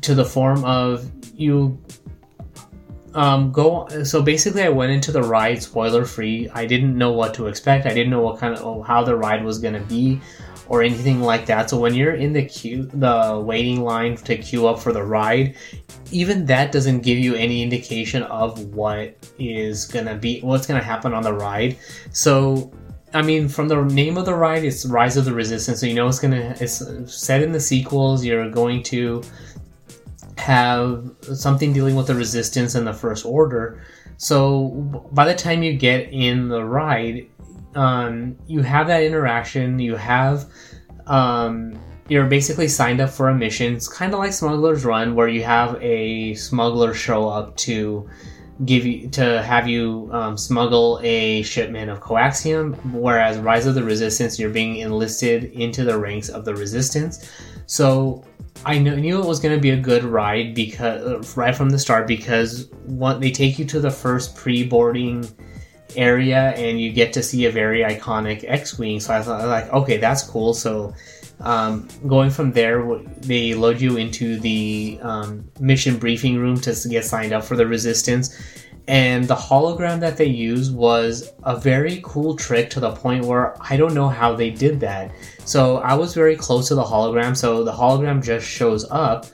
to 0.00 0.14
the 0.14 0.24
form 0.24 0.64
of 0.64 1.10
you 1.34 1.78
um, 3.14 3.52
go. 3.52 3.88
So 4.04 4.22
basically, 4.22 4.62
I 4.62 4.68
went 4.68 4.92
into 4.92 5.12
the 5.12 5.22
ride 5.22 5.62
spoiler 5.62 6.04
free. 6.04 6.48
I 6.54 6.66
didn't 6.66 6.96
know 6.96 7.12
what 7.12 7.34
to 7.34 7.46
expect. 7.46 7.86
I 7.86 7.92
didn't 7.92 8.10
know 8.10 8.22
what 8.22 8.38
kind 8.38 8.56
of 8.56 8.86
how 8.86 9.04
the 9.04 9.16
ride 9.16 9.44
was 9.44 9.58
gonna 9.58 9.80
be, 9.80 10.20
or 10.72 10.82
anything 10.82 11.20
like 11.20 11.44
that. 11.44 11.68
So 11.68 11.78
when 11.78 11.92
you're 11.92 12.14
in 12.14 12.32
the 12.32 12.46
queue, 12.46 12.84
the 12.94 13.38
waiting 13.44 13.82
line 13.82 14.16
to 14.16 14.38
queue 14.38 14.66
up 14.66 14.78
for 14.78 14.90
the 14.90 15.02
ride, 15.02 15.54
even 16.10 16.46
that 16.46 16.72
doesn't 16.72 17.00
give 17.00 17.18
you 17.18 17.34
any 17.34 17.62
indication 17.62 18.22
of 18.22 18.58
what 18.74 19.14
is 19.38 19.84
gonna 19.86 20.16
be, 20.16 20.40
what's 20.40 20.66
gonna 20.66 20.82
happen 20.82 21.12
on 21.12 21.22
the 21.22 21.34
ride. 21.34 21.76
So 22.12 22.72
I 23.12 23.20
mean, 23.20 23.48
from 23.48 23.68
the 23.68 23.82
name 23.84 24.16
of 24.16 24.24
the 24.24 24.34
ride, 24.34 24.64
it's 24.64 24.86
Rise 24.86 25.18
of 25.18 25.26
the 25.26 25.34
Resistance. 25.34 25.78
So 25.78 25.84
you 25.84 25.92
know 25.92 26.08
it's 26.08 26.18
gonna 26.18 26.56
it's 26.58 26.82
set 27.14 27.42
in 27.42 27.52
the 27.52 27.60
sequels. 27.60 28.24
You're 28.24 28.48
going 28.48 28.82
to 28.84 29.22
have 30.38 31.04
something 31.34 31.74
dealing 31.74 31.96
with 31.96 32.06
the 32.06 32.14
Resistance 32.14 32.74
and 32.74 32.86
the 32.86 32.94
First 32.94 33.26
Order. 33.26 33.84
So 34.16 34.68
by 35.12 35.26
the 35.26 35.34
time 35.34 35.62
you 35.62 35.74
get 35.74 36.08
in 36.10 36.48
the 36.48 36.64
ride, 36.64 37.26
um, 37.74 38.36
you 38.46 38.62
have 38.62 38.86
that 38.88 39.02
interaction. 39.02 39.78
You 39.78 39.96
have 39.96 40.46
um, 41.06 41.78
you're 42.08 42.26
basically 42.26 42.68
signed 42.68 43.00
up 43.00 43.10
for 43.10 43.28
a 43.28 43.34
mission. 43.34 43.74
It's 43.74 43.88
kind 43.88 44.12
of 44.12 44.18
like 44.18 44.32
Smuggler's 44.32 44.84
Run, 44.84 45.14
where 45.14 45.28
you 45.28 45.42
have 45.44 45.80
a 45.82 46.34
smuggler 46.34 46.94
show 46.94 47.28
up 47.28 47.56
to 47.58 48.08
give 48.64 48.84
you 48.86 49.08
to 49.08 49.42
have 49.42 49.66
you 49.66 50.08
um, 50.12 50.36
smuggle 50.36 51.00
a 51.02 51.42
shipment 51.42 51.90
of 51.90 52.00
coaxium 52.00 52.76
whereas 52.92 53.38
rise 53.38 53.66
of 53.66 53.74
the 53.74 53.82
resistance 53.82 54.38
you're 54.38 54.50
being 54.50 54.76
enlisted 54.76 55.44
into 55.44 55.84
the 55.84 55.98
ranks 55.98 56.28
of 56.28 56.44
the 56.44 56.54
resistance 56.54 57.30
so 57.66 58.22
i 58.64 58.78
knew, 58.78 59.20
it 59.20 59.26
was 59.26 59.40
going 59.40 59.54
to 59.54 59.60
be 59.60 59.70
a 59.70 59.76
good 59.76 60.04
ride 60.04 60.54
because 60.54 61.36
right 61.36 61.56
from 61.56 61.70
the 61.70 61.78
start 61.78 62.06
because 62.06 62.70
what 62.84 63.20
they 63.20 63.30
take 63.30 63.58
you 63.58 63.64
to 63.64 63.80
the 63.80 63.90
first 63.90 64.36
pre-boarding 64.36 65.26
area 65.96 66.50
and 66.56 66.80
you 66.80 66.92
get 66.92 67.12
to 67.12 67.22
see 67.22 67.46
a 67.46 67.50
very 67.50 67.80
iconic 67.80 68.44
x-wing 68.46 69.00
so 69.00 69.14
i 69.14 69.22
thought 69.22 69.46
like 69.46 69.70
okay 69.72 69.96
that's 69.96 70.22
cool 70.22 70.54
so 70.54 70.94
um, 71.42 71.88
going 72.06 72.30
from 72.30 72.52
there, 72.52 72.84
they 73.20 73.54
load 73.54 73.80
you 73.80 73.96
into 73.96 74.38
the 74.38 74.98
um, 75.02 75.50
mission 75.58 75.98
briefing 75.98 76.38
room 76.38 76.56
to 76.60 76.88
get 76.88 77.04
signed 77.04 77.32
up 77.32 77.44
for 77.44 77.56
the 77.56 77.66
resistance. 77.66 78.38
And 78.88 79.26
the 79.26 79.36
hologram 79.36 80.00
that 80.00 80.16
they 80.16 80.26
used 80.26 80.74
was 80.74 81.32
a 81.44 81.56
very 81.56 82.00
cool 82.04 82.36
trick 82.36 82.68
to 82.70 82.80
the 82.80 82.92
point 82.92 83.24
where 83.24 83.54
I 83.60 83.76
don't 83.76 83.94
know 83.94 84.08
how 84.08 84.34
they 84.34 84.50
did 84.50 84.80
that. 84.80 85.12
So 85.44 85.78
I 85.78 85.94
was 85.94 86.14
very 86.14 86.36
close 86.36 86.68
to 86.68 86.74
the 86.74 86.82
hologram, 86.82 87.36
so 87.36 87.62
the 87.62 87.72
hologram 87.72 88.22
just 88.22 88.46
shows 88.46 88.84
up. 88.90 89.26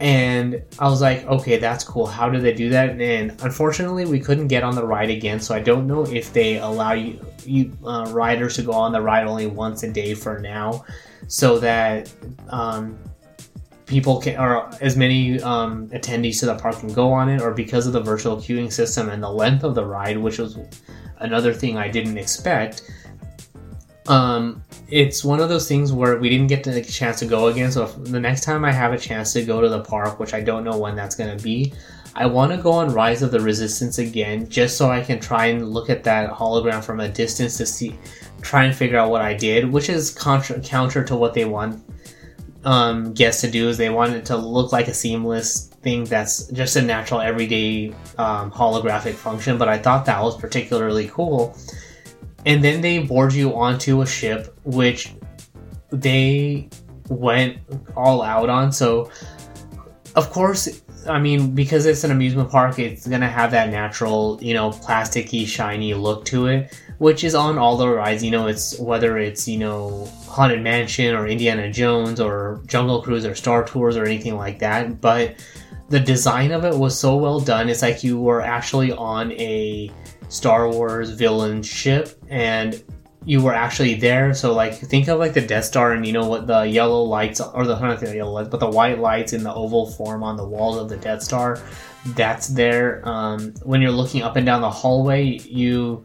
And 0.00 0.62
I 0.78 0.88
was 0.88 1.00
like, 1.00 1.26
okay, 1.26 1.58
that's 1.58 1.82
cool. 1.82 2.06
How 2.06 2.28
did 2.28 2.42
they 2.42 2.52
do 2.52 2.68
that? 2.70 3.00
And 3.00 3.30
unfortunately, 3.42 4.04
we 4.04 4.20
couldn't 4.20 4.46
get 4.46 4.62
on 4.62 4.76
the 4.76 4.86
ride 4.86 5.10
again, 5.10 5.40
so 5.40 5.54
I 5.54 5.60
don't 5.60 5.88
know 5.88 6.06
if 6.06 6.32
they 6.32 6.58
allow 6.58 6.92
you, 6.92 7.24
you 7.44 7.76
uh, 7.84 8.08
riders 8.10 8.54
to 8.56 8.62
go 8.62 8.72
on 8.72 8.92
the 8.92 9.00
ride 9.00 9.26
only 9.26 9.46
once 9.46 9.82
a 9.82 9.90
day 9.90 10.14
for 10.14 10.38
now 10.38 10.84
so 11.26 11.58
that 11.58 12.12
um, 12.50 12.96
people 13.88 14.20
can 14.20 14.38
or 14.38 14.70
as 14.80 14.96
many 14.96 15.40
um, 15.42 15.88
attendees 15.88 16.38
to 16.40 16.46
the 16.46 16.54
park 16.54 16.78
can 16.78 16.92
go 16.92 17.10
on 17.10 17.28
it 17.28 17.40
or 17.40 17.52
because 17.52 17.86
of 17.86 17.92
the 17.92 18.00
virtual 18.00 18.36
queuing 18.36 18.70
system 18.70 19.08
and 19.08 19.22
the 19.22 19.30
length 19.30 19.64
of 19.64 19.74
the 19.74 19.84
ride 19.84 20.16
which 20.18 20.38
was 20.38 20.58
another 21.20 21.54
thing 21.54 21.78
i 21.78 21.88
didn't 21.88 22.18
expect 22.18 22.82
um, 24.08 24.62
it's 24.88 25.22
one 25.22 25.40
of 25.40 25.48
those 25.48 25.68
things 25.68 25.92
where 25.92 26.16
we 26.18 26.28
didn't 26.28 26.46
get 26.46 26.64
the 26.64 26.82
chance 26.82 27.18
to 27.18 27.26
go 27.26 27.48
again 27.48 27.70
so 27.70 27.86
the 27.86 28.20
next 28.20 28.42
time 28.42 28.64
i 28.64 28.72
have 28.72 28.92
a 28.92 28.98
chance 28.98 29.32
to 29.32 29.44
go 29.44 29.60
to 29.60 29.68
the 29.68 29.80
park 29.80 30.18
which 30.18 30.34
i 30.34 30.40
don't 30.40 30.64
know 30.64 30.78
when 30.78 30.96
that's 30.96 31.14
going 31.14 31.36
to 31.36 31.42
be 31.42 31.72
i 32.14 32.24
want 32.24 32.50
to 32.50 32.58
go 32.58 32.72
on 32.72 32.92
rise 32.92 33.22
of 33.22 33.30
the 33.30 33.40
resistance 33.40 33.98
again 33.98 34.48
just 34.48 34.76
so 34.76 34.90
i 34.90 35.00
can 35.00 35.20
try 35.20 35.46
and 35.46 35.68
look 35.68 35.90
at 35.90 36.02
that 36.04 36.30
hologram 36.30 36.82
from 36.82 37.00
a 37.00 37.08
distance 37.08 37.56
to 37.58 37.66
see 37.66 37.98
try 38.42 38.64
and 38.64 38.74
figure 38.74 38.98
out 38.98 39.10
what 39.10 39.20
I 39.20 39.34
did, 39.34 39.70
which 39.70 39.88
is 39.88 40.10
contra- 40.10 40.60
counter 40.60 41.04
to 41.04 41.16
what 41.16 41.34
they 41.34 41.44
want 41.44 41.82
um, 42.64 43.12
guests 43.14 43.40
to 43.42 43.50
do. 43.50 43.68
Is 43.68 43.76
they 43.76 43.90
want 43.90 44.14
it 44.14 44.24
to 44.26 44.36
look 44.36 44.72
like 44.72 44.88
a 44.88 44.94
seamless 44.94 45.68
thing 45.82 46.04
that's 46.04 46.46
just 46.48 46.76
a 46.76 46.82
natural 46.82 47.20
everyday 47.20 47.90
um, 48.18 48.50
holographic 48.50 49.14
function. 49.14 49.58
But 49.58 49.68
I 49.68 49.78
thought 49.78 50.06
that 50.06 50.22
was 50.22 50.36
particularly 50.36 51.08
cool. 51.08 51.56
And 52.46 52.62
then 52.62 52.80
they 52.80 53.00
board 53.00 53.32
you 53.32 53.54
onto 53.54 54.02
a 54.02 54.06
ship, 54.06 54.58
which 54.64 55.12
they 55.90 56.68
went 57.08 57.58
all 57.96 58.22
out 58.22 58.48
on. 58.48 58.72
So, 58.72 59.10
of 60.14 60.30
course, 60.30 60.82
I 61.08 61.18
mean, 61.18 61.54
because 61.54 61.86
it's 61.86 62.04
an 62.04 62.10
amusement 62.10 62.50
park, 62.50 62.78
it's 62.78 63.06
gonna 63.06 63.28
have 63.28 63.50
that 63.50 63.70
natural, 63.70 64.38
you 64.40 64.54
know, 64.54 64.70
plasticky, 64.70 65.46
shiny 65.46 65.94
look 65.94 66.24
to 66.26 66.46
it 66.46 66.72
which 66.98 67.24
is 67.24 67.34
on 67.34 67.58
all 67.58 67.76
the 67.76 67.88
rides. 67.88 68.22
You 68.22 68.30
know, 68.30 68.46
it's 68.46 68.78
whether 68.78 69.18
it's 69.18 69.48
you 69.48 69.58
know 69.58 70.06
Haunted 70.26 70.62
Mansion 70.62 71.14
or 71.14 71.26
Indiana 71.26 71.72
Jones 71.72 72.20
or 72.20 72.60
Jungle 72.66 73.02
Cruise 73.02 73.24
or 73.24 73.34
Star 73.34 73.64
Tours 73.64 73.96
or 73.96 74.04
anything 74.04 74.36
like 74.36 74.58
that. 74.58 75.00
But 75.00 75.36
the 75.88 76.00
design 76.00 76.52
of 76.52 76.64
it 76.64 76.76
was 76.76 76.98
so 76.98 77.16
well 77.16 77.40
done. 77.40 77.68
It's 77.68 77.82
like 77.82 78.04
you 78.04 78.20
were 78.20 78.42
actually 78.42 78.92
on 78.92 79.32
a 79.32 79.90
Star 80.28 80.70
Wars 80.70 81.10
villain 81.10 81.62
ship 81.62 82.18
and 82.28 82.82
you 83.24 83.42
were 83.42 83.52
actually 83.52 83.94
there. 83.94 84.32
So 84.34 84.54
like 84.54 84.74
think 84.74 85.08
of 85.08 85.18
like 85.18 85.34
the 85.34 85.40
Death 85.40 85.64
Star 85.64 85.92
and 85.92 86.06
you 86.06 86.12
know 86.12 86.26
what 86.26 86.46
the 86.46 86.62
yellow 86.62 87.02
lights 87.02 87.40
or 87.40 87.66
the 87.66 87.78
not 87.78 88.00
the 88.00 88.16
yellow 88.16 88.32
lights, 88.32 88.48
but 88.48 88.60
the 88.60 88.70
white 88.70 88.98
lights 88.98 89.32
in 89.32 89.42
the 89.42 89.52
oval 89.52 89.90
form 89.90 90.22
on 90.22 90.36
the 90.36 90.46
walls 90.46 90.78
of 90.78 90.88
the 90.88 90.96
Death 90.96 91.22
Star. 91.22 91.60
That's 92.06 92.48
there. 92.48 93.06
Um, 93.06 93.52
when 93.64 93.82
you're 93.82 93.90
looking 93.90 94.22
up 94.22 94.36
and 94.36 94.46
down 94.46 94.62
the 94.62 94.70
hallway, 94.70 95.38
you 95.40 96.04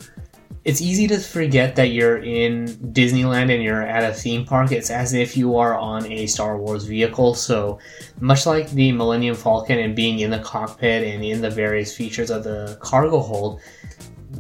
it's 0.65 0.82
easy 0.82 1.07
to 1.07 1.19
forget 1.19 1.76
that 1.76 1.89
you're 1.89 2.17
in 2.17 2.67
Disneyland 2.93 3.53
and 3.53 3.61
you're 3.61 3.82
at 3.82 4.09
a 4.09 4.13
theme 4.13 4.45
park. 4.45 4.71
It's 4.71 4.89
as 4.89 5.13
if 5.13 5.36
you 5.36 5.57
are 5.57 5.78
on 5.78 6.05
a 6.05 6.26
Star 6.26 6.57
Wars 6.57 6.86
vehicle. 6.86 7.36
So, 7.36 7.80
much 8.21 8.45
like 8.45 8.69
the 8.71 8.93
Millennium 8.93 9.36
Falcon 9.36 9.80
and 9.80 9.93
being 9.93 10.19
in 10.19 10.32
the 10.32 10.39
cockpit 10.39 11.03
and 11.03 11.24
in 11.24 11.41
the 11.41 11.49
various 11.49 11.95
features 11.95 12.30
of 12.30 12.45
the 12.45 12.78
cargo 12.80 13.19
hold, 13.19 13.59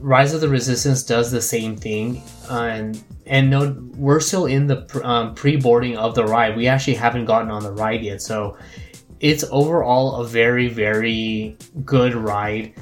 Rise 0.03 0.33
of 0.33 0.41
the 0.41 0.49
Resistance 0.49 1.01
does 1.03 1.31
the 1.31 1.41
same 1.41 1.77
thing. 1.77 2.21
and 2.49 3.01
and 3.25 3.49
no, 3.49 3.73
we're 3.95 4.19
still 4.19 4.47
in 4.47 4.67
the 4.67 5.01
um, 5.07 5.33
pre-boarding 5.33 5.97
of 5.97 6.13
the 6.13 6.25
ride. 6.25 6.57
We 6.57 6.67
actually 6.67 6.95
haven't 6.95 7.23
gotten 7.23 7.49
on 7.49 7.63
the 7.63 7.71
ride 7.71 8.03
yet. 8.03 8.21
So, 8.21 8.57
it's 9.21 9.45
overall 9.49 10.15
a 10.15 10.27
very 10.27 10.67
very 10.67 11.57
good 11.85 12.15
ride. 12.15 12.73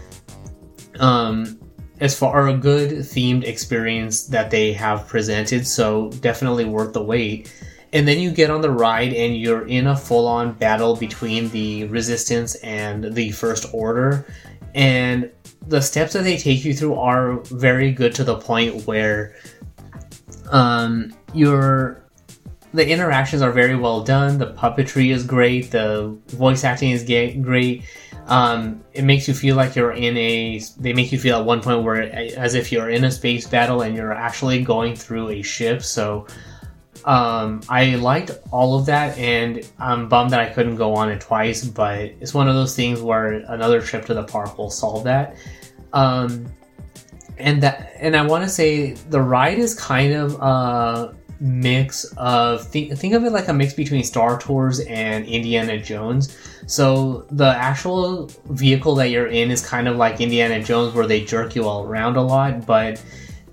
Um, 0.99 1.59
as 1.99 2.17
far 2.17 2.47
a 2.47 2.57
good 2.57 2.89
themed 2.89 3.43
experience 3.43 4.25
that 4.25 4.49
they 4.49 4.73
have 4.73 5.07
presented, 5.07 5.67
so 5.67 6.09
definitely 6.21 6.65
worth 6.65 6.93
the 6.93 7.03
wait. 7.03 7.53
And 7.93 8.07
then 8.07 8.19
you 8.19 8.31
get 8.31 8.49
on 8.49 8.61
the 8.61 8.71
ride 8.71 9.13
and 9.13 9.37
you're 9.37 9.67
in 9.67 9.85
a 9.85 9.95
full 9.95 10.27
on 10.27 10.53
battle 10.53 10.95
between 10.95 11.49
the 11.49 11.85
resistance 11.85 12.55
and 12.55 13.13
the 13.13 13.31
first 13.31 13.67
order. 13.73 14.25
And 14.73 15.29
the 15.67 15.81
steps 15.81 16.13
that 16.13 16.23
they 16.23 16.37
take 16.37 16.65
you 16.65 16.73
through 16.73 16.95
are 16.95 17.39
very 17.43 17.91
good 17.91 18.15
to 18.15 18.23
the 18.23 18.37
point 18.37 18.85
where 18.87 19.35
um, 20.49 21.13
you're 21.33 22.03
the 22.73 22.87
interactions 22.87 23.41
are 23.41 23.51
very 23.51 23.75
well 23.75 24.03
done. 24.03 24.37
The 24.37 24.53
puppetry 24.53 25.11
is 25.11 25.25
great. 25.25 25.71
The 25.71 26.17
voice 26.29 26.63
acting 26.63 26.91
is 26.91 27.03
great 27.03 27.83
um, 28.27 28.83
it 28.93 29.03
makes 29.03 29.27
you 29.27 29.33
feel 29.33 29.55
like 29.55 29.75
you're 29.75 29.91
in 29.91 30.15
a. 30.17 30.59
They 30.77 30.93
make 30.93 31.11
you 31.11 31.19
feel 31.19 31.37
at 31.39 31.45
one 31.45 31.61
point 31.61 31.83
where 31.83 32.01
as 32.01 32.55
if 32.55 32.71
you're 32.71 32.89
in 32.89 33.03
a 33.03 33.11
space 33.11 33.47
battle 33.47 33.81
and 33.81 33.95
you're 33.95 34.13
actually 34.13 34.63
going 34.63 34.95
through 34.95 35.29
a 35.29 35.41
ship. 35.41 35.83
So 35.83 36.27
um, 37.05 37.61
I 37.69 37.95
liked 37.95 38.31
all 38.51 38.77
of 38.77 38.85
that, 38.87 39.17
and 39.17 39.67
I'm 39.79 40.09
bummed 40.09 40.31
that 40.31 40.39
I 40.39 40.47
couldn't 40.47 40.75
go 40.75 40.93
on 40.93 41.11
it 41.11 41.21
twice. 41.21 41.65
But 41.65 41.99
it's 42.19 42.33
one 42.33 42.47
of 42.47 42.55
those 42.55 42.75
things 42.75 43.01
where 43.01 43.33
another 43.51 43.81
trip 43.81 44.05
to 44.05 44.13
the 44.13 44.23
park 44.23 44.57
will 44.57 44.69
solve 44.69 45.03
that. 45.05 45.35
Um, 45.93 46.45
and 47.37 47.61
that, 47.63 47.93
and 47.97 48.15
I 48.15 48.25
want 48.25 48.43
to 48.43 48.49
say 48.49 48.93
the 48.93 49.21
ride 49.21 49.57
is 49.57 49.73
kind 49.73 50.13
of 50.13 50.35
a 50.35 51.15
mix 51.39 52.05
of 52.17 52.67
think, 52.67 52.95
think 52.97 53.15
of 53.15 53.23
it 53.23 53.31
like 53.31 53.47
a 53.47 53.53
mix 53.53 53.73
between 53.73 54.03
Star 54.03 54.39
Tours 54.39 54.79
and 54.81 55.25
Indiana 55.25 55.81
Jones 55.81 56.37
so 56.71 57.25
the 57.31 57.47
actual 57.47 58.31
vehicle 58.45 58.95
that 58.95 59.09
you're 59.09 59.27
in 59.27 59.51
is 59.51 59.65
kind 59.65 59.89
of 59.89 59.97
like 59.97 60.21
Indiana 60.21 60.63
Jones, 60.63 60.93
where 60.93 61.05
they 61.05 61.23
jerk 61.23 61.55
you 61.55 61.67
all 61.67 61.83
around 61.83 62.15
a 62.15 62.21
lot, 62.21 62.65
but 62.65 63.03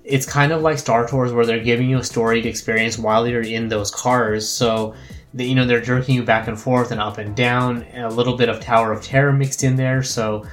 it's 0.09 0.25
kind 0.25 0.51
of 0.51 0.61
like 0.61 0.79
Star 0.79 1.07
Tours, 1.07 1.31
where 1.31 1.45
they're 1.45 1.63
giving 1.63 1.89
you 1.89 1.99
a 1.99 2.03
storied 2.03 2.45
experience 2.45 2.97
while 2.97 3.27
you're 3.27 3.41
in 3.41 3.69
those 3.69 3.91
cars. 3.91 4.47
So 4.47 4.95
you 5.33 5.53
know 5.55 5.65
they're 5.65 5.81
jerking 5.81 6.15
you 6.15 6.23
back 6.23 6.47
and 6.47 6.59
forth 6.59 6.91
and 6.91 6.99
up 6.99 7.17
and 7.17 7.35
down, 7.35 7.83
and 7.83 8.03
a 8.05 8.09
little 8.09 8.35
bit 8.35 8.49
of 8.49 8.59
Tower 8.59 8.91
of 8.91 9.03
Terror 9.03 9.31
mixed 9.31 9.63
in 9.63 9.75
there. 9.75 10.03
So 10.03 10.45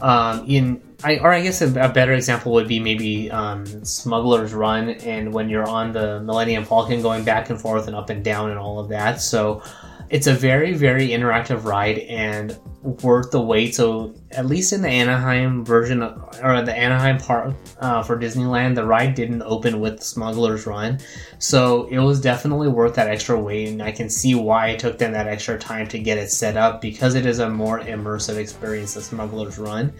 um, 0.00 0.44
in 0.46 0.82
I, 1.04 1.18
or 1.18 1.32
I 1.32 1.40
guess 1.42 1.62
a, 1.62 1.68
a, 1.80 1.88
better 1.88 2.12
example 2.12 2.52
would 2.52 2.66
be 2.66 2.80
maybe 2.80 3.30
um, 3.30 3.64
Smuggler's 3.84 4.52
Run, 4.52 4.90
and 4.90 5.32
when 5.32 5.48
you're 5.48 5.68
on 5.68 5.92
the 5.92 6.20
Millennium 6.20 6.64
Falcon, 6.64 7.02
going 7.02 7.24
back 7.24 7.50
and 7.50 7.60
forth 7.60 7.86
and 7.86 7.94
up 7.94 8.10
and 8.10 8.24
down 8.24 8.50
and 8.50 8.58
all 8.58 8.80
of 8.80 8.88
that. 8.88 9.20
So 9.20 9.62
it's 10.10 10.26
a 10.26 10.34
very 10.34 10.74
very 10.74 11.08
interactive 11.08 11.64
ride 11.64 11.98
and 11.98 12.58
worth 13.02 13.30
the 13.30 13.40
wait. 13.40 13.74
So 13.74 14.14
at 14.30 14.46
least 14.46 14.72
in 14.72 14.82
the 14.82 14.88
Anaheim 14.88 15.64
version 15.64 16.02
of, 16.02 16.40
or 16.42 16.62
the 16.62 16.74
Anaheim 16.74 17.18
part 17.18 17.54
uh, 17.80 18.02
for 18.02 18.16
Disneyland, 18.16 18.76
the 18.76 18.84
ride 18.84 19.14
didn't 19.14 19.42
open 19.42 19.80
with 19.80 20.02
Smuggler's 20.02 20.66
Run, 20.66 20.98
so 21.38 21.86
it 21.86 21.98
was 21.98 22.20
definitely 22.20 22.68
worth 22.68 22.94
that 22.94 23.08
extra 23.08 23.38
wait. 23.38 23.68
And 23.68 23.82
I 23.82 23.92
can 23.92 24.08
see 24.08 24.34
why 24.34 24.68
it 24.68 24.78
took 24.78 24.98
them 24.98 25.12
that 25.12 25.26
extra 25.26 25.58
time 25.58 25.86
to 25.88 25.98
get 25.98 26.18
it 26.18 26.30
set 26.30 26.56
up 26.56 26.80
because 26.80 27.14
it 27.14 27.26
is 27.26 27.40
a 27.40 27.50
more 27.50 27.80
immersive 27.80 28.36
experience 28.36 28.94
than 28.94 29.02
Smuggler's 29.02 29.58
Run. 29.58 29.92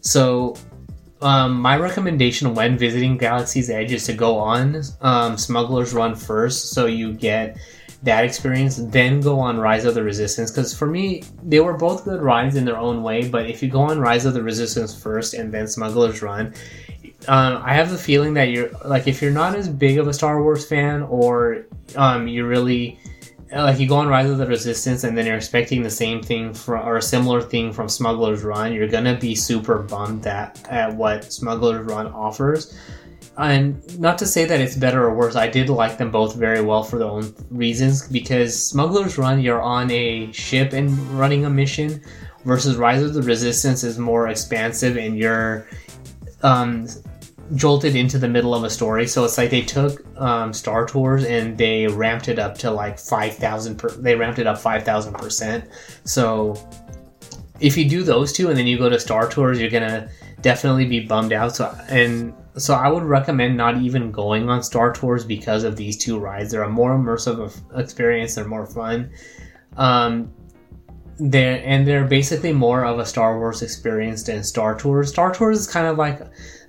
So 0.00 0.56
um, 1.22 1.60
my 1.60 1.78
recommendation 1.78 2.54
when 2.54 2.76
visiting 2.76 3.16
Galaxy's 3.16 3.70
Edge 3.70 3.92
is 3.92 4.04
to 4.06 4.12
go 4.12 4.36
on 4.36 4.82
um, 5.00 5.38
Smuggler's 5.38 5.94
Run 5.94 6.14
first, 6.14 6.72
so 6.72 6.86
you 6.86 7.12
get 7.12 7.56
that 8.04 8.24
experience, 8.24 8.76
then 8.76 9.20
go 9.20 9.40
on 9.40 9.58
Rise 9.58 9.84
of 9.84 9.94
the 9.94 10.02
Resistance. 10.02 10.50
Because 10.50 10.76
for 10.76 10.86
me, 10.86 11.24
they 11.42 11.60
were 11.60 11.76
both 11.76 12.04
good 12.04 12.22
rides 12.22 12.56
in 12.56 12.64
their 12.64 12.76
own 12.76 13.02
way, 13.02 13.28
but 13.28 13.48
if 13.48 13.62
you 13.62 13.68
go 13.68 13.80
on 13.80 13.98
Rise 13.98 14.26
of 14.26 14.34
the 14.34 14.42
Resistance 14.42 14.94
first 14.94 15.34
and 15.34 15.52
then 15.52 15.66
Smuggler's 15.66 16.22
Run, 16.22 16.54
um, 17.26 17.62
I 17.64 17.74
have 17.74 17.90
the 17.90 17.98
feeling 17.98 18.34
that 18.34 18.50
you're 18.50 18.70
like 18.84 19.06
if 19.06 19.22
you're 19.22 19.32
not 19.32 19.54
as 19.54 19.68
big 19.68 19.98
of 19.98 20.06
a 20.08 20.12
Star 20.12 20.42
Wars 20.42 20.66
fan, 20.68 21.02
or 21.02 21.64
um, 21.96 22.28
you 22.28 22.46
really 22.46 22.98
like 23.50 23.78
you 23.78 23.88
go 23.88 23.96
on 23.96 24.08
Rise 24.08 24.28
of 24.28 24.38
the 24.38 24.46
Resistance 24.46 25.04
and 25.04 25.16
then 25.16 25.26
you're 25.26 25.36
expecting 25.36 25.82
the 25.82 25.90
same 25.90 26.22
thing 26.22 26.52
from 26.52 26.86
or 26.86 26.96
a 26.96 27.02
similar 27.02 27.40
thing 27.40 27.72
from 27.72 27.88
Smuggler's 27.88 28.42
Run, 28.42 28.72
you're 28.72 28.88
gonna 28.88 29.16
be 29.16 29.34
super 29.34 29.78
bummed 29.78 30.26
at 30.26 30.66
at 30.68 30.94
what 30.94 31.32
Smuggler's 31.32 31.86
Run 31.86 32.08
offers. 32.08 32.76
And 33.36 33.98
not 33.98 34.18
to 34.18 34.26
say 34.26 34.44
that 34.44 34.60
it's 34.60 34.76
better 34.76 35.04
or 35.04 35.14
worse, 35.14 35.36
I 35.36 35.48
did 35.48 35.68
like 35.68 35.98
them 35.98 36.10
both 36.10 36.36
very 36.36 36.62
well 36.62 36.82
for 36.82 36.98
their 36.98 37.08
own 37.08 37.34
reasons. 37.50 38.06
Because 38.08 38.68
Smuggler's 38.68 39.18
Run, 39.18 39.40
you're 39.40 39.62
on 39.62 39.90
a 39.90 40.30
ship 40.32 40.72
and 40.72 40.96
running 41.10 41.44
a 41.44 41.50
mission, 41.50 42.00
versus 42.44 42.76
Rise 42.76 43.02
of 43.02 43.14
the 43.14 43.22
Resistance 43.22 43.82
is 43.84 43.98
more 43.98 44.28
expansive 44.28 44.96
and 44.96 45.18
you're 45.18 45.66
um, 46.42 46.86
jolted 47.54 47.96
into 47.96 48.18
the 48.18 48.28
middle 48.28 48.54
of 48.54 48.64
a 48.64 48.70
story. 48.70 49.06
So 49.06 49.24
it's 49.24 49.38
like 49.38 49.50
they 49.50 49.62
took 49.62 50.04
um, 50.20 50.52
Star 50.52 50.86
Tours 50.86 51.24
and 51.24 51.56
they 51.56 51.86
ramped 51.86 52.28
it 52.28 52.38
up 52.38 52.56
to 52.58 52.70
like 52.70 52.98
five 52.98 53.34
thousand. 53.34 53.78
Per- 53.78 53.96
they 53.96 54.14
ramped 54.14 54.38
it 54.38 54.46
up 54.46 54.58
five 54.58 54.84
thousand 54.84 55.14
percent. 55.14 55.64
So 56.04 56.54
if 57.60 57.76
you 57.76 57.88
do 57.88 58.02
those 58.02 58.32
two 58.32 58.48
and 58.48 58.58
then 58.58 58.66
you 58.66 58.78
go 58.78 58.88
to 58.88 59.00
Star 59.00 59.28
Tours, 59.28 59.60
you're 59.60 59.70
gonna 59.70 60.10
definitely 60.42 60.86
be 60.86 61.00
bummed 61.00 61.32
out. 61.32 61.56
So 61.56 61.74
and 61.88 62.34
so 62.56 62.74
I 62.74 62.88
would 62.88 63.02
recommend 63.02 63.56
not 63.56 63.78
even 63.78 64.12
going 64.12 64.48
on 64.48 64.62
Star 64.62 64.92
Tours 64.92 65.24
because 65.24 65.64
of 65.64 65.76
these 65.76 65.96
two 65.96 66.18
rides. 66.18 66.52
They're 66.52 66.62
a 66.62 66.70
more 66.70 66.96
immersive 66.96 67.52
experience. 67.78 68.34
They're 68.34 68.46
more 68.46 68.66
fun. 68.66 69.10
Um, 69.76 70.32
they're 71.18 71.62
and 71.64 71.86
they're 71.86 72.04
basically 72.04 72.52
more 72.52 72.84
of 72.84 72.98
a 72.98 73.06
Star 73.06 73.38
Wars 73.38 73.62
experience 73.62 74.22
than 74.24 74.42
Star 74.42 74.76
Tours. 74.76 75.10
Star 75.10 75.32
Tours 75.32 75.60
is 75.60 75.66
kind 75.66 75.86
of 75.86 75.96
like 75.96 76.20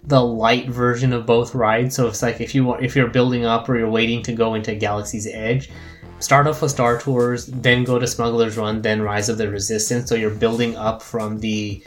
the 0.04 0.22
light 0.22 0.70
version 0.70 1.14
of 1.14 1.26
both 1.26 1.56
rides. 1.56 1.96
So 1.96 2.08
it's 2.08 2.22
like 2.22 2.42
if 2.42 2.54
you 2.54 2.74
if 2.76 2.96
you're 2.96 3.10
building 3.10 3.46
up 3.46 3.68
or 3.70 3.78
you're 3.78 3.90
waiting 3.90 4.22
to 4.24 4.34
go 4.34 4.54
into 4.56 4.76
Galaxy's 4.76 5.28
Edge, 5.28 5.70
start 6.20 6.48
off 6.48 6.62
with 6.62 6.72
Star 6.72 7.00
Tours, 7.00 7.48
then 7.48 7.84
go 7.84 8.00
to 8.00 8.08
Smuggler's 8.08 8.58
Run, 8.58 8.82
then 8.82 9.02
Rise 9.02 9.30
of 9.30 9.38
the 9.38 9.50
Resistance. 9.50 10.10
So 10.10 10.16
you're 10.16 10.30
building 10.30 10.76
up 10.76 11.02
from 11.02 11.40
the 11.40 11.84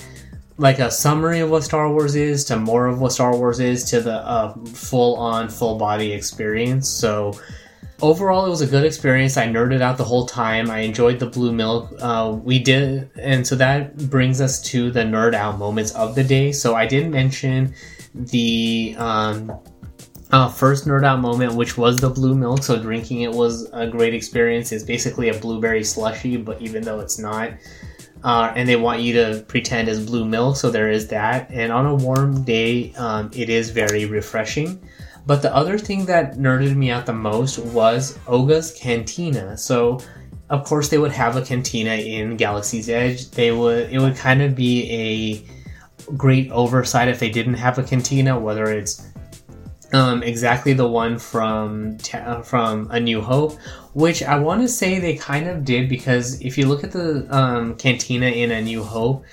like 0.59 0.81
a 0.81 0.91
summary 0.91 1.39
of 1.39 1.51
what 1.51 1.63
Star 1.63 1.91
Wars 1.91 2.17
is 2.17 2.45
to 2.47 2.57
more 2.57 2.87
of 2.87 3.01
what 3.01 3.13
Star 3.13 3.35
Wars 3.35 3.61
is 3.61 3.85
to 3.85 4.01
the 4.01 4.15
uh, 4.15 4.55
full 4.67 5.17
on 5.17 5.49
full 5.49 5.79
body 5.79 6.13
experience. 6.13 6.89
So 6.89 7.39
overall 8.03 8.45
it 8.45 8.51
was 8.51 8.61
a 8.61 8.67
good 8.67 8.85
experience. 8.85 9.37
I 9.37 9.47
nerded 9.47 9.81
out 9.81 9.97
the 9.97 10.05
whole 10.05 10.27
time. 10.27 10.69
I 10.69 10.81
enjoyed 10.81 11.21
the 11.21 11.27
blue 11.27 11.53
milk. 11.53 11.93
Uh, 12.01 12.37
we 12.43 12.59
did 12.59 13.09
and 13.17 13.47
so 13.47 13.55
that 13.55 13.97
brings 14.11 14.41
us 14.41 14.61
to 14.63 14.91
the 14.91 15.01
nerd 15.01 15.33
out 15.35 15.59
moments 15.59 15.93
of 15.93 16.17
the 16.17 16.25
day. 16.25 16.51
So 16.51 16.75
i 16.75 16.87
didn't 16.87 17.13
mention 17.13 17.73
the 18.15 18.97
um, 18.99 19.57
uh, 20.33 20.49
first 20.49 20.87
nerd 20.87 21.05
out 21.05 21.21
moment 21.21 21.55
which 21.55 21.79
was 21.79 21.99
the 21.99 22.11
blue 22.11 22.35
milk. 22.35 22.65
So 22.65 22.83
drinking 22.83 23.21
it 23.21 23.31
was 23.31 23.71
a 23.73 23.87
great 23.87 24.13
experience. 24.13 24.73
It's 24.73 24.83
basically 24.83 25.29
a 25.29 25.39
blueberry 25.39 25.85
slushy 25.85 26.37
but 26.37 26.61
even 26.61 26.83
though 26.83 26.99
it's 26.99 27.21
not 27.21 27.53
uh, 28.25 28.53
and 28.57 28.69
they 28.69 28.77
want 28.77 29.01
you 29.01 29.13
to 29.13 29.43
pretend 29.49 29.89
as 29.89 30.05
blue 30.05 30.25
milk 30.25 30.57
so 30.57 30.71
there 30.71 30.91
is 30.91 31.09
that 31.09 31.51
and 31.51 31.73
on 31.73 31.87
a 31.87 31.95
warm 31.95 32.43
day 32.45 32.93
um, 32.95 33.31
it 33.35 33.49
is 33.49 33.71
very 33.71 34.07
refreshing 34.07 34.81
but 35.29 35.43
the 35.43 35.55
other 35.55 35.77
thing 35.77 36.07
that 36.07 36.39
nerded 36.39 36.75
me 36.75 36.91
out 36.91 37.05
the 37.05 37.13
most 37.13 37.59
was 37.59 38.19
Oga's 38.27 38.73
Cantina. 38.73 39.59
So, 39.59 40.01
of 40.49 40.65
course, 40.65 40.89
they 40.89 40.97
would 40.97 41.13
have 41.13 41.37
a 41.37 41.43
cantina 41.43 41.97
in 41.97 42.39
Galaxy's 42.39 42.89
Edge. 42.89 43.31
They 43.33 43.53
would 43.53 43.93
it 43.93 43.99
would 43.99 44.17
kind 44.17 44.41
of 44.41 44.55
be 44.57 44.91
a 44.91 46.13
great 46.17 46.51
oversight 46.51 47.09
if 47.09 47.19
they 47.19 47.29
didn't 47.29 47.55
have 47.55 47.77
a 47.79 47.83
cantina, 47.83 48.41
whether 48.41 48.71
it's 48.71 49.07
um, 49.93 50.23
exactly 50.23 50.73
the 50.73 50.87
one 50.87 51.19
from 51.19 51.99
from 52.45 52.91
A 52.91 53.01
New 53.01 53.21
Hope, 53.21 53.59
which 53.95 54.23
I 54.23 54.39
want 54.39 54.63
to 54.63 54.69
say 54.69 54.99
they 54.99 55.17
kind 55.17 55.49
of 55.49 55.65
did 55.65 55.89
because 55.89 56.41
if 56.41 56.59
you 56.59 56.67
look 56.67 56.85
at 56.85 56.93
the 56.93 57.27
um, 57.35 57.75
cantina 57.77 58.27
in 58.27 58.51
A 58.51 58.61
New 58.61 58.83
Hope, 58.83 59.25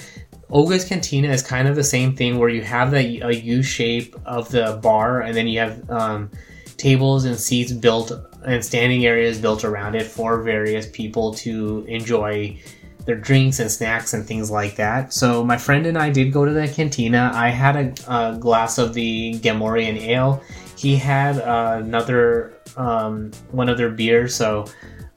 Oga's 0.50 0.86
Cantina 0.86 1.30
is 1.30 1.42
kind 1.42 1.68
of 1.68 1.76
the 1.76 1.84
same 1.84 2.16
thing 2.16 2.38
where 2.38 2.50
you 2.50 2.62
have 2.62 2.94
a 2.94 3.04
U 3.04 3.64
shape 3.64 4.16
of 4.26 4.50
the 4.52 4.80
bar 4.82 5.22
and 5.22 5.36
then 5.36 5.48
you 5.48 5.60
have 5.60 5.90
um, 5.90 6.30
tables 6.78 7.26
and 7.26 7.40
seats 7.40 7.72
built 7.72 8.12
and 8.46 8.64
standing 8.64 9.06
areas 9.06 9.40
built 9.40 9.64
around 9.64 9.96
it 9.96 10.06
for 10.06 10.44
various 10.44 10.88
people 10.92 11.34
to 11.34 11.84
enjoy 11.88 12.58
their 13.06 13.16
drinks 13.16 13.60
and 13.60 13.72
snacks 13.72 14.14
and 14.14 14.26
things 14.26 14.52
like 14.52 14.76
that. 14.76 15.14
So 15.14 15.44
my 15.44 15.58
friend 15.58 15.86
and 15.86 15.98
I 15.98 16.10
did 16.10 16.34
go 16.34 16.44
to 16.44 16.52
the 16.52 16.68
cantina. 16.68 17.32
I 17.34 17.50
had 17.50 17.76
a, 17.76 17.94
a 18.12 18.38
glass 18.38 18.78
of 18.78 18.94
the 18.94 19.40
Gamorrean 19.40 19.98
ale. 20.02 20.42
He 20.76 20.96
had 20.96 21.40
uh, 21.40 21.82
another 21.84 22.54
um, 22.76 23.32
one 23.52 23.70
of 23.70 23.78
their 23.78 23.92
beers. 23.92 24.36
So 24.36 24.66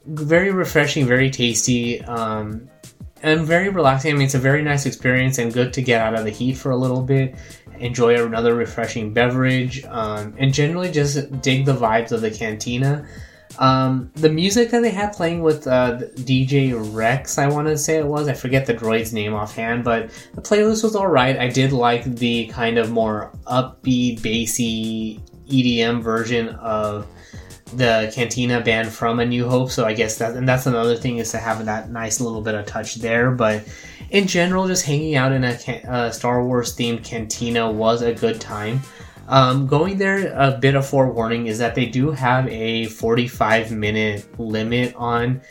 very 0.05 0.51
refreshing, 0.51 1.05
very 1.05 1.29
tasty. 1.29 2.01
Um, 2.03 2.69
and 3.21 3.45
very 3.45 3.69
relaxing. 3.69 4.11
I 4.11 4.13
mean, 4.13 4.25
it's 4.25 4.35
a 4.35 4.39
very 4.39 4.61
nice 4.61 4.85
experience 4.85 5.37
and 5.37 5.53
good 5.53 5.73
to 5.73 5.81
get 5.81 6.01
out 6.01 6.15
of 6.15 6.23
the 6.23 6.31
heat 6.31 6.53
for 6.53 6.71
a 6.71 6.77
little 6.77 7.01
bit, 7.01 7.35
enjoy 7.79 8.23
another 8.23 8.55
refreshing 8.55 9.13
beverage, 9.13 9.83
um, 9.85 10.33
and 10.37 10.53
generally 10.53 10.91
just 10.91 11.41
dig 11.41 11.65
the 11.65 11.75
vibes 11.75 12.11
of 12.11 12.21
the 12.21 12.31
cantina. 12.31 13.05
Um, 13.59 14.09
the 14.15 14.29
music 14.29 14.71
that 14.71 14.81
they 14.81 14.89
had 14.89 15.11
playing 15.11 15.41
with 15.41 15.67
uh, 15.67 15.97
DJ 16.15 16.73
Rex, 16.95 17.37
I 17.37 17.49
want 17.49 17.67
to 17.67 17.77
say 17.77 17.97
it 17.97 18.05
was. 18.05 18.29
I 18.29 18.33
forget 18.33 18.65
the 18.65 18.73
droid's 18.73 19.11
name 19.11 19.33
offhand, 19.33 19.83
but 19.83 20.09
the 20.33 20.41
playlist 20.41 20.81
was 20.81 20.95
alright. 20.95 21.37
I 21.37 21.49
did 21.49 21.73
like 21.73 22.05
the 22.05 22.47
kind 22.47 22.77
of 22.77 22.89
more 22.89 23.33
upbeat, 23.45 24.23
bassy 24.23 25.19
EDM 25.47 26.01
version 26.01 26.49
of 26.49 27.05
the 27.73 28.09
Cantina 28.15 28.61
band 28.61 28.93
from 28.93 29.19
A 29.19 29.25
New 29.25 29.47
Hope. 29.47 29.71
So 29.71 29.85
I 29.85 29.93
guess 29.93 30.17
that 30.19 30.35
and 30.35 30.47
that's 30.47 30.65
another 30.65 30.95
thing 30.95 31.17
is 31.17 31.31
to 31.31 31.37
have 31.37 31.65
that 31.65 31.89
nice 31.91 32.21
little 32.21 32.41
bit 32.41 32.55
of 32.55 32.65
touch 32.65 32.95
there. 32.95 33.31
But 33.31 33.67
in 34.09 34.25
general, 34.25 34.67
just 34.67 34.85
hanging 34.85 35.15
out 35.15 35.33
in 35.33 35.43
a, 35.43 35.57
a 35.87 36.13
Star 36.13 36.43
Wars 36.45 36.75
themed 36.75 37.03
cantina 37.03 37.69
was 37.69 38.01
a 38.01 38.13
good 38.13 38.39
time. 38.39 38.81
Um, 39.29 39.67
going 39.67 39.99
there, 39.99 40.33
a 40.35 40.57
bit 40.57 40.75
of 40.75 40.87
forewarning 40.87 41.45
is 41.47 41.59
that 41.59 41.75
they 41.75 41.85
do 41.85 42.09
have 42.11 42.47
a 42.47 42.85
45 42.85 43.71
minute 43.71 44.39
limit 44.39 44.95
on 44.95 45.41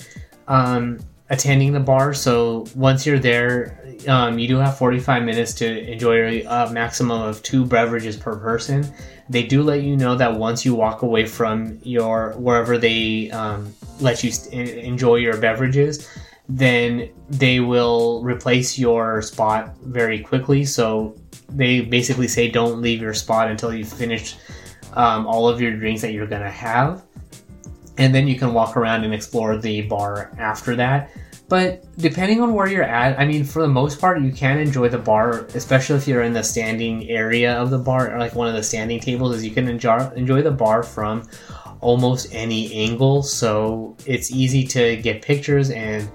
um, 0.48 0.98
attending 1.30 1.72
the 1.72 1.80
bar. 1.80 2.12
So 2.12 2.66
once 2.74 3.06
you're 3.06 3.20
there, 3.20 3.80
um, 4.08 4.38
you 4.38 4.48
do 4.48 4.56
have 4.56 4.76
45 4.76 5.22
minutes 5.22 5.54
to 5.54 5.92
enjoy 5.92 6.44
a 6.46 6.70
maximum 6.72 7.22
of 7.22 7.40
two 7.44 7.64
beverages 7.64 8.16
per 8.16 8.36
person. 8.36 8.92
They 9.28 9.44
do 9.44 9.62
let 9.62 9.82
you 9.82 9.96
know 9.96 10.16
that 10.16 10.34
once 10.34 10.64
you 10.64 10.74
walk 10.74 11.02
away 11.02 11.26
from 11.26 11.78
your 11.84 12.32
wherever 12.32 12.78
they 12.78 13.30
um, 13.30 13.72
let 14.00 14.24
you 14.24 14.32
st- 14.32 14.70
enjoy 14.76 15.16
your 15.16 15.36
beverages, 15.36 16.08
then 16.48 17.10
they 17.28 17.60
will 17.60 18.22
replace 18.22 18.78
your 18.78 19.22
spot 19.22 19.76
very 19.82 20.20
quickly. 20.20 20.64
So 20.64 21.14
they 21.48 21.80
basically 21.80 22.28
say 22.28 22.48
don't 22.48 22.80
leave 22.80 23.00
your 23.00 23.14
spot 23.14 23.50
until 23.50 23.72
you've 23.72 23.92
finished 23.92 24.38
um, 24.94 25.26
all 25.26 25.48
of 25.48 25.60
your 25.60 25.76
drinks 25.76 26.02
that 26.02 26.12
you're 26.12 26.26
gonna 26.26 26.50
have 26.50 27.02
and 27.98 28.14
then 28.14 28.28
you 28.28 28.38
can 28.38 28.54
walk 28.54 28.76
around 28.76 29.04
and 29.04 29.12
explore 29.12 29.58
the 29.58 29.82
bar 29.82 30.32
after 30.38 30.76
that. 30.76 31.10
But 31.48 31.84
depending 31.98 32.40
on 32.42 32.52
where 32.54 32.66
you're 32.66 32.82
at, 32.82 33.18
I 33.18 33.24
mean, 33.24 33.42
for 33.42 33.62
the 33.62 33.68
most 33.68 34.00
part, 34.00 34.20
you 34.20 34.30
can 34.30 34.58
enjoy 34.58 34.88
the 34.90 34.98
bar, 34.98 35.46
especially 35.54 35.96
if 35.96 36.06
you're 36.06 36.22
in 36.22 36.34
the 36.34 36.42
standing 36.42 37.08
area 37.08 37.54
of 37.54 37.70
the 37.70 37.78
bar, 37.78 38.14
or 38.14 38.18
like 38.18 38.34
one 38.34 38.48
of 38.48 38.54
the 38.54 38.62
standing 38.62 39.00
tables, 39.00 39.34
is 39.34 39.44
you 39.44 39.50
can 39.50 39.66
enjoy 39.66 40.10
enjoy 40.14 40.42
the 40.42 40.50
bar 40.50 40.82
from 40.82 41.28
almost 41.80 42.32
any 42.34 42.72
angle. 42.74 43.22
So 43.22 43.96
it's 44.04 44.30
easy 44.30 44.64
to 44.68 44.96
get 44.96 45.22
pictures 45.22 45.70
and 45.70 46.08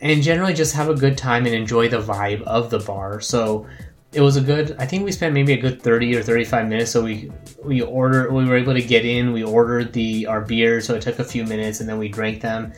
and 0.00 0.22
generally 0.22 0.54
just 0.54 0.74
have 0.76 0.88
a 0.88 0.94
good 0.94 1.18
time 1.18 1.44
and 1.44 1.54
enjoy 1.54 1.88
the 1.88 2.00
vibe 2.00 2.42
of 2.42 2.70
the 2.70 2.78
bar. 2.78 3.20
So 3.20 3.66
it 4.12 4.20
was 4.20 4.36
a 4.36 4.40
good 4.40 4.74
i 4.78 4.86
think 4.86 5.04
we 5.04 5.12
spent 5.12 5.34
maybe 5.34 5.52
a 5.52 5.60
good 5.60 5.82
30 5.82 6.16
or 6.16 6.22
35 6.22 6.68
minutes 6.68 6.90
so 6.90 7.02
we 7.02 7.30
we 7.62 7.82
ordered 7.82 8.32
we 8.32 8.44
were 8.46 8.56
able 8.56 8.74
to 8.74 8.82
get 8.82 9.04
in 9.04 9.32
we 9.32 9.42
ordered 9.42 9.92
the 9.92 10.26
our 10.26 10.40
beers 10.40 10.86
so 10.86 10.94
it 10.94 11.02
took 11.02 11.18
a 11.18 11.24
few 11.24 11.44
minutes 11.44 11.80
and 11.80 11.88
then 11.88 11.98
we 11.98 12.08
drank 12.08 12.40
them 12.40 12.72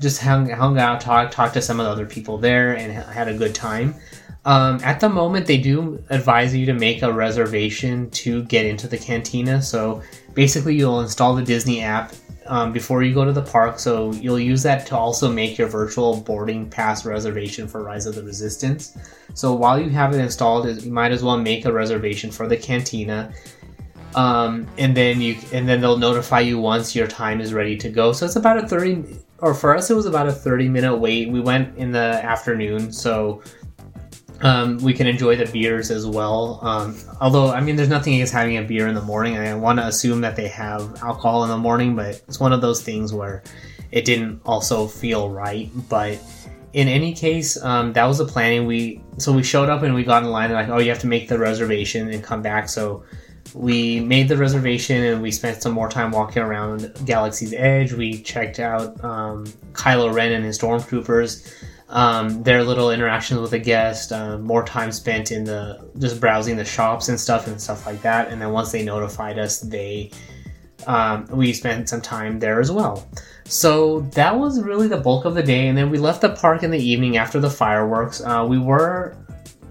just 0.00 0.20
hung 0.20 0.48
hung 0.48 0.78
out, 0.78 1.00
talked 1.00 1.32
talked 1.32 1.54
to 1.54 1.62
some 1.62 1.80
of 1.80 1.86
the 1.86 1.92
other 1.92 2.06
people 2.06 2.38
there, 2.38 2.76
and 2.76 2.92
had 2.92 3.28
a 3.28 3.36
good 3.36 3.54
time. 3.54 3.94
Um, 4.44 4.78
at 4.84 5.00
the 5.00 5.08
moment, 5.08 5.46
they 5.46 5.56
do 5.56 6.02
advise 6.10 6.54
you 6.54 6.66
to 6.66 6.74
make 6.74 7.02
a 7.02 7.12
reservation 7.12 8.10
to 8.10 8.44
get 8.44 8.66
into 8.66 8.86
the 8.86 8.98
cantina. 8.98 9.62
So 9.62 10.02
basically, 10.34 10.74
you'll 10.76 11.00
install 11.00 11.34
the 11.34 11.42
Disney 11.42 11.80
app 11.80 12.12
um, 12.46 12.72
before 12.72 13.02
you 13.02 13.14
go 13.14 13.24
to 13.24 13.32
the 13.32 13.42
park. 13.42 13.78
So 13.78 14.12
you'll 14.12 14.40
use 14.40 14.62
that 14.62 14.86
to 14.86 14.96
also 14.96 15.30
make 15.30 15.58
your 15.58 15.68
virtual 15.68 16.20
boarding 16.20 16.68
pass 16.68 17.04
reservation 17.04 17.68
for 17.68 17.82
Rise 17.82 18.06
of 18.06 18.14
the 18.14 18.22
Resistance. 18.22 18.96
So 19.34 19.54
while 19.54 19.80
you 19.80 19.90
have 19.90 20.14
it 20.14 20.20
installed, 20.20 20.66
you 20.82 20.92
might 20.92 21.12
as 21.12 21.22
well 21.22 21.38
make 21.38 21.64
a 21.64 21.72
reservation 21.72 22.30
for 22.30 22.46
the 22.46 22.56
cantina. 22.56 23.32
Um, 24.14 24.68
and 24.78 24.96
then 24.96 25.20
you 25.20 25.36
and 25.52 25.68
then 25.68 25.80
they'll 25.80 25.98
notify 25.98 26.38
you 26.38 26.58
once 26.60 26.94
your 26.94 27.08
time 27.08 27.40
is 27.40 27.52
ready 27.52 27.76
to 27.78 27.88
go. 27.88 28.12
So 28.12 28.26
it's 28.26 28.36
about 28.36 28.62
a 28.62 28.68
thirty, 28.68 29.02
or 29.38 29.54
for 29.54 29.76
us 29.76 29.90
it 29.90 29.94
was 29.94 30.06
about 30.06 30.28
a 30.28 30.32
thirty 30.32 30.68
minute 30.68 30.96
wait. 30.96 31.30
We 31.30 31.40
went 31.40 31.76
in 31.76 31.90
the 31.90 32.20
afternoon, 32.22 32.92
so 32.92 33.42
um, 34.44 34.76
we 34.78 34.92
can 34.92 35.06
enjoy 35.06 35.36
the 35.36 35.46
beers 35.46 35.90
as 35.90 36.06
well. 36.06 36.60
Um, 36.62 36.96
although, 37.20 37.50
I 37.50 37.60
mean, 37.60 37.76
there's 37.76 37.88
nothing 37.88 38.14
against 38.14 38.34
having 38.34 38.58
a 38.58 38.62
beer 38.62 38.86
in 38.86 38.94
the 38.94 39.02
morning. 39.02 39.38
I 39.38 39.54
want 39.54 39.78
to 39.78 39.86
assume 39.86 40.20
that 40.20 40.36
they 40.36 40.48
have 40.48 41.02
alcohol 41.02 41.44
in 41.44 41.48
the 41.48 41.56
morning, 41.56 41.96
but 41.96 42.22
it's 42.28 42.38
one 42.38 42.52
of 42.52 42.60
those 42.60 42.82
things 42.82 43.12
where 43.12 43.42
it 43.90 44.04
didn't 44.04 44.42
also 44.44 44.86
feel 44.86 45.30
right. 45.30 45.70
But 45.88 46.18
in 46.74 46.88
any 46.88 47.14
case, 47.14 47.60
um, 47.62 47.94
that 47.94 48.04
was 48.04 48.18
the 48.18 48.26
planning. 48.26 48.66
We 48.66 49.00
so 49.16 49.32
we 49.32 49.42
showed 49.42 49.70
up 49.70 49.82
and 49.82 49.94
we 49.94 50.04
got 50.04 50.22
in 50.22 50.30
line. 50.30 50.50
And 50.50 50.54
like, 50.54 50.68
oh, 50.68 50.78
you 50.78 50.90
have 50.90 51.00
to 51.00 51.06
make 51.06 51.28
the 51.28 51.38
reservation 51.38 52.10
and 52.10 52.22
come 52.22 52.42
back. 52.42 52.68
So 52.68 53.02
we 53.54 54.00
made 54.00 54.28
the 54.28 54.36
reservation 54.36 55.02
and 55.04 55.22
we 55.22 55.30
spent 55.30 55.62
some 55.62 55.72
more 55.72 55.88
time 55.88 56.10
walking 56.10 56.42
around 56.42 56.92
Galaxy's 57.06 57.54
Edge. 57.54 57.94
We 57.94 58.20
checked 58.20 58.60
out 58.60 59.02
um, 59.02 59.46
Kylo 59.72 60.12
Ren 60.12 60.32
and 60.32 60.44
his 60.44 60.58
stormtroopers 60.58 61.50
um, 61.94 62.42
their 62.42 62.64
little 62.64 62.90
interactions 62.90 63.40
with 63.40 63.52
the 63.52 63.58
guest, 63.58 64.10
uh, 64.10 64.36
more 64.38 64.64
time 64.64 64.90
spent 64.90 65.30
in 65.30 65.44
the 65.44 65.88
just 65.98 66.20
browsing 66.20 66.56
the 66.56 66.64
shops 66.64 67.08
and 67.08 67.18
stuff 67.18 67.46
and 67.46 67.58
stuff 67.60 67.86
like 67.86 68.02
that. 68.02 68.28
And 68.28 68.42
then 68.42 68.50
once 68.50 68.72
they 68.72 68.84
notified 68.84 69.38
us, 69.38 69.60
they 69.60 70.10
um, 70.88 71.26
we 71.30 71.52
spent 71.52 71.88
some 71.88 72.02
time 72.02 72.40
there 72.40 72.60
as 72.60 72.70
well. 72.70 73.08
So 73.44 74.00
that 74.12 74.36
was 74.36 74.60
really 74.60 74.88
the 74.88 74.96
bulk 74.96 75.24
of 75.24 75.34
the 75.34 75.42
day. 75.42 75.68
And 75.68 75.78
then 75.78 75.88
we 75.88 75.98
left 75.98 76.20
the 76.20 76.30
park 76.30 76.64
in 76.64 76.72
the 76.72 76.78
evening 76.78 77.16
after 77.16 77.38
the 77.38 77.48
fireworks. 77.48 78.20
Uh, 78.20 78.44
we 78.46 78.58
were 78.58 79.16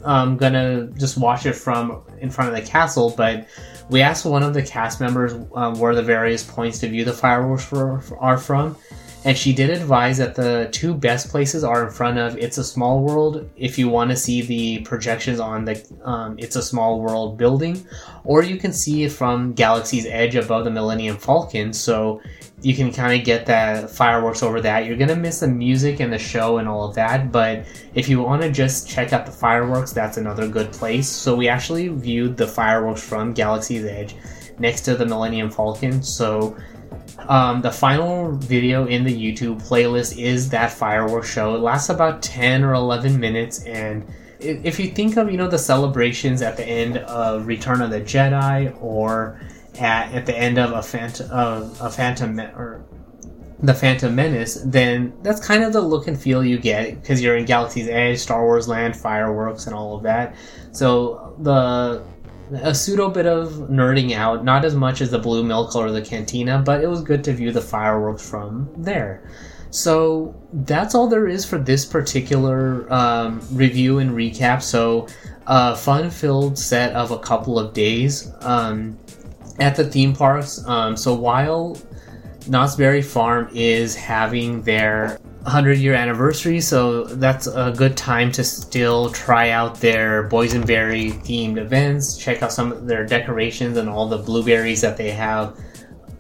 um, 0.06 0.38
gonna 0.38 0.88
just 0.98 1.18
watch 1.18 1.46
it 1.46 1.54
from 1.54 2.04
in 2.20 2.30
front 2.30 2.50
of 2.50 2.56
the 2.56 2.62
castle, 2.66 3.14
but 3.18 3.50
we 3.90 4.02
asked 4.02 4.26
one 4.26 4.44
of 4.44 4.54
the 4.54 4.64
cast 4.64 5.02
members 5.02 5.34
um, 5.56 5.78
where 5.78 5.94
the 5.94 6.02
various 6.02 6.42
points 6.42 6.80
to 6.80 6.88
view 6.88 7.04
the 7.04 7.14
fireworks 7.14 7.66
for, 7.66 8.02
are 8.18 8.38
from 8.38 8.78
and 9.26 9.38
she 9.38 9.54
did 9.54 9.70
advise 9.70 10.18
that 10.18 10.36
the 10.36 10.70
two 10.72 10.94
best 10.94 11.30
places 11.30 11.64
are 11.64 11.86
in 11.86 11.92
front 11.92 12.18
of 12.18 12.38
It's 12.38 12.58
a 12.58 12.64
Small 12.64 13.02
World 13.02 13.50
if 13.56 13.80
you 13.80 13.88
want 13.88 14.12
to 14.12 14.18
see 14.18 14.42
the 14.42 14.80
projections 14.82 15.40
on 15.40 15.66
the 15.66 15.86
um, 16.04 16.36
It's 16.38 16.56
a 16.56 16.62
Small 16.62 17.00
World 17.00 17.38
building, 17.38 17.86
or 18.26 18.44
you 18.44 18.58
can 18.58 18.74
see 18.74 19.04
it 19.04 19.12
from 19.12 19.54
Galaxy's 19.54 20.06
Edge 20.06 20.36
above 20.36 20.66
the 20.66 20.72
Millennium 20.72 21.18
Falcon. 21.18 21.72
So 21.72 22.22
you 22.62 22.76
can 22.76 22.92
kind 22.92 23.18
of 23.18 23.26
get 23.26 23.46
that 23.46 23.90
fireworks 23.90 24.44
over 24.44 24.60
that. 24.62 24.86
You're 24.86 24.98
gonna 24.98 25.16
miss 25.16 25.40
the 25.40 25.48
music 25.48 26.02
and 26.02 26.12
the 26.12 26.20
show 26.20 26.58
and 26.58 26.68
all 26.68 26.88
of 26.88 26.96
that, 26.96 27.32
but 27.32 27.66
if 27.94 28.10
you 28.10 28.22
want 28.22 28.42
to 28.42 28.52
just 28.52 28.90
check 28.90 29.14
out 29.14 29.26
the 29.26 29.32
fireworks, 29.32 29.94
that's 29.94 30.18
another 30.18 30.48
good 30.48 30.72
place. 30.74 31.08
So 31.08 31.36
we 31.36 31.48
actually 31.48 31.88
viewed 31.88 32.36
the 32.36 32.48
fireworks 32.48 33.02
from 33.02 33.34
Galaxy's 33.34 33.86
Edge 33.86 34.16
next 34.60 34.82
to 34.82 34.96
the 34.96 35.06
Millennium 35.06 35.50
Falcon. 35.50 36.02
So 36.04 36.56
um, 37.20 37.62
the 37.62 37.72
final 37.72 38.32
video 38.32 38.86
in 38.86 39.04
the 39.04 39.14
YouTube 39.14 39.62
playlist 39.62 40.18
is 40.18 40.50
that 40.50 40.72
fireworks 40.72 41.32
show. 41.32 41.56
It 41.56 41.60
lasts 41.60 41.90
about 41.90 42.22
10 42.22 42.64
or 42.64 42.74
11 42.74 43.20
minutes, 43.20 43.64
and 43.64 44.06
if 44.40 44.80
you 44.80 44.92
think 44.92 45.18
of 45.18 45.32
you 45.32 45.38
know 45.38 45.48
the 45.48 45.58
celebrations 45.58 46.42
at 46.42 46.58
the 46.58 46.66
end 46.66 46.98
of 46.98 47.48
Return 47.48 47.82
of 47.82 47.92
the 47.92 48.02
Jedi 48.02 48.76
or 48.82 49.40
at, 49.80 50.14
at 50.14 50.26
the 50.26 50.38
end 50.38 50.58
of 50.58 50.72
a 50.72 50.82
Phantom 50.82 51.30
of 51.32 51.80
a 51.82 51.90
Phantom 51.90 52.40
or 52.40 52.86
the 53.60 53.74
Phantom 53.74 54.14
Menace, 54.14 54.62
then 54.66 55.14
that's 55.22 55.46
kind 55.46 55.64
of 55.64 55.72
the 55.72 55.82
look 55.82 56.08
and 56.08 56.20
feel 56.20 56.44
you 56.44 56.58
get 56.58 57.02
because 57.02 57.22
you're 57.22 57.38
in 57.38 57.46
Galaxy's 57.46 57.88
Edge, 57.88 58.20
Star 58.20 58.44
Wars 58.44 58.68
Land, 58.68 58.96
fireworks, 58.96 59.68
and 59.68 59.76
all 59.76 59.96
of 59.96 60.04
that. 60.04 60.36
So 60.74 61.36
the 61.40 62.04
a 62.52 62.74
pseudo 62.74 63.10
bit 63.10 63.26
of 63.26 63.54
nerding 63.70 64.14
out, 64.14 64.44
not 64.44 64.66
as 64.66 64.76
much 64.76 65.02
as 65.02 65.12
the 65.12 65.20
blue 65.20 65.44
milk 65.44 65.76
or 65.76 65.92
the 65.92 66.02
cantina, 66.02 66.62
but 66.64 66.84
it 66.84 66.88
was 66.88 67.02
good 67.02 67.24
to 67.24 67.34
view 67.34 67.52
the 67.52 67.62
fireworks 67.62 68.28
from 68.28 68.70
there. 68.78 69.24
So 69.74 70.36
that's 70.54 70.94
all 70.94 71.08
there 71.08 71.28
is 71.28 71.46
for 71.46 71.58
this 71.58 71.84
particular 71.84 72.92
um, 72.94 73.42
review 73.52 73.98
and 74.00 74.12
recap. 74.12 74.62
So, 74.62 75.08
a 75.48 75.76
fun 75.76 76.10
filled 76.10 76.58
set 76.58 76.94
of 76.94 77.10
a 77.10 77.18
couple 77.18 77.58
of 77.58 77.74
days 77.74 78.32
um, 78.42 78.98
at 79.60 79.76
the 79.76 79.84
theme 79.84 80.16
parks. 80.16 80.64
Um, 80.68 80.96
so, 80.96 81.16
while 81.16 81.76
Knott's 82.48 82.76
Berry 82.76 83.02
Farm 83.02 83.50
is 83.52 83.96
having 83.96 84.62
their 84.62 85.20
100 85.44 85.78
year 85.78 85.94
anniversary, 85.94 86.62
so 86.62 87.04
that's 87.04 87.48
a 87.48 87.74
good 87.76 87.98
time 87.98 88.32
to 88.32 88.44
still 88.44 89.10
try 89.10 89.50
out 89.50 89.80
their 89.82 90.30
boysenberry 90.30 91.12
themed 91.26 91.58
events, 91.58 92.18
check 92.18 92.42
out 92.42 92.52
some 92.52 92.72
of 92.72 92.88
their 92.88 93.06
decorations 93.06 93.78
and 93.78 93.90
all 93.90 94.08
the 94.08 94.18
blueberries 94.18 94.80
that 94.80 94.96
they 94.96 95.12
have, 95.12 95.60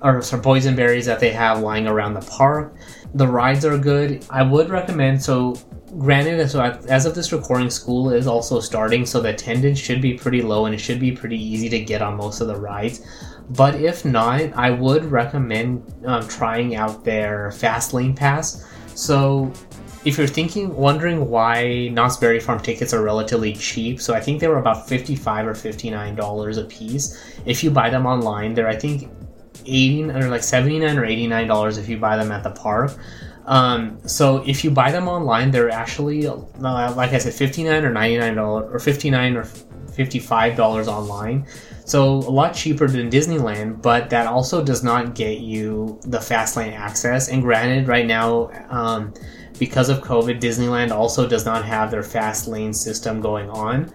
or 0.01 0.21
some 0.21 0.41
boysenberries 0.41 1.05
that 1.05 1.21
they 1.21 1.31
have 1.31 1.61
lying 1.61 1.87
around 1.87 2.13
the 2.13 2.21
park. 2.21 2.75
The 3.13 3.27
rides 3.27 3.63
are 3.63 3.77
good. 3.77 4.25
I 4.29 4.43
would 4.43 4.69
recommend, 4.69 5.23
so 5.23 5.55
granted, 5.97 6.49
so 6.49 6.61
as 6.89 7.05
of 7.05 7.15
this 7.15 7.31
recording, 7.31 7.69
school 7.69 8.09
is 8.11 8.27
also 8.27 8.59
starting, 8.59 9.05
so 9.05 9.21
the 9.21 9.29
attendance 9.29 9.79
should 9.79 10.01
be 10.01 10.15
pretty 10.15 10.41
low 10.41 10.65
and 10.65 10.75
it 10.75 10.79
should 10.79 10.99
be 10.99 11.13
pretty 11.13 11.41
easy 11.41 11.69
to 11.69 11.79
get 11.79 12.01
on 12.01 12.17
most 12.17 12.41
of 12.41 12.47
the 12.47 12.57
rides. 12.57 13.05
But 13.49 13.75
if 13.75 14.03
not, 14.03 14.53
I 14.53 14.71
would 14.71 15.05
recommend 15.05 15.83
um, 16.05 16.27
trying 16.27 16.75
out 16.75 17.03
their 17.03 17.51
Fast 17.51 17.93
Lane 17.93 18.15
Pass. 18.15 18.67
So, 18.95 19.51
if 20.05 20.17
you're 20.17 20.27
thinking, 20.27 20.75
wondering 20.75 21.29
why 21.29 21.87
Knott's 21.89 22.17
Berry 22.17 22.39
Farm 22.39 22.59
tickets 22.59 22.93
are 22.93 23.01
relatively 23.01 23.53
cheap, 23.53 24.01
so 24.01 24.13
I 24.13 24.19
think 24.19 24.41
they 24.41 24.47
were 24.47 24.59
about 24.59 24.87
fifty-five 24.89 25.47
or 25.47 25.55
fifty-nine 25.55 26.15
dollars 26.15 26.57
a 26.57 26.65
piece. 26.65 27.37
If 27.45 27.63
you 27.63 27.71
buy 27.71 27.89
them 27.89 28.05
online, 28.05 28.53
they're 28.53 28.67
I 28.67 28.75
think 28.75 29.09
eighty 29.65 30.03
or 30.03 30.27
like 30.29 30.43
seventy-nine 30.43 30.97
or 30.97 31.05
eighty-nine 31.05 31.47
dollars 31.47 31.77
if 31.77 31.87
you 31.87 31.97
buy 31.97 32.17
them 32.17 32.31
at 32.31 32.43
the 32.43 32.51
park. 32.51 32.91
Um, 33.45 33.99
so 34.07 34.43
if 34.45 34.63
you 34.63 34.71
buy 34.71 34.91
them 34.91 35.07
online, 35.07 35.51
they're 35.51 35.69
actually 35.69 36.27
uh, 36.27 36.35
like 36.61 37.13
I 37.13 37.17
said, 37.17 37.33
fifty-nine 37.33 37.85
or 37.85 37.91
ninety-nine 37.91 38.35
dollars 38.35 38.69
or 38.73 38.79
fifty-nine 38.79 39.37
or 39.37 39.45
fifty-five 39.93 40.55
dollars 40.55 40.87
online. 40.87 41.45
So 41.85 42.13
a 42.13 42.31
lot 42.31 42.53
cheaper 42.53 42.87
than 42.87 43.09
Disneyland, 43.09 43.81
but 43.81 44.09
that 44.09 44.27
also 44.27 44.63
does 44.63 44.83
not 44.83 45.15
get 45.15 45.39
you 45.39 45.99
the 46.03 46.21
fast 46.21 46.55
lane 46.55 46.73
access. 46.73 47.27
And 47.27 47.41
granted, 47.41 47.87
right 47.87 48.05
now, 48.05 48.51
um, 48.69 49.13
because 49.59 49.89
of 49.89 49.99
COVID, 49.99 50.39
Disneyland 50.39 50.91
also 50.91 51.27
does 51.27 51.45
not 51.45 51.65
have 51.65 51.91
their 51.91 52.03
fast 52.03 52.47
lane 52.47 52.73
system 52.73 53.21
going 53.21 53.49
on. 53.49 53.93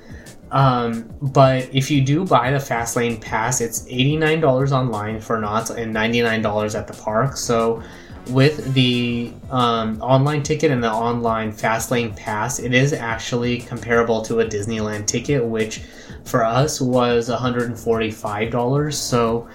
Um, 0.50 1.10
but 1.20 1.74
if 1.74 1.90
you 1.90 2.00
do 2.00 2.24
buy 2.24 2.50
the 2.50 2.60
fast 2.60 2.96
lane 2.96 3.20
pass, 3.20 3.60
it's 3.60 3.84
$89 3.84 4.72
online 4.72 5.20
for 5.20 5.38
Knott's 5.38 5.70
and 5.70 5.94
$99 5.94 6.78
at 6.78 6.86
the 6.86 6.94
park. 6.94 7.36
So 7.36 7.82
with 8.30 8.74
the 8.74 9.32
um, 9.50 10.00
online 10.02 10.42
ticket 10.42 10.70
and 10.70 10.82
the 10.82 10.92
online 10.92 11.52
fast 11.52 11.90
lane 11.90 12.14
pass, 12.14 12.58
it 12.58 12.74
is 12.74 12.92
actually 12.92 13.58
comparable 13.60 14.22
to 14.22 14.40
a 14.40 14.44
Disneyland 14.44 15.06
ticket, 15.06 15.44
which 15.44 15.80
for 16.24 16.44
us 16.44 16.80
was 16.80 17.28
$145. 17.28 18.94
So, 18.94 19.48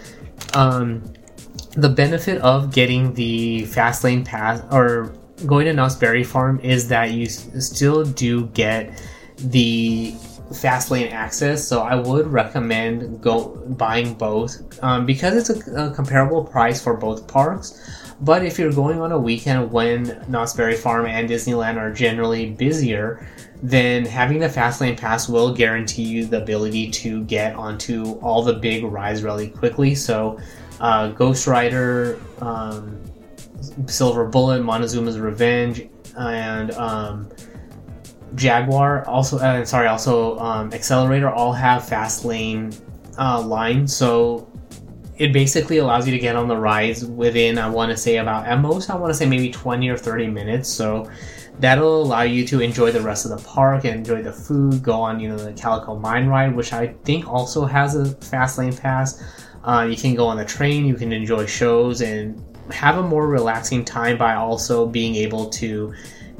um, 0.53 1.03
the 1.75 1.89
benefit 1.89 2.41
of 2.41 2.71
getting 2.71 3.13
the 3.13 3.65
fast 3.65 4.03
lane 4.03 4.23
pass 4.23 4.61
or 4.71 5.13
going 5.45 5.65
to 5.65 5.73
Knott's 5.73 5.95
Berry 5.95 6.23
Farm 6.23 6.59
is 6.59 6.87
that 6.89 7.11
you 7.11 7.25
still 7.27 8.05
do 8.05 8.47
get 8.47 9.01
the 9.37 10.13
fast 10.53 10.91
lane 10.91 11.07
access. 11.07 11.67
So 11.67 11.81
I 11.81 11.95
would 11.95 12.27
recommend 12.27 13.21
go 13.21 13.49
buying 13.77 14.13
both 14.13 14.61
um, 14.83 15.05
because 15.05 15.49
it's 15.49 15.67
a, 15.67 15.87
a 15.87 15.93
comparable 15.93 16.43
price 16.43 16.81
for 16.81 16.95
both 16.95 17.27
parks. 17.27 17.79
But 18.21 18.45
if 18.45 18.57
you're 18.57 18.71
going 18.71 19.01
on 19.01 19.11
a 19.11 19.17
weekend 19.17 19.71
when 19.71 20.23
Knott's 20.27 20.53
Berry 20.53 20.75
Farm 20.75 21.05
and 21.05 21.29
Disneyland 21.29 21.77
are 21.77 21.91
generally 21.91 22.51
busier, 22.51 23.27
then 23.61 24.05
having 24.05 24.39
the 24.39 24.47
Fastlane 24.47 24.97
Pass 24.97 25.29
will 25.29 25.53
guarantee 25.53 26.03
you 26.03 26.25
the 26.25 26.41
ability 26.41 26.89
to 26.91 27.23
get 27.23 27.55
onto 27.55 28.19
all 28.21 28.43
the 28.43 28.53
big 28.53 28.83
rides 28.83 29.23
really 29.23 29.49
quickly. 29.49 29.95
So, 29.95 30.39
uh, 30.79 31.09
Ghost 31.09 31.47
Rider, 31.47 32.19
um, 32.41 33.01
Silver 33.87 34.25
Bullet, 34.25 34.61
Montezooma's 34.63 35.19
Revenge, 35.19 35.87
and 36.17 36.71
um, 36.71 37.29
Jaguar, 38.35 39.05
also, 39.07 39.37
uh, 39.37 39.63
sorry, 39.63 39.87
also 39.87 40.37
um, 40.39 40.69
Xcelerator 40.71 41.31
all 41.31 41.53
have 41.53 41.87
fast 41.87 42.25
lane 42.25 42.73
uh, 43.17 43.41
lines. 43.41 43.95
So, 43.95 44.49
it 45.17 45.31
basically 45.31 45.77
allows 45.77 46.07
you 46.07 46.13
to 46.13 46.19
get 46.19 46.35
on 46.35 46.47
the 46.47 46.57
rides 46.57 47.05
within 47.05 47.57
I 47.57 47.69
want 47.69 47.91
to 47.91 47.97
say 47.97 48.17
about 48.17 48.47
at 48.47 48.59
most 48.59 48.89
I 48.89 48.95
want 48.95 49.11
to 49.11 49.13
say 49.13 49.25
maybe 49.25 49.51
20 49.51 49.89
or 49.89 49.97
30 49.97 50.27
minutes. 50.27 50.69
So 50.69 51.09
that'll 51.59 52.03
allow 52.03 52.23
you 52.23 52.45
to 52.47 52.61
enjoy 52.61 52.91
the 52.91 53.01
rest 53.01 53.25
of 53.25 53.31
the 53.31 53.47
park 53.47 53.85
and 53.85 53.95
enjoy 53.95 54.23
the 54.23 54.33
food. 54.33 54.81
Go 54.81 54.93
on 54.93 55.19
you 55.19 55.29
know 55.29 55.37
the 55.37 55.53
Calico 55.53 55.97
Mine 55.97 56.27
ride, 56.27 56.55
which 56.55 56.73
I 56.73 56.87
think 57.03 57.27
also 57.27 57.65
has 57.65 57.95
a 57.95 58.05
fast 58.25 58.57
lane 58.57 58.75
pass. 58.75 59.23
Uh, 59.63 59.87
you 59.89 59.95
can 59.95 60.15
go 60.15 60.25
on 60.25 60.37
the 60.37 60.45
train. 60.45 60.85
You 60.85 60.95
can 60.95 61.13
enjoy 61.13 61.45
shows 61.45 62.01
and 62.01 62.43
have 62.71 62.97
a 62.97 63.03
more 63.03 63.27
relaxing 63.27 63.85
time 63.85 64.17
by 64.17 64.35
also 64.35 64.85
being 64.85 65.15
able 65.15 65.49
to 65.49 65.93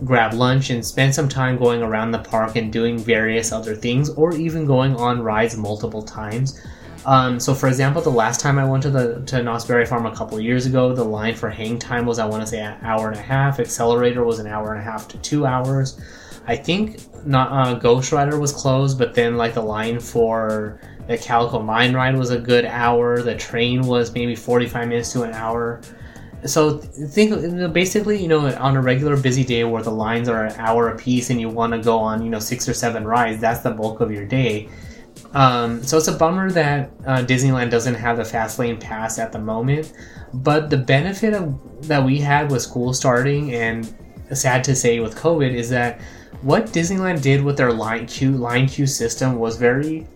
grab 0.03 0.34
lunch 0.34 0.69
and 0.69 0.86
spend 0.86 1.13
some 1.13 1.30
time 1.30 1.57
going 1.57 1.82
around 1.82 2.11
the 2.11 2.19
park 2.19 2.55
and 2.55 2.74
doing 2.74 2.97
various 2.97 3.51
other 3.51 3.76
things 3.76 4.09
or 4.11 4.34
even 4.36 4.65
going 4.65 4.95
on 4.95 5.21
rides 5.21 5.55
multiple 5.55 6.01
times. 6.01 6.59
Um, 7.06 7.39
so, 7.39 7.54
for 7.54 7.68
example, 7.68 8.01
the 8.01 8.10
last 8.10 8.39
time 8.39 8.58
I 8.58 8.66
went 8.66 8.84
to 8.84 8.89
the 8.89 9.22
to 9.26 9.43
Knott's 9.43 9.66
Berry 9.66 9.86
Farm 9.86 10.06
a 10.06 10.16
couple 10.16 10.39
years 10.39 10.66
ago, 10.66 10.93
the 10.93 11.04
line 11.04 11.36
for 11.36 11.51
HangTime 11.51 12.06
was 12.06 12.18
I 12.20 12.26
want 12.26 12.41
to 12.43 12.47
say 12.47 12.60
an 12.60 12.78
hour 12.82 13.10
and 13.10 13.18
a 13.18 13.22
half. 13.22 13.58
Xcelerator 13.58 14.26
was 14.26 14.39
an 14.39 14.47
hour 14.47 14.74
and 14.74 14.80
a 14.80 14.84
half 14.84 15.08
to 15.10 15.18
two 15.18 15.45
hours. 15.45 15.99
I 16.47 16.56
think 16.56 17.01
not 17.26 17.51
uh, 17.51 17.74
Ghost 17.76 18.12
Rider 18.12 18.39
was 18.39 18.54
closed, 18.54 18.97
but 18.97 19.14
then 19.14 19.36
like 19.38 19.54
the 19.54 19.62
line 19.62 19.99
for 19.99 20.80
the 21.08 21.18
Calico 21.18 21.62
Mine 21.62 21.93
ride 21.93 22.18
was 22.18 22.32
a 22.32 22.39
good 22.39 22.66
hour. 22.66 23.22
The 23.22 23.36
train 23.36 23.82
was 23.82 24.14
maybe 24.14 24.36
forty 24.36 24.68
five 24.68 24.88
minutes 24.88 25.12
to 25.14 25.24
an 25.24 25.34
hour. 25.34 25.82
So 26.45 26.78
think 26.78 27.74
basically, 27.74 28.22
you 28.22 28.28
know, 28.28 28.54
on 28.56 28.76
a 28.76 28.82
regular 28.82 29.16
busy 29.16 29.45
day 29.45 29.64
where 29.64 29.82
the 29.82 29.91
lines 29.91 30.28
are 30.28 30.45
an 30.45 30.56
hour 30.58 30.89
a 30.89 30.97
piece 30.97 31.30
and 31.30 31.39
you 31.39 31.47
want 31.47 31.72
to 31.72 31.80
go 31.80 31.97
on, 31.97 32.22
you 32.22 32.30
know, 32.30 32.39
six 32.39 32.68
or 32.68 32.74
seven 32.74 33.06
rides, 33.06 33.39
that's 33.39 33.62
the 33.62 33.72
bulk 33.72 34.01
of 34.01 34.12
your 34.12 34.26
day 34.26 34.70
um, 35.34 35.82
so 35.84 35.98
it's 35.98 36.08
a 36.08 36.14
bummer 36.14 36.52
that 36.52 36.92
uh, 37.06 37.18
Disneyland 37.24 37.72
doesn't 37.72 37.96
have 37.96 38.18
the 38.18 38.26
fast 38.26 38.60
lane 38.60 38.80
pass 38.80 39.18
at 39.18 39.32
the 39.32 39.40
moment. 39.40 39.94
But 40.34 40.70
the 40.70 40.78
benefit 40.78 41.34
of 41.34 41.88
that 41.88 42.04
we 42.04 42.20
had 42.20 42.52
with 42.52 42.62
school 42.62 42.94
starting, 42.94 43.54
and 43.54 43.94
sad 44.32 44.64
to 44.66 44.76
say 44.76 45.00
with 45.00 45.16
COVID, 45.16 45.54
is 45.54 45.70
that 45.70 46.02
what 46.42 46.68
Disneyland 46.68 47.22
did 47.22 47.44
with 47.44 47.58
their 47.58 47.72
line 47.72 48.06
queue 48.06 48.32
line 48.32 48.68
queue 48.68 48.88
system 48.88 49.40
was 49.40 49.58
very 49.58 50.08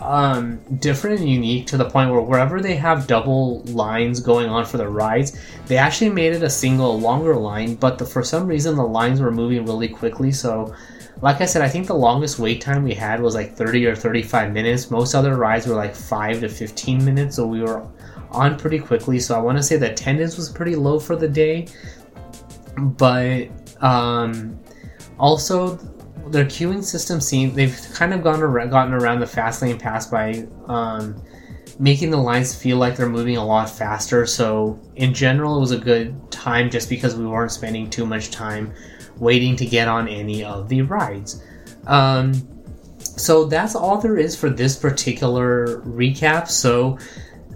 um, 0.00 0.58
different 0.78 1.20
and 1.20 1.28
unique 1.28 1.66
to 1.66 1.76
the 1.76 1.88
point 1.88 2.10
where 2.10 2.22
wherever 2.22 2.60
they 2.60 2.74
have 2.74 3.06
double 3.06 3.62
lines 3.64 4.20
going 4.20 4.48
on 4.48 4.64
for 4.64 4.78
the 4.78 4.88
rides, 4.88 5.38
they 5.66 5.76
actually 5.76 6.10
made 6.10 6.32
it 6.32 6.42
a 6.42 6.50
single 6.50 6.98
longer 6.98 7.36
line. 7.36 7.74
But 7.74 7.98
the, 7.98 8.06
for 8.06 8.24
some 8.24 8.46
reason, 8.46 8.76
the 8.76 8.86
lines 8.86 9.20
were 9.20 9.30
moving 9.30 9.64
really 9.66 9.88
quickly, 9.88 10.32
so 10.32 10.74
like 11.22 11.40
I 11.40 11.44
said, 11.44 11.60
I 11.62 11.68
think 11.68 11.86
the 11.86 11.94
longest 11.94 12.38
wait 12.38 12.60
time 12.60 12.82
we 12.82 12.94
had 12.94 13.20
was 13.20 13.34
like 13.34 13.54
30 13.54 13.86
or 13.86 13.94
35 13.94 14.52
minutes. 14.52 14.90
Most 14.90 15.14
other 15.14 15.36
rides 15.36 15.66
were 15.66 15.74
like 15.74 15.94
5 15.94 16.40
to 16.40 16.48
15 16.48 17.04
minutes, 17.04 17.36
so 17.36 17.46
we 17.46 17.60
were 17.60 17.86
on 18.30 18.56
pretty 18.56 18.78
quickly. 18.78 19.20
So 19.20 19.36
I 19.36 19.40
want 19.40 19.58
to 19.58 19.62
say 19.62 19.76
the 19.76 19.92
attendance 19.92 20.36
was 20.36 20.48
pretty 20.48 20.76
low 20.76 20.98
for 20.98 21.16
the 21.16 21.28
day. 21.28 21.66
But 22.78 23.48
um, 23.82 24.58
also, 25.18 25.76
their 26.28 26.46
queuing 26.46 26.82
system 26.82 27.20
seems 27.20 27.54
they've 27.54 27.78
kind 27.92 28.14
of 28.14 28.22
gone 28.22 28.40
gotten 28.70 28.94
around 28.94 29.20
the 29.20 29.26
fast 29.26 29.60
lane 29.60 29.78
pass 29.78 30.06
by 30.06 30.46
um, 30.66 31.22
making 31.78 32.10
the 32.10 32.16
lines 32.16 32.54
feel 32.54 32.78
like 32.78 32.96
they're 32.96 33.10
moving 33.10 33.36
a 33.36 33.44
lot 33.44 33.68
faster. 33.68 34.24
So 34.24 34.80
in 34.96 35.12
general, 35.12 35.58
it 35.58 35.60
was 35.60 35.72
a 35.72 35.78
good 35.78 36.30
time 36.30 36.70
just 36.70 36.88
because 36.88 37.14
we 37.14 37.26
weren't 37.26 37.52
spending 37.52 37.90
too 37.90 38.06
much 38.06 38.30
time 38.30 38.72
waiting 39.20 39.54
to 39.56 39.66
get 39.66 39.86
on 39.86 40.08
any 40.08 40.42
of 40.42 40.68
the 40.68 40.82
rides. 40.82 41.42
Um, 41.86 42.32
so 42.98 43.44
that's 43.44 43.74
all 43.74 43.98
there 43.98 44.16
is 44.16 44.34
for 44.34 44.50
this 44.50 44.76
particular 44.76 45.80
recap. 45.82 46.48
So 46.48 46.98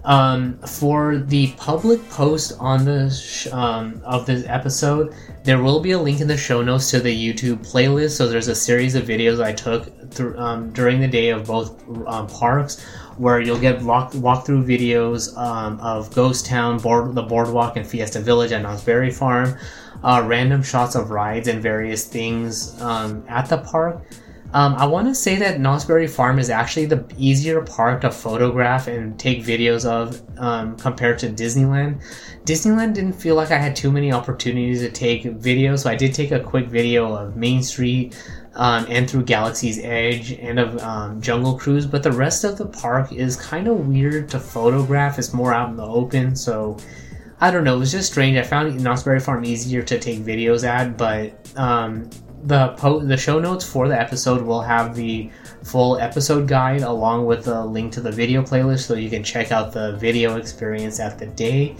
um, 0.03 0.59
for 0.59 1.17
the 1.17 1.51
public 1.57 2.07
post 2.09 2.53
on 2.59 2.85
the 2.85 3.09
sh- 3.09 3.47
um, 3.47 4.01
of 4.05 4.25
this 4.25 4.45
episode, 4.47 5.15
there 5.43 5.61
will 5.61 5.79
be 5.79 5.91
a 5.91 5.99
link 5.99 6.21
in 6.21 6.27
the 6.27 6.37
show 6.37 6.61
notes 6.61 6.91
to 6.91 6.99
the 6.99 7.13
YouTube 7.13 7.67
playlist. 7.67 8.11
So 8.11 8.27
there's 8.27 8.47
a 8.47 8.55
series 8.55 8.95
of 8.95 9.05
videos 9.05 9.43
I 9.43 9.51
took 9.51 10.04
um, 10.19 10.71
during 10.71 10.99
the 10.99 11.07
day 11.07 11.29
of 11.29 11.45
both 11.45 11.83
um, 12.07 12.27
parks, 12.27 12.81
where 13.17 13.39
you'll 13.39 13.59
get 13.59 13.81
walk 13.81 14.11
walkthrough 14.13 14.65
videos 14.65 15.35
um, 15.37 15.79
of 15.79 16.13
Ghost 16.13 16.45
Town, 16.45 16.77
board, 16.77 17.15
the 17.15 17.23
Boardwalk, 17.23 17.77
and 17.77 17.85
Fiesta 17.85 18.19
Village 18.19 18.51
at 18.51 18.61
Knott's 18.61 18.83
Berry 18.83 19.11
Farm 19.11 19.57
uh, 20.05 20.23
random 20.25 20.61
shots 20.61 20.95
of 20.95 21.09
rides 21.09 21.47
and 21.47 21.61
various 21.61 22.05
things 22.05 22.79
um, 22.81 23.25
at 23.27 23.49
the 23.49 23.57
park. 23.57 24.03
Um, 24.53 24.75
I 24.75 24.85
want 24.85 25.07
to 25.07 25.15
say 25.15 25.35
that 25.37 25.59
Knott's 25.59 25.83
Berry 25.83 26.07
Farm 26.07 26.39
is 26.39 26.49
actually 26.49 26.85
the 26.85 27.03
easier 27.17 27.61
park 27.61 28.01
to 28.01 28.11
photograph 28.11 28.87
and 28.87 29.19
take 29.19 29.43
videos 29.43 29.85
of 29.85 30.21
um, 30.37 30.77
compared 30.77 31.19
to 31.19 31.29
Disneyland. 31.29 32.01
Disneyland 32.45 32.93
didn't 32.93 33.13
feel 33.13 33.35
like 33.35 33.51
I 33.51 33.57
had 33.57 33.75
too 33.75 33.91
many 33.91 34.13
opportunities 34.13 34.79
to 34.81 34.91
take 34.91 35.23
videos, 35.23 35.79
so 35.79 35.89
I 35.89 35.95
did 35.95 36.13
take 36.13 36.31
a 36.31 36.39
quick 36.39 36.67
video 36.67 37.13
of 37.13 37.35
Main 37.35 37.63
Street 37.63 38.15
um, 38.55 38.85
and 38.89 39.09
through 39.09 39.23
Galaxy's 39.23 39.79
Edge 39.79 40.31
and 40.33 40.59
of 40.59 40.77
um, 40.81 41.21
Jungle 41.21 41.57
Cruise, 41.57 41.85
but 41.85 42.03
the 42.03 42.11
rest 42.11 42.43
of 42.43 42.57
the 42.57 42.65
park 42.65 43.11
is 43.11 43.35
kind 43.35 43.67
of 43.67 43.87
weird 43.87 44.29
to 44.29 44.39
photograph. 44.39 45.19
It's 45.19 45.33
more 45.33 45.53
out 45.53 45.69
in 45.69 45.75
the 45.75 45.85
open, 45.85 46.35
so 46.35 46.77
I 47.41 47.51
don't 47.51 47.65
know. 47.65 47.75
It 47.75 47.79
was 47.79 47.91
just 47.91 48.11
strange. 48.11 48.37
I 48.37 48.43
found 48.43 48.81
Knott's 48.81 49.03
Berry 49.03 49.19
Farm 49.19 49.43
easier 49.43 49.81
to 49.83 49.99
take 49.99 50.19
videos 50.19 50.65
at, 50.65 50.97
but 50.97 51.33
um, 51.57 52.09
the 52.43 52.69
po- 52.77 53.01
the 53.01 53.17
show 53.17 53.39
notes 53.39 53.67
for 53.67 53.87
the 53.87 53.99
episode 53.99 54.41
will 54.41 54.61
have 54.61 54.95
the 54.95 55.29
full 55.63 55.97
episode 55.97 56.47
guide 56.47 56.81
along 56.81 57.25
with 57.25 57.47
a 57.47 57.65
link 57.65 57.91
to 57.93 58.01
the 58.01 58.11
video 58.11 58.41
playlist, 58.41 58.85
so 58.85 58.93
you 58.93 59.09
can 59.09 59.23
check 59.23 59.51
out 59.51 59.73
the 59.73 59.97
video 59.97 60.37
experience 60.37 60.99
at 60.99 61.19
the 61.19 61.25
day. 61.25 61.75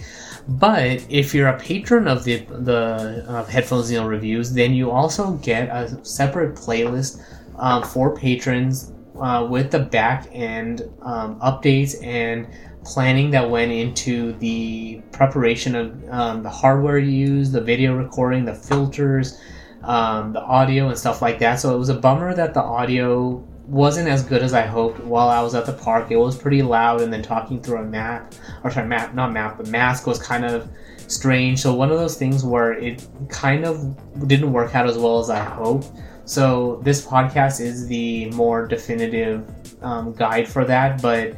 But 0.48 1.06
if 1.10 1.34
you're 1.34 1.48
a 1.48 1.60
patron 1.60 2.08
of 2.08 2.24
the 2.24 2.38
the 2.50 3.26
uh, 3.28 3.46
Headphones 3.46 3.90
Neil 3.90 4.06
reviews, 4.06 4.54
then 4.54 4.74
you 4.74 4.92
also 4.92 5.32
get 5.34 5.70
a 5.70 6.04
separate 6.06 6.56
playlist 6.56 7.22
um, 7.58 7.82
for 7.84 8.16
patrons 8.16 8.94
uh, 9.20 9.48
with 9.50 9.72
the 9.72 9.80
back 9.80 10.28
end 10.32 10.82
um, 11.02 11.40
updates 11.40 11.96
and 12.04 12.48
planning 12.84 13.32
that 13.32 13.50
went 13.50 13.72
into 13.72 14.34
the 14.34 15.02
preparation 15.12 15.76
of 15.76 16.10
um, 16.10 16.44
the 16.44 16.50
hardware 16.50 17.00
used, 17.00 17.52
the 17.52 17.62
video 17.62 17.96
recording, 17.96 18.46
the 18.46 18.54
filters, 18.54 19.42
um, 19.84 20.34
the 20.34 20.42
audio, 20.42 20.90
and 20.90 20.98
stuff 20.98 21.22
like 21.24 21.40
that. 21.40 21.56
So 21.56 21.74
it 21.74 21.80
was 21.80 21.90
a 21.90 21.96
bummer 21.96 22.36
that 22.36 22.54
the 22.54 22.62
audio 22.62 23.44
wasn't 23.68 24.08
as 24.08 24.24
good 24.24 24.44
as 24.44 24.54
I 24.54 24.62
hoped 24.62 25.00
while 25.00 25.30
I 25.30 25.42
was 25.42 25.56
at 25.56 25.66
the 25.66 25.74
park. 25.74 26.12
It 26.12 26.18
was 26.18 26.38
pretty 26.38 26.62
loud, 26.62 27.02
and 27.02 27.12
then 27.12 27.22
talking 27.22 27.62
through 27.62 27.80
a 27.80 27.84
map, 27.84 28.34
or 28.64 28.72
sorry, 28.72 28.88
map, 28.88 29.14
not 29.14 29.34
map, 29.34 29.58
but 29.58 29.68
mask 29.68 30.08
was 30.08 30.20
kind 30.20 30.46
of 30.46 30.70
strange. 31.08 31.60
So 31.60 31.74
one 31.74 31.92
of 31.92 31.98
those 31.98 32.18
things 32.18 32.44
where 32.44 32.74
it 32.74 33.08
kind 33.30 33.66
of 33.66 34.28
didn't 34.28 34.52
work 34.52 34.76
out 34.76 34.88
as 34.88 34.98
well 34.98 35.20
as 35.20 35.30
I 35.30 35.44
hoped. 35.44 35.92
So 36.26 36.82
this 36.84 37.06
podcast 37.06 37.62
is 37.62 37.88
the 37.88 38.32
more 38.32 38.68
definitive 38.68 39.48
um, 39.84 40.14
guide 40.14 40.48
for 40.48 40.66
that, 40.66 41.02
but 41.02 41.36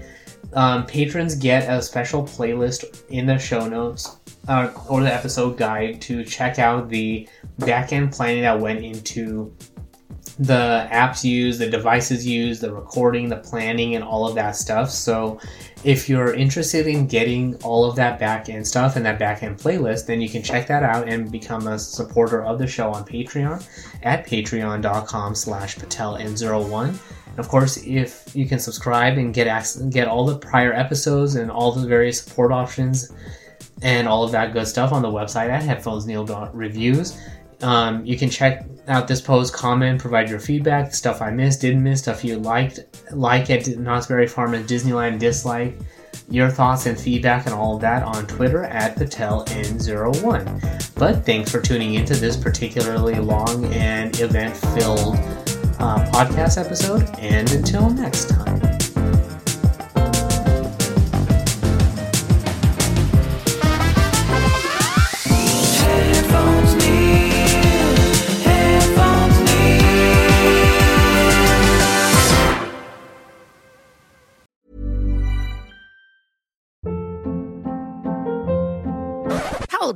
um, 0.53 0.85
patrons 0.85 1.35
get 1.35 1.69
a 1.69 1.81
special 1.81 2.23
playlist 2.23 3.03
in 3.09 3.25
the 3.25 3.37
show 3.37 3.67
notes 3.67 4.17
uh, 4.47 4.71
or 4.89 5.01
the 5.01 5.13
episode 5.13 5.57
guide 5.57 6.01
to 6.03 6.23
check 6.23 6.57
out 6.57 6.89
the 6.89 7.27
backend 7.59 8.15
planning 8.15 8.43
that 8.43 8.57
went 8.57 8.83
into 8.83 9.53
the 10.39 10.87
apps 10.91 11.23
used, 11.23 11.59
the 11.59 11.69
devices 11.69 12.25
used, 12.25 12.61
the 12.61 12.73
recording, 12.73 13.27
the 13.29 13.37
planning, 13.37 13.95
and 13.95 14.03
all 14.03 14.27
of 14.27 14.35
that 14.35 14.55
stuff. 14.55 14.89
So, 14.91 15.39
if 15.83 16.09
you're 16.09 16.33
interested 16.33 16.87
in 16.87 17.07
getting 17.07 17.55
all 17.63 17.85
of 17.85 17.95
that 17.95 18.19
backend 18.19 18.65
stuff 18.65 18.95
and 18.95 19.05
that 19.05 19.19
backend 19.19 19.61
playlist, 19.61 20.05
then 20.05 20.21
you 20.21 20.29
can 20.29 20.43
check 20.43 20.67
that 20.67 20.83
out 20.83 21.07
and 21.07 21.31
become 21.31 21.67
a 21.67 21.79
supporter 21.79 22.43
of 22.43 22.59
the 22.59 22.67
show 22.67 22.91
on 22.91 23.05
Patreon 23.05 23.65
at 24.03 24.25
patreon.com 24.25 25.35
slash 25.35 25.77
pateln01. 25.77 26.97
Of 27.37 27.49
course, 27.49 27.77
if 27.85 28.35
you 28.35 28.47
can 28.47 28.59
subscribe 28.59 29.17
and 29.17 29.33
get 29.33 29.47
access, 29.47 29.81
get 29.83 30.07
all 30.07 30.25
the 30.25 30.37
prior 30.37 30.73
episodes 30.73 31.35
and 31.35 31.51
all 31.51 31.71
the 31.71 31.87
various 31.87 32.21
support 32.21 32.51
options 32.51 33.11
and 33.83 34.07
all 34.07 34.23
of 34.23 34.31
that 34.31 34.53
good 34.53 34.67
stuff 34.67 34.91
on 34.91 35.03
the 35.03 35.07
website 35.07 35.49
at 35.49 35.61
headphonesneil.reviews. 35.61 37.19
Um, 37.61 38.05
you 38.05 38.17
can 38.17 38.29
check 38.29 38.65
out 38.87 39.07
this 39.07 39.21
post, 39.21 39.53
comment, 39.53 40.01
provide 40.01 40.29
your 40.29 40.39
feedback, 40.39 40.93
stuff 40.93 41.21
I 41.21 41.31
missed, 41.31 41.61
didn't 41.61 41.83
miss, 41.83 42.01
stuff 42.01 42.23
you 42.23 42.37
liked, 42.37 42.79
like 43.11 43.49
at 43.49 43.67
Knott's 43.67 44.07
Berry 44.07 44.27
Farm 44.27 44.53
and 44.53 44.67
Disneyland, 44.67 45.19
dislike, 45.19 45.77
your 46.29 46.49
thoughts 46.49 46.85
and 46.85 46.99
feedback 46.99 47.45
and 47.45 47.53
all 47.53 47.75
of 47.75 47.81
that 47.81 48.03
on 48.03 48.25
Twitter 48.27 48.63
at 48.63 48.95
PatelN01. 48.95 50.95
But 50.95 51.25
thanks 51.25 51.51
for 51.51 51.61
tuning 51.61 51.95
into 51.95 52.15
this 52.15 52.35
particularly 52.35 53.15
long 53.15 53.65
and 53.73 54.19
event 54.19 54.55
filled 54.55 55.15
uh, 55.79 56.09
podcast 56.11 56.63
episode. 56.63 57.03
And 57.19 57.49
until 57.51 57.89
next 57.89 58.29
time. 58.29 58.66